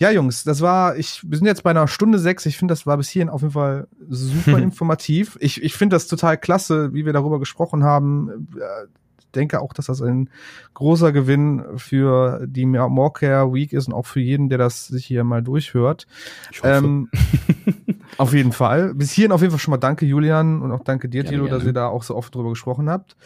[0.00, 2.46] Ja, Jungs, das war, ich, wir sind jetzt bei einer Stunde sechs.
[2.46, 5.36] Ich finde, das war bis hierhin auf jeden Fall super informativ.
[5.40, 8.48] Ich, ich finde das total klasse, wie wir darüber gesprochen haben.
[8.56, 8.86] Äh,
[9.34, 10.30] denke auch, dass das ein
[10.72, 15.22] großer Gewinn für die Morecare Week ist und auch für jeden, der das sich hier
[15.22, 16.06] mal durchhört.
[16.50, 16.70] Ich hoffe.
[16.72, 17.10] Ähm,
[18.16, 18.94] auf jeden Fall.
[18.94, 21.64] Bis hierhin auf jeden Fall schon mal danke, Julian, und auch danke dir, Tilo, dass
[21.64, 23.16] ihr da auch so oft drüber gesprochen habt.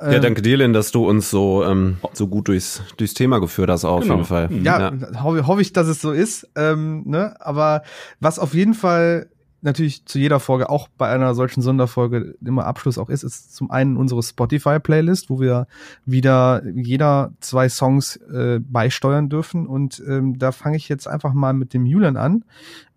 [0.00, 3.40] Ja, Ähm, danke dir, Lynn, dass du uns so, ähm, so gut durchs, durchs Thema
[3.40, 4.14] geführt hast, auf Genau.
[4.14, 4.48] jeden Fall.
[4.48, 4.64] Mhm.
[4.64, 4.92] Ja,
[5.22, 6.48] hoffe hoffe ich, dass es so ist.
[6.56, 7.34] Ähm, ne?
[7.40, 7.82] Aber
[8.20, 9.28] was auf jeden Fall
[9.60, 13.72] natürlich zu jeder Folge, auch bei einer solchen Sonderfolge immer Abschluss auch ist, ist zum
[13.72, 15.66] einen unsere Spotify-Playlist, wo wir
[16.06, 19.66] wieder jeder zwei Songs äh, beisteuern dürfen.
[19.66, 22.44] Und ähm, da fange ich jetzt einfach mal mit dem Julian an.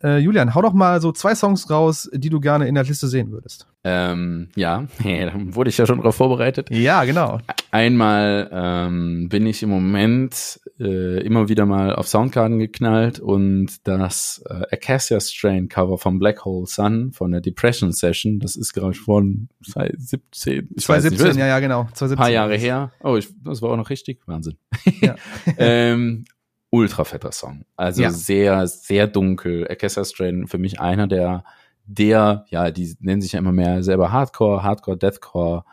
[0.04, 3.08] Äh, Julian, hau doch mal so zwei Songs raus, die du gerne in der Liste
[3.08, 3.68] sehen würdest.
[3.84, 6.70] Ähm, ja, da wurde ich ja schon drauf vorbereitet.
[6.72, 7.40] Ja, genau.
[7.72, 14.44] Einmal ähm, bin ich im Moment äh, immer wieder mal auf Soundkarten geknallt und das
[14.50, 18.94] äh, Acacia Strain Cover von Black Hole Sun von der Depression Session, das ist gerade
[18.94, 20.70] von 2017.
[20.76, 21.84] Ich 2017, nicht, ja, ja, genau.
[21.94, 22.18] 2017.
[22.18, 22.92] Paar Jahre her.
[23.04, 24.22] Oh, ich, das war auch noch richtig.
[24.26, 24.58] Wahnsinn.
[25.02, 25.16] Ja.
[25.58, 26.26] ähm,
[26.72, 27.66] ultra fetter Song.
[27.76, 28.12] Also ja.
[28.12, 29.68] sehr, sehr dunkel.
[29.70, 31.44] Acacia Strain für mich einer der
[31.86, 35.64] der, ja, die nennen sich ja immer mehr selber Hardcore, Hardcore, Deathcore,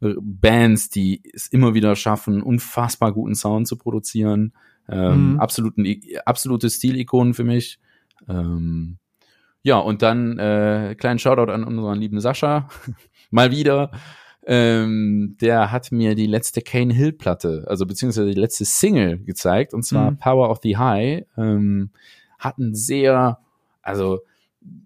[0.00, 4.52] äh, Bands, die es immer wieder schaffen, unfassbar guten Sound zu produzieren.
[4.88, 5.40] Ähm, mhm.
[5.40, 5.84] absoluten,
[6.24, 7.78] absolute Stilikonen für mich.
[8.28, 8.98] Ähm,
[9.62, 12.68] ja, und dann äh, kleinen Shoutout an unseren lieben Sascha.
[13.30, 13.90] Mal wieder.
[14.52, 19.72] Ähm, der hat mir die letzte Kane Hill Platte, also beziehungsweise die letzte Single gezeigt,
[19.72, 20.18] und zwar mhm.
[20.18, 21.24] Power of the High.
[21.36, 21.90] Ähm,
[22.36, 23.38] hat sehr,
[23.80, 24.18] also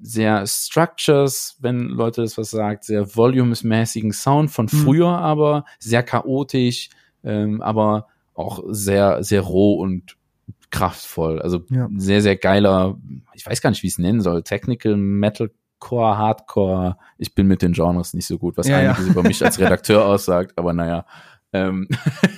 [0.02, 4.76] sehr Structures, wenn Leute das was sagt, sehr volumesmäßigen Sound von mhm.
[4.76, 5.24] früher, mhm.
[5.24, 6.90] aber sehr chaotisch,
[7.24, 10.18] ähm, aber auch sehr, sehr roh und
[10.70, 11.40] kraftvoll.
[11.40, 11.88] Also ja.
[11.96, 12.98] sehr, sehr geiler,
[13.32, 15.56] ich weiß gar nicht, wie ich es nennen soll, Technical Metalcore,
[15.90, 16.96] Hardcore.
[17.18, 19.12] Ich bin mit den Genres nicht so gut, was ja, einiges ja.
[19.12, 21.06] über mich als Redakteur aussagt, aber naja.
[21.52, 21.88] Ähm,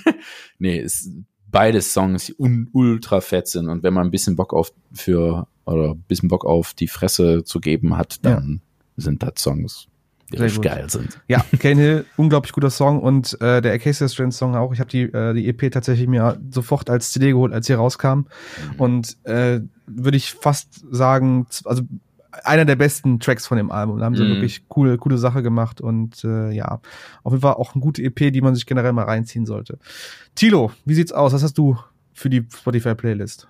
[0.59, 1.11] nee, ist
[1.49, 2.33] beide Songs
[2.71, 6.45] ultra fett sind und wenn man ein bisschen Bock auf für oder ein bisschen Bock
[6.45, 8.61] auf die Fresse zu geben hat, dann
[8.95, 9.03] ja.
[9.03, 9.87] sind das Songs,
[10.31, 11.19] die richtig geil sind.
[11.27, 14.73] Ja, Kane Hill, unglaublich guter Song und äh, der Acacia Strand Song auch.
[14.73, 18.07] Ich habe die, äh, die EP tatsächlich mir sofort als CD geholt, als sie rauskam.
[18.09, 18.25] Mhm.
[18.77, 21.83] Und äh, würde ich fast sagen, also
[22.43, 23.99] einer der besten Tracks von dem Album.
[23.99, 24.35] Da haben sie mhm.
[24.35, 26.79] wirklich coole, coole Sache gemacht und äh, ja,
[27.23, 29.77] auf jeden Fall auch eine gute EP, die man sich generell mal reinziehen sollte.
[30.35, 31.33] Tilo, wie sieht's aus?
[31.33, 31.77] Was hast du
[32.13, 33.47] für die Spotify-Playlist?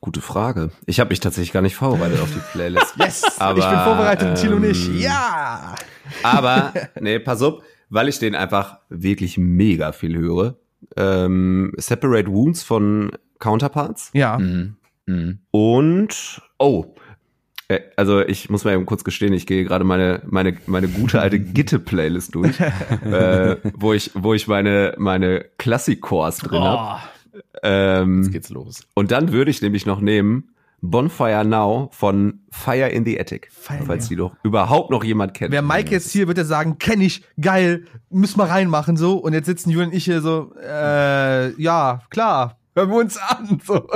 [0.00, 0.70] Gute Frage.
[0.84, 2.94] Ich habe mich tatsächlich gar nicht vorbereitet auf die Playlist.
[2.98, 4.88] yes, aber, ich bin vorbereitet und Tilo nicht.
[4.88, 5.74] Ähm, ja!
[6.22, 10.56] Aber, nee, pass auf, weil ich den einfach wirklich mega viel höre.
[10.96, 14.10] Ähm, Separate Wounds von Counterparts.
[14.12, 14.38] Ja.
[14.38, 14.76] Mhm.
[15.06, 15.38] Mhm.
[15.50, 16.94] Und, oh,
[17.96, 21.40] also ich muss mal eben kurz gestehen, ich gehe gerade meine meine meine gute alte
[21.40, 22.58] Gitte Playlist durch,
[23.04, 26.64] äh, wo ich wo ich meine meine Klassikchors drin oh.
[26.64, 27.00] habe.
[27.62, 28.86] Ähm, Jetzt geht's los.
[28.94, 30.54] Und dann würde ich nämlich noch nehmen
[30.84, 35.50] Bonfire Now von Fire in the Attic, Fire, falls die doch überhaupt noch jemand kennt.
[35.50, 39.16] Wer Mike jetzt hier wird er sagen, kenne ich, geil, müssen wir reinmachen so.
[39.16, 43.60] Und jetzt sitzen Julian und ich hier so, äh, ja klar, hören wir uns an.
[43.64, 43.86] So.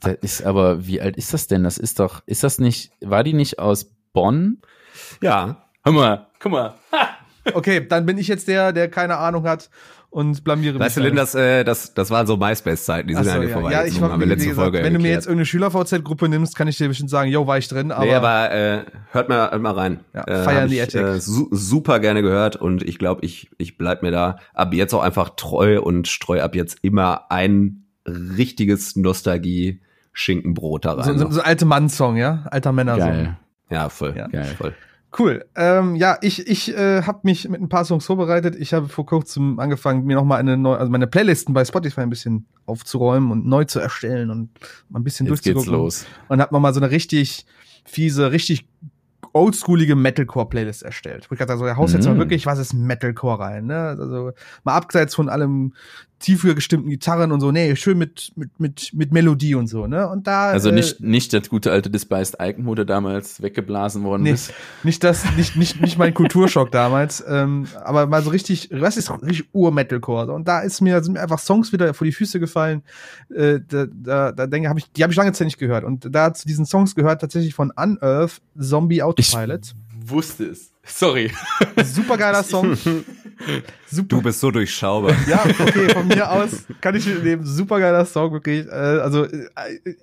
[0.00, 1.64] Das ist aber, wie alt ist das denn?
[1.64, 4.58] Das ist doch, ist das nicht, war die nicht aus Bonn?
[5.22, 5.64] Ja.
[5.84, 6.74] Hör mal, guck mal.
[7.54, 9.70] okay, dann bin ich jetzt der, der keine Ahnung hat
[10.10, 10.86] und blamiere weißt mich.
[10.86, 13.72] Weißt du, Lynn, das, äh, das, das waren so MySpace-Zeiten, die sind ja, ja vorbei.
[13.72, 16.68] Ja, ich war, wie, letzte gesagt, Folge Wenn du mir jetzt irgendeine Schüler-VZ-Gruppe nimmst, kann
[16.68, 17.92] ich dir bestimmt sagen, yo, war ich drin.
[17.92, 20.00] Aber, nee, aber äh, hört mal, hört mal rein.
[20.14, 21.02] Ja, äh, feiern die Attic.
[21.02, 24.94] Äh, su super gerne gehört und ich glaube, ich, ich bleib mir da ab jetzt
[24.94, 29.80] auch einfach treu und streu ab jetzt immer ein richtiges Nostalgie
[30.12, 31.18] Schinkenbrot da rein.
[31.18, 32.46] So, so, so alte Mann-Song, ja?
[32.50, 33.08] Alter Männer-Song.
[33.08, 33.36] Geil.
[33.70, 34.14] Ja, voll.
[34.16, 34.28] Ja.
[34.28, 34.54] Geil.
[34.56, 34.74] Voll.
[35.18, 35.44] Cool.
[35.54, 38.54] Ähm, ja, ich, ich äh, habe mich mit ein paar Songs vorbereitet.
[38.56, 42.10] Ich habe vor kurzem angefangen, mir nochmal eine neue, also meine Playlisten bei Spotify ein
[42.10, 44.50] bisschen aufzuräumen und neu zu erstellen und
[44.88, 45.72] mal ein bisschen Jetzt durchzugucken.
[45.72, 46.06] Geht's los.
[46.28, 47.46] Und hab mal so eine richtig
[47.84, 48.68] fiese, richtig
[49.32, 51.30] oldschoolige Metalcore-Playlist erstellt.
[51.30, 52.18] Wo ich gerade so, der haust jetzt mal mhm.
[52.18, 53.96] wirklich, was ist Metalcore rein, ne?
[53.98, 54.32] Also
[54.64, 55.74] mal abseits von allem
[56.18, 60.08] tiefer gestimmten Gitarren und so, nee, schön mit, mit, mit, mit Melodie und so, ne?
[60.08, 60.50] Und da.
[60.50, 64.32] Also nicht, äh, nicht das gute alte Despised Icon, wo du damals weggeblasen worden nee,
[64.32, 64.54] bist.
[64.82, 69.10] Nicht das, nicht, nicht, nicht mein Kulturschock damals, ähm, aber mal so richtig, was ist
[69.10, 70.32] richtig Ur-Metalcore?
[70.32, 72.82] Und da ist mir, sind mir einfach Songs wieder vor die Füße gefallen,
[73.34, 75.84] äh, da, da, da denke ich, die habe ich lange Zeit nicht gehört.
[75.84, 79.74] Und da zu diesen Songs gehört tatsächlich von Unearth Zombie Autopilot.
[80.00, 80.72] Ich wusste es.
[80.86, 81.32] Sorry.
[81.84, 82.76] Super geiler Song.
[83.88, 84.08] Super.
[84.08, 85.14] Du bist so durchschaubar.
[85.28, 87.44] Ja, okay, von mir aus kann ich nehmen.
[87.44, 88.66] Super geiler Song, wirklich.
[88.66, 89.48] Äh, also äh,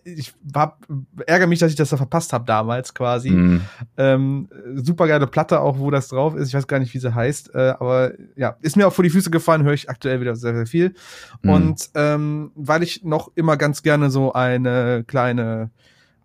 [0.03, 0.86] ich hab,
[1.25, 3.31] ärgere mich, dass ich das da verpasst habe damals quasi.
[3.31, 3.61] Mm.
[3.97, 6.49] Ähm, super geile Platte auch, wo das drauf ist.
[6.49, 9.09] Ich weiß gar nicht, wie sie heißt, äh, aber ja, ist mir auch vor die
[9.09, 10.93] Füße gefallen, höre ich aktuell wieder sehr, sehr viel.
[11.41, 11.49] Mm.
[11.49, 15.71] Und ähm, weil ich noch immer ganz gerne so eine kleine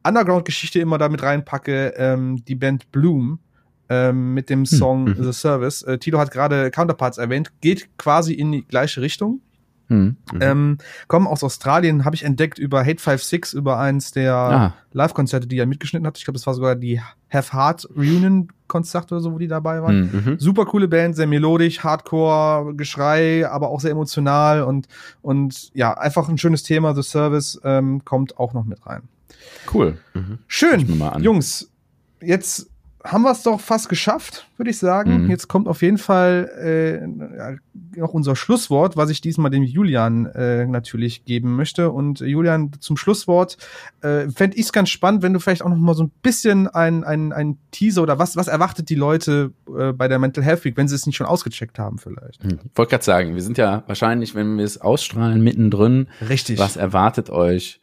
[0.05, 3.41] Underground-Geschichte immer damit reinpacke, ähm, die Band Bloom
[3.89, 5.23] ähm, mit dem hm, Song mhm.
[5.23, 5.83] The Service.
[5.83, 9.41] Äh, Tilo hat gerade Counterparts erwähnt, geht quasi in die gleiche Richtung.
[9.89, 10.17] Mhm.
[10.41, 14.75] Ähm, kommen aus Australien, habe ich entdeckt über Hate 56, über eins der ah.
[14.93, 16.19] Live-Konzerte, die er mitgeschnitten hat.
[16.19, 17.01] Ich glaube, das war sogar die
[17.31, 20.01] Have Heart Reunion-Konzert oder so, wo die dabei waren.
[20.01, 20.33] Mhm.
[20.33, 20.39] mhm.
[20.39, 24.89] Super coole Band, sehr melodisch, Hardcore, Geschrei, aber auch sehr emotional und,
[25.23, 26.95] und ja, einfach ein schönes Thema.
[26.95, 29.03] The Service ähm, kommt auch noch mit rein.
[29.73, 29.99] Cool.
[30.47, 30.99] Schön.
[30.99, 31.23] mal an.
[31.23, 31.71] Jungs,
[32.21, 32.69] jetzt
[33.05, 35.25] haben wir es doch fast geschafft, würde ich sagen.
[35.25, 35.31] Mhm.
[35.31, 37.07] Jetzt kommt auf jeden Fall äh,
[37.97, 41.91] noch unser Schlusswort, was ich diesmal dem Julian äh, natürlich geben möchte.
[41.91, 43.57] Und äh, Julian, zum Schlusswort
[44.01, 46.67] äh, fände ich es ganz spannend, wenn du vielleicht auch noch mal so ein bisschen
[46.67, 50.65] ein, ein, ein Teaser oder was, was erwartet die Leute äh, bei der Mental Health
[50.65, 52.43] Week, wenn sie es nicht schon ausgecheckt haben vielleicht.
[52.43, 52.59] Hm.
[52.65, 56.09] Ich wollte gerade sagen, wir sind ja wahrscheinlich, wenn wir es ausstrahlen, mittendrin.
[56.29, 56.59] Richtig.
[56.59, 57.81] Was erwartet euch?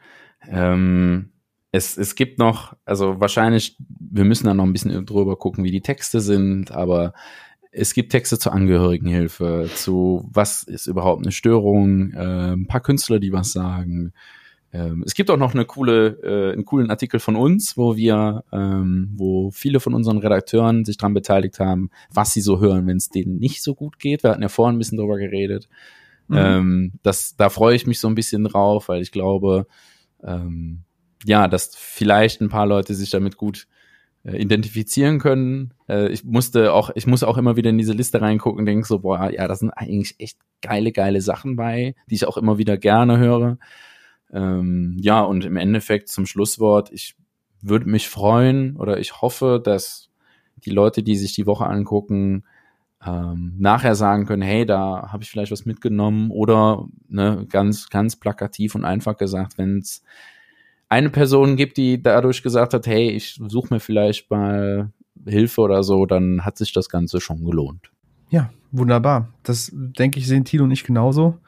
[0.49, 1.31] Ähm,
[1.75, 3.77] es, es gibt noch, also wahrscheinlich,
[4.15, 7.13] wir müssen da noch ein bisschen drüber gucken, wie die Texte sind, aber
[7.71, 13.19] es gibt Texte zur Angehörigenhilfe, zu was ist überhaupt eine Störung, äh, ein paar Künstler,
[13.19, 14.13] die was sagen.
[14.71, 18.45] Ähm, es gibt auch noch eine coole, äh, einen coolen Artikel von uns, wo wir,
[18.53, 22.97] ähm, wo viele von unseren Redakteuren sich daran beteiligt haben, was sie so hören, wenn
[22.97, 24.23] es denen nicht so gut geht.
[24.23, 25.67] Wir hatten ja vorhin ein bisschen drüber geredet.
[26.29, 26.37] Mhm.
[26.37, 29.67] Ähm, das, da freue ich mich so ein bisschen drauf, weil ich glaube,
[30.23, 30.83] ähm,
[31.25, 33.67] ja, dass vielleicht ein paar Leute sich damit gut
[34.31, 35.73] identifizieren können.
[35.87, 38.99] Äh, ich musste auch, ich muss auch immer wieder in diese Liste reingucken denke so,
[38.99, 42.77] boah, ja, da sind eigentlich echt geile, geile Sachen bei, die ich auch immer wieder
[42.77, 43.57] gerne höre.
[44.31, 47.15] Ähm, ja, und im Endeffekt zum Schlusswort, ich
[47.61, 50.09] würde mich freuen oder ich hoffe, dass
[50.57, 52.43] die Leute, die sich die Woche angucken,
[53.05, 58.15] ähm, nachher sagen können, hey, da habe ich vielleicht was mitgenommen oder ne, ganz, ganz
[58.15, 60.01] plakativ und einfach gesagt, wenn es
[60.89, 64.91] eine Person gibt, die dadurch gesagt hat, hey, ich suche mir vielleicht mal
[65.25, 67.91] Hilfe oder so, dann hat sich das Ganze schon gelohnt.
[68.29, 69.29] Ja, wunderbar.
[69.43, 71.39] Das denke ich, sehen Tilo und ich genauso.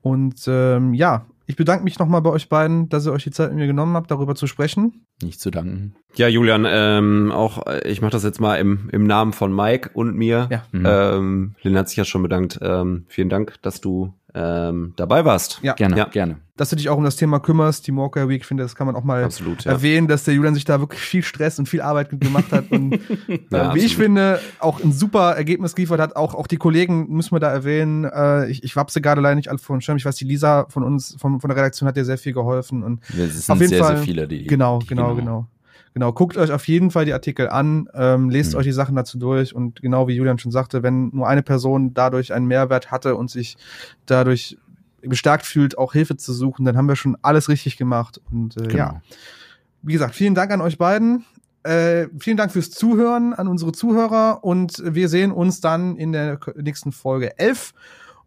[0.00, 3.50] Und ähm, ja, ich bedanke mich nochmal bei euch beiden, dass ihr euch die Zeit
[3.50, 5.04] mit mir genommen habt, darüber zu sprechen.
[5.22, 5.94] Nicht zu danken.
[6.14, 10.16] Ja, Julian, ähm, auch ich mache das jetzt mal im, im Namen von Mike und
[10.16, 10.48] mir.
[10.50, 10.64] Ja.
[10.72, 10.86] Mhm.
[10.86, 12.58] Ähm, Lynn hat sich ja schon bedankt.
[12.62, 15.58] Ähm, vielen Dank, dass du ähm, dabei warst.
[15.62, 15.74] Ja.
[15.74, 16.04] Gerne, Ja.
[16.06, 16.36] gerne.
[16.56, 18.86] Dass du dich auch um das Thema kümmerst, die Walker Week, ich finde, das kann
[18.86, 19.72] man auch mal Absolut, ja.
[19.72, 22.92] erwähnen, dass der Julian sich da wirklich viel Stress und viel Arbeit gemacht hat und
[23.28, 26.14] äh, Ja, wie ich finde, auch ein super Ergebnis geliefert hat.
[26.14, 28.04] Auch, auch die Kollegen müssen wir da erwähnen.
[28.04, 29.96] Äh, ich, ich wapse gerade leider nicht alle von Schirm.
[29.96, 32.82] Ich weiß, die Lisa von uns, von, von der Redaktion hat dir sehr viel geholfen
[32.82, 33.96] und Es sind Auf jeden sehr, Fall.
[33.96, 34.44] sehr viele, die.
[34.46, 35.46] Genau, die genau, genau.
[35.94, 38.58] Genau, guckt euch auf jeden Fall die Artikel an, ähm, lest Mhm.
[38.60, 41.92] euch die Sachen dazu durch und genau wie Julian schon sagte, wenn nur eine Person
[41.92, 43.56] dadurch einen Mehrwert hatte und sich
[44.06, 44.56] dadurch
[45.02, 48.20] bestärkt fühlt, auch Hilfe zu suchen, dann haben wir schon alles richtig gemacht.
[48.30, 48.76] Und äh, Genau.
[48.76, 49.02] ja,
[49.82, 51.24] wie gesagt, vielen Dank an euch beiden.
[51.64, 56.38] Äh, vielen Dank fürs Zuhören an unsere Zuhörer und wir sehen uns dann in der
[56.56, 57.72] nächsten Folge 11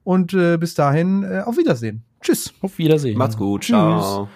[0.03, 2.03] und äh, bis dahin äh, auf Wiedersehen.
[2.21, 2.53] Tschüss.
[2.61, 3.17] Auf Wiedersehen.
[3.17, 3.61] Macht's gut.
[3.61, 3.69] Tschüss.
[3.75, 4.29] Ciao.